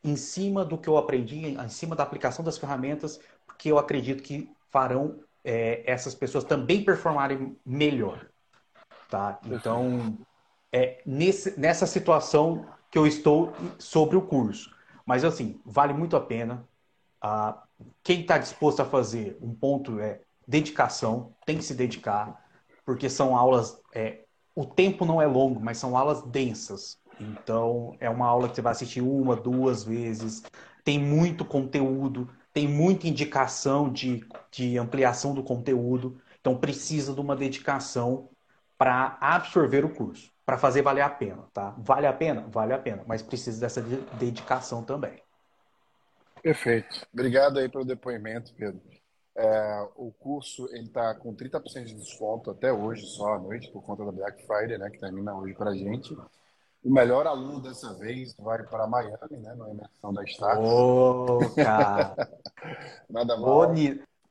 em 0.03 0.15
cima 0.15 0.65
do 0.65 0.78
que 0.78 0.88
eu 0.88 0.97
aprendi, 0.97 1.57
em 1.57 1.69
cima 1.69 1.95
da 1.95 2.03
aplicação 2.03 2.43
das 2.43 2.57
ferramentas, 2.57 3.19
porque 3.45 3.71
eu 3.71 3.78
acredito 3.78 4.21
que 4.21 4.49
farão 4.69 5.19
é, 5.43 5.82
essas 5.89 6.13
pessoas 6.13 6.43
também 6.43 6.84
performarem 6.84 7.57
melhor. 7.65 8.28
Tá? 9.09 9.39
Então, 9.45 10.17
é 10.71 11.01
nesse, 11.05 11.57
nessa 11.59 11.86
situação 11.86 12.65
que 12.91 12.97
eu 12.97 13.07
estou 13.07 13.53
sobre 13.78 14.17
o 14.17 14.21
curso. 14.21 14.75
Mas, 15.05 15.23
assim, 15.23 15.59
vale 15.65 15.93
muito 15.93 16.17
a 16.17 16.21
pena. 16.21 16.67
Ah, 17.21 17.63
quem 18.03 18.21
está 18.21 18.38
disposto 18.38 18.82
a 18.82 18.86
fazer 18.86 19.38
um 19.41 19.53
ponto 19.53 19.99
é 19.99 20.21
dedicação, 20.47 21.36
tem 21.45 21.57
que 21.57 21.63
se 21.63 21.75
dedicar, 21.75 22.38
porque 22.86 23.09
são 23.09 23.36
aulas. 23.36 23.82
É, 23.93 24.23
o 24.55 24.65
tempo 24.65 25.05
não 25.05 25.21
é 25.21 25.28
longo, 25.28 25.59
mas 25.59 25.78
são 25.78 25.95
aulas 25.97 26.23
densas. 26.23 26.97
Então, 27.19 27.95
é 27.99 28.09
uma 28.09 28.28
aula 28.28 28.49
que 28.49 28.55
você 28.55 28.61
vai 28.61 28.71
assistir 28.71 29.01
uma, 29.01 29.36
duas 29.36 29.84
vezes. 29.84 30.43
Tem 30.84 30.99
muito 30.99 31.45
conteúdo, 31.45 32.30
tem 32.53 32.67
muita 32.67 33.07
indicação 33.07 33.91
de, 33.91 34.25
de 34.51 34.78
ampliação 34.78 35.34
do 35.34 35.43
conteúdo. 35.43 36.19
Então, 36.39 36.57
precisa 36.57 37.13
de 37.13 37.19
uma 37.21 37.36
dedicação 37.36 38.30
para 38.78 39.17
absorver 39.21 39.84
o 39.86 39.93
curso. 39.93 40.32
para 40.45 40.57
fazer 40.57 40.82
valer 40.82 41.01
a 41.01 41.09
pena, 41.09 41.43
tá? 41.53 41.75
Vale 41.80 42.07
a 42.07 42.13
pena? 42.13 42.47
Vale 42.49 42.73
a 42.73 42.80
pena, 42.80 43.03
mas 43.07 43.21
precisa 43.21 43.59
dessa 43.59 43.82
dedicação 43.82 44.84
também. 44.84 45.21
Perfeito. 46.47 47.05
Obrigado 47.13 47.59
aí 47.59 47.67
pelo 47.67 47.83
depoimento, 47.83 48.53
Pedro. 48.53 48.79
É, 49.35 49.87
o 49.97 50.13
curso 50.13 50.65
ele 50.71 50.85
está 50.85 51.13
com 51.13 51.35
30% 51.35 51.83
de 51.83 51.93
desconto 51.93 52.49
até 52.49 52.71
hoje, 52.71 53.05
só 53.05 53.33
à 53.33 53.37
noite, 53.37 53.69
por 53.69 53.83
conta 53.83 54.05
da 54.05 54.13
Black 54.13 54.47
Friday, 54.47 54.77
né, 54.77 54.89
que 54.89 54.97
termina 54.97 55.35
hoje 55.35 55.53
para 55.55 55.71
a 55.71 55.75
gente. 55.75 56.13
O 56.81 56.89
melhor 56.89 57.27
aluno 57.27 57.59
dessa 57.59 57.93
vez 57.95 58.33
vai 58.39 58.63
para 58.63 58.87
Miami, 58.87 59.37
né, 59.37 59.53
na 59.55 59.69
imersão 59.69 60.13
da 60.13 60.23
Stars. 60.23 60.59
Ô, 60.59 61.37
oh, 61.37 61.55
cara! 61.55 62.15
Nada 63.11 63.35
mal. 63.35 63.73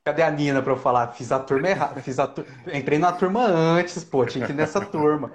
Cadê 0.07 0.23
a 0.23 0.31
Nina 0.31 0.61
para 0.61 0.71
eu 0.71 0.77
falar? 0.77 1.07
Fiz 1.07 1.33
a 1.33 1.39
turma 1.39 1.67
errada. 1.67 2.01
Fiz 2.01 2.17
a 2.17 2.33
Entrei 2.73 2.97
na 2.97 3.11
turma 3.11 3.45
antes, 3.45 4.05
pô, 4.05 4.25
tinha 4.25 4.45
que 4.45 4.53
ir 4.53 4.55
nessa 4.55 4.79
turma. 4.79 5.33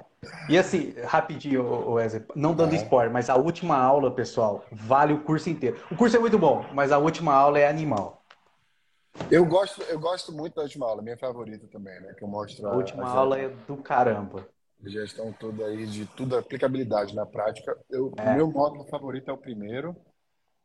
E 0.49 0.57
assim, 0.57 0.95
rapidinho, 1.05 1.91
Wesley, 1.91 2.25
não 2.35 2.55
dando 2.55 2.73
é. 2.73 2.77
spoiler, 2.77 3.13
mas 3.13 3.29
a 3.29 3.37
última 3.37 3.77
aula, 3.77 4.11
pessoal, 4.11 4.65
vale 4.73 5.13
o 5.13 5.21
curso 5.21 5.51
inteiro. 5.51 5.77
O 5.91 5.95
curso 5.95 6.17
é 6.17 6.19
muito 6.19 6.39
bom, 6.39 6.65
mas 6.73 6.91
a 6.91 6.97
última 6.97 7.35
aula 7.35 7.59
é 7.59 7.69
animal. 7.69 8.23
Eu 9.31 9.45
gosto, 9.45 9.83
eu 9.83 10.01
gosto 10.01 10.33
muito 10.33 10.55
da 10.55 10.63
última 10.63 10.87
aula, 10.87 11.03
minha 11.03 11.19
favorita 11.19 11.67
também, 11.71 12.01
né? 12.01 12.15
Que 12.17 12.25
eu 12.25 12.29
mostro 12.29 12.67
a, 12.67 12.75
última 12.75 13.05
a 13.05 13.11
aula 13.11 13.39
é 13.39 13.51
do 13.69 13.77
caramba. 13.77 14.49
Gestão 14.87 15.35
toda 15.39 15.67
aí 15.67 15.85
de 15.85 16.07
tudo, 16.07 16.35
aplicabilidade 16.35 17.15
na 17.15 17.27
prática. 17.27 17.77
Eu, 17.91 18.11
é. 18.17 18.31
O 18.31 18.37
meu 18.37 18.51
módulo 18.51 18.87
favorito 18.87 19.31
é 19.31 19.35
o 19.35 19.39
primeiro, 19.39 19.95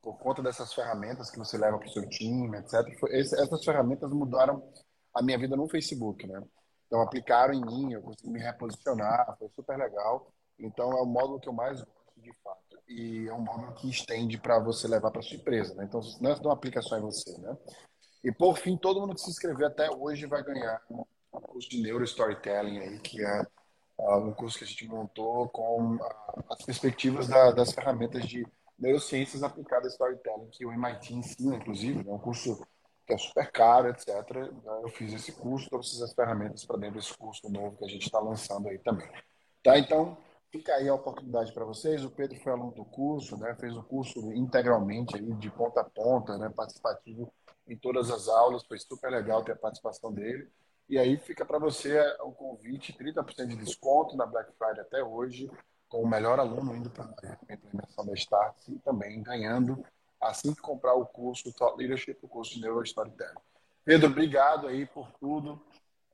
por 0.07 0.17
conta 0.19 0.41
dessas 0.41 0.73
ferramentas 0.73 1.29
que 1.29 1.37
você 1.37 1.57
leva 1.57 1.77
para 1.77 1.85
o 1.85 1.91
seu 1.91 2.07
time, 2.07 2.57
etc. 2.59 2.75
Esse, 3.09 3.35
essas 3.41 3.61
ferramentas 3.65 4.09
mudaram 4.09 4.63
a 5.13 5.21
minha 5.21 5.37
vida 5.37 5.53
no 5.57 5.67
Facebook, 5.67 6.25
né? 6.25 6.41
Então 6.85 7.01
aplicaram 7.01 7.53
em 7.53 7.59
mim, 7.59 7.91
eu 7.91 8.01
consegui 8.01 8.29
me 8.29 8.39
reposicionar, 8.39 9.35
foi 9.37 9.49
super 9.49 9.77
legal. 9.77 10.31
Então 10.57 10.89
é 10.93 11.01
o 11.01 11.05
módulo 11.05 11.41
que 11.41 11.49
eu 11.49 11.53
mais 11.53 11.81
gosto 11.81 12.21
de 12.21 12.31
fato. 12.41 12.79
E 12.87 13.27
é 13.27 13.33
um 13.33 13.41
módulo 13.41 13.73
que 13.73 13.89
estende 13.89 14.37
para 14.37 14.59
você 14.59 14.87
levar 14.87 15.11
para 15.11 15.21
sua 15.21 15.35
empresa, 15.35 15.75
né? 15.75 15.83
Então 15.83 15.99
não 16.21 16.31
é 16.31 16.35
uma 16.35 16.53
aplicação 16.53 16.97
em 16.97 17.01
você, 17.01 17.37
né? 17.39 17.57
E 18.23 18.31
por 18.31 18.57
fim, 18.57 18.77
todo 18.77 19.01
mundo 19.01 19.13
que 19.13 19.19
se 19.19 19.29
inscrever 19.29 19.67
até 19.67 19.91
hoje 19.91 20.25
vai 20.25 20.41
ganhar 20.41 20.81
um 20.89 21.03
curso 21.41 21.69
de 21.69 21.81
Neuro 21.81 22.05
Storytelling 22.05 22.79
aí, 22.79 22.99
que 22.99 23.21
é 23.21 23.41
uh, 23.97 24.19
um 24.19 24.31
curso 24.31 24.57
que 24.57 24.63
a 24.63 24.67
gente 24.67 24.87
montou 24.87 25.49
com 25.49 25.97
uh, 25.97 25.99
as 26.49 26.63
perspectivas 26.63 27.27
da, 27.27 27.51
das 27.51 27.73
ferramentas 27.73 28.25
de 28.25 28.47
neurociências 28.77 29.43
aplicadas 29.43 29.87
a 29.87 29.89
storytelling, 29.89 30.49
que 30.49 30.65
o 30.65 30.71
MIT 30.71 31.13
ensina, 31.13 31.55
inclusive, 31.55 32.07
é 32.07 32.11
um 32.11 32.19
curso 32.19 32.65
que 33.05 33.13
é 33.13 33.17
super 33.17 33.51
caro, 33.51 33.89
etc. 33.89 34.07
Eu 34.83 34.89
fiz 34.89 35.13
esse 35.13 35.31
curso, 35.31 35.69
trouxe 35.69 36.03
as 36.03 36.13
ferramentas 36.13 36.65
para 36.65 36.77
dentro 36.77 36.99
desse 36.99 37.17
curso 37.17 37.49
novo 37.49 37.77
que 37.77 37.85
a 37.85 37.87
gente 37.87 38.05
está 38.05 38.19
lançando 38.19 38.67
aí 38.67 38.77
também. 38.79 39.09
Tá? 39.63 39.79
Então, 39.79 40.17
fica 40.51 40.73
aí 40.73 40.89
a 40.89 40.93
oportunidade 40.93 41.53
para 41.53 41.63
vocês. 41.63 42.03
O 42.03 42.11
Pedro 42.11 42.37
foi 42.41 42.51
aluno 42.51 42.73
do 42.73 42.83
curso, 42.83 43.37
né? 43.37 43.55
fez 43.59 43.75
o 43.75 43.83
curso 43.83 44.31
integralmente, 44.33 45.15
aí, 45.15 45.33
de 45.33 45.49
ponta 45.49 45.81
a 45.81 45.85
ponta, 45.85 46.37
né? 46.37 46.49
participativo 46.49 47.31
em 47.67 47.77
todas 47.77 48.11
as 48.11 48.27
aulas, 48.27 48.65
foi 48.65 48.77
super 48.79 49.09
legal 49.09 49.43
ter 49.43 49.53
a 49.53 49.57
participação 49.57 50.13
dele. 50.13 50.49
E 50.89 50.97
aí 50.97 51.17
fica 51.17 51.45
para 51.45 51.59
você 51.59 51.99
o 52.21 52.31
convite, 52.31 52.93
30% 52.93 53.47
de 53.47 53.57
desconto 53.57 54.15
na 54.15 54.25
Black 54.25 54.51
Friday 54.57 54.79
até 54.79 55.03
hoje, 55.03 55.49
com 55.89 56.01
o 56.01 56.07
melhor 56.07 56.39
aluno 56.39 56.75
indo 56.75 56.89
para 56.89 57.05
a 57.05 57.53
implementação 57.53 58.05
da 58.05 58.13
Start 58.13 58.55
e 58.67 58.79
também 58.79 59.21
ganhando 59.21 59.83
assim 60.21 60.53
que 60.53 60.61
comprar 60.61 60.93
o 60.93 61.05
curso 61.05 61.53
Thought 61.53 61.77
Leadership, 61.77 62.17
o 62.21 62.27
curso 62.27 62.55
de 62.55 62.61
Neuro 62.61 62.83
Storytelling. 62.83 63.39
Pedro, 63.85 64.09
obrigado 64.09 64.67
aí 64.67 64.85
por 64.85 65.11
tudo, 65.19 65.61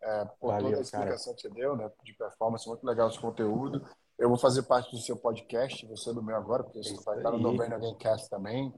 é, 0.01 0.25
por 0.39 0.51
Valeu, 0.51 0.65
toda 0.65 0.77
a 0.77 0.81
explicação 0.81 1.33
cara. 1.33 1.35
que 1.35 1.41
você 1.41 1.49
deu, 1.49 1.75
né, 1.75 1.91
de 2.03 2.13
performance, 2.13 2.67
muito 2.67 2.85
legal 2.85 3.09
esse 3.09 3.19
conteúdo. 3.19 3.83
Eu 4.17 4.29
vou 4.29 4.37
fazer 4.37 4.63
parte 4.63 4.91
do 4.91 5.01
seu 5.01 5.17
podcast, 5.17 5.85
você 5.87 6.13
do 6.13 6.21
meu 6.21 6.35
agora, 6.35 6.63
porque 6.63 6.83
você 6.83 6.95
vai 7.03 7.17
estar 7.17 7.31
no 7.31 7.39
Novembro 7.39 7.79
Gamecast 7.79 8.29
também 8.29 8.71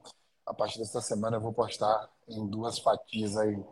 a 0.46 0.54
partir 0.54 0.78
dessa 0.78 1.00
semana 1.00 1.36
eu 1.36 1.40
vou 1.40 1.52
postar 1.52 2.08
em 2.28 2.46
duas 2.46 2.78
fatias 2.78 3.36
aí 3.36 3.62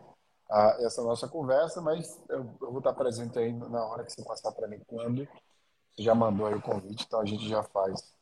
a, 0.50 0.76
essa 0.80 1.02
nossa 1.02 1.28
conversa, 1.28 1.80
mas 1.80 2.20
eu, 2.28 2.40
eu, 2.60 2.70
vou 2.70 2.78
estar 2.78 2.92
presente 2.92 3.38
aí 3.38 3.52
na 3.52 3.82
hora 3.84 4.04
que 4.04 4.12
você 4.12 4.24
passar 4.24 4.50
para 4.52 4.66
mim 4.66 4.80
quando. 4.86 5.26
Já 5.98 6.14
mandou 6.14 6.46
aí 6.46 6.54
o 6.54 6.60
convite, 6.60 7.04
então 7.06 7.20
a 7.20 7.24
gente 7.24 7.48
já 7.48 7.62
faz 7.62 8.12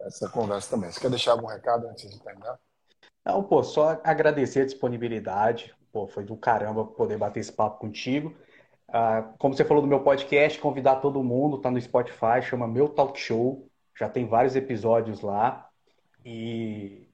essa 0.00 0.28
conversa 0.28 0.70
também. 0.70 0.90
Você 0.90 1.00
quer 1.00 1.10
deixar 1.10 1.32
algum 1.32 1.46
recado 1.46 1.86
antes 1.88 2.10
de 2.10 2.20
terminar? 2.20 2.58
Não, 3.24 3.42
pô, 3.42 3.62
só 3.62 4.00
agradecer 4.02 4.62
a 4.62 4.64
disponibilidade. 4.64 5.74
Pô, 5.92 6.06
foi 6.06 6.24
do 6.24 6.36
caramba 6.36 6.84
poder 6.84 7.18
bater 7.18 7.40
esse 7.40 7.52
papo 7.52 7.78
contigo. 7.78 8.34
Ah, 8.88 9.32
como 9.38 9.54
você 9.54 9.64
falou 9.64 9.82
do 9.82 9.88
meu 9.88 10.00
podcast, 10.00 10.58
convidar 10.58 10.96
todo 10.96 11.22
mundo, 11.22 11.58
tá 11.58 11.70
no 11.70 11.80
Spotify, 11.80 12.42
chama 12.42 12.66
Meu 12.66 12.88
Talk 12.88 13.18
Show. 13.18 13.68
Já 13.96 14.08
tem 14.08 14.26
vários 14.26 14.56
episódios 14.56 15.20
lá. 15.20 15.68
E 16.24 17.10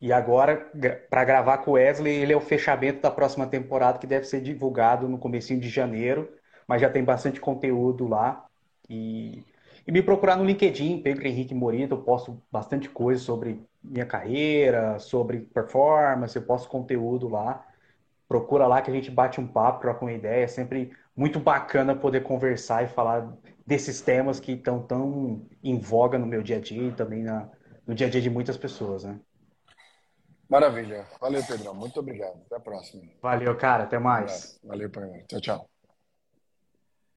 e 0.00 0.14
agora, 0.14 0.70
para 1.10 1.24
gravar 1.24 1.58
com 1.58 1.72
o 1.72 1.74
Wesley, 1.74 2.14
ele 2.14 2.32
é 2.32 2.36
o 2.36 2.40
fechamento 2.40 3.02
da 3.02 3.10
próxima 3.10 3.46
temporada, 3.46 3.98
que 3.98 4.06
deve 4.06 4.24
ser 4.24 4.40
divulgado 4.40 5.06
no 5.06 5.18
comecinho 5.18 5.60
de 5.60 5.68
janeiro, 5.68 6.32
mas 6.66 6.80
já 6.80 6.88
tem 6.88 7.04
bastante 7.04 7.38
conteúdo 7.38 8.08
lá. 8.08 8.46
E, 8.88 9.44
e 9.86 9.92
me 9.92 10.02
procurar 10.02 10.36
no 10.36 10.44
LinkedIn, 10.44 11.02
Pedro 11.02 11.26
Henrique 11.26 11.54
Morita, 11.54 11.94
eu 11.94 12.02
posto 12.02 12.40
bastante 12.50 12.88
coisa 12.88 13.22
sobre 13.22 13.60
minha 13.82 14.06
carreira, 14.06 14.98
sobre 14.98 15.40
performance, 15.40 16.36
eu 16.36 16.42
posto 16.42 16.68
conteúdo 16.68 17.28
lá. 17.28 17.66
Procura 18.28 18.66
lá 18.66 18.80
que 18.80 18.90
a 18.90 18.94
gente 18.94 19.10
bate 19.10 19.40
um 19.40 19.46
papo, 19.46 19.80
troca 19.80 20.04
uma 20.04 20.12
ideia. 20.12 20.44
É 20.44 20.46
sempre 20.46 20.92
muito 21.16 21.40
bacana 21.40 21.94
poder 21.94 22.22
conversar 22.22 22.84
e 22.84 22.88
falar 22.88 23.32
desses 23.66 24.00
temas 24.00 24.38
que 24.38 24.52
estão 24.52 24.82
tão 24.82 25.46
em 25.62 25.78
voga 25.78 26.18
no 26.18 26.26
meu 26.26 26.42
dia 26.42 26.58
a 26.58 26.60
dia 26.60 26.88
e 26.88 26.92
também 26.92 27.22
na, 27.22 27.48
no 27.86 27.94
dia 27.94 28.06
a 28.06 28.10
dia 28.10 28.20
de 28.20 28.30
muitas 28.30 28.56
pessoas, 28.56 29.04
né? 29.04 29.18
Maravilha. 30.48 31.06
Valeu, 31.20 31.42
Pedrão. 31.46 31.74
Muito 31.74 32.00
obrigado. 32.00 32.40
Até 32.46 32.56
a 32.56 32.60
próxima. 32.60 33.04
Valeu, 33.22 33.56
cara. 33.56 33.84
Até 33.84 33.98
mais. 33.98 34.60
Valeu, 34.64 34.90
Pedro. 34.90 35.24
Tchau, 35.28 35.40
tchau. 35.40 35.79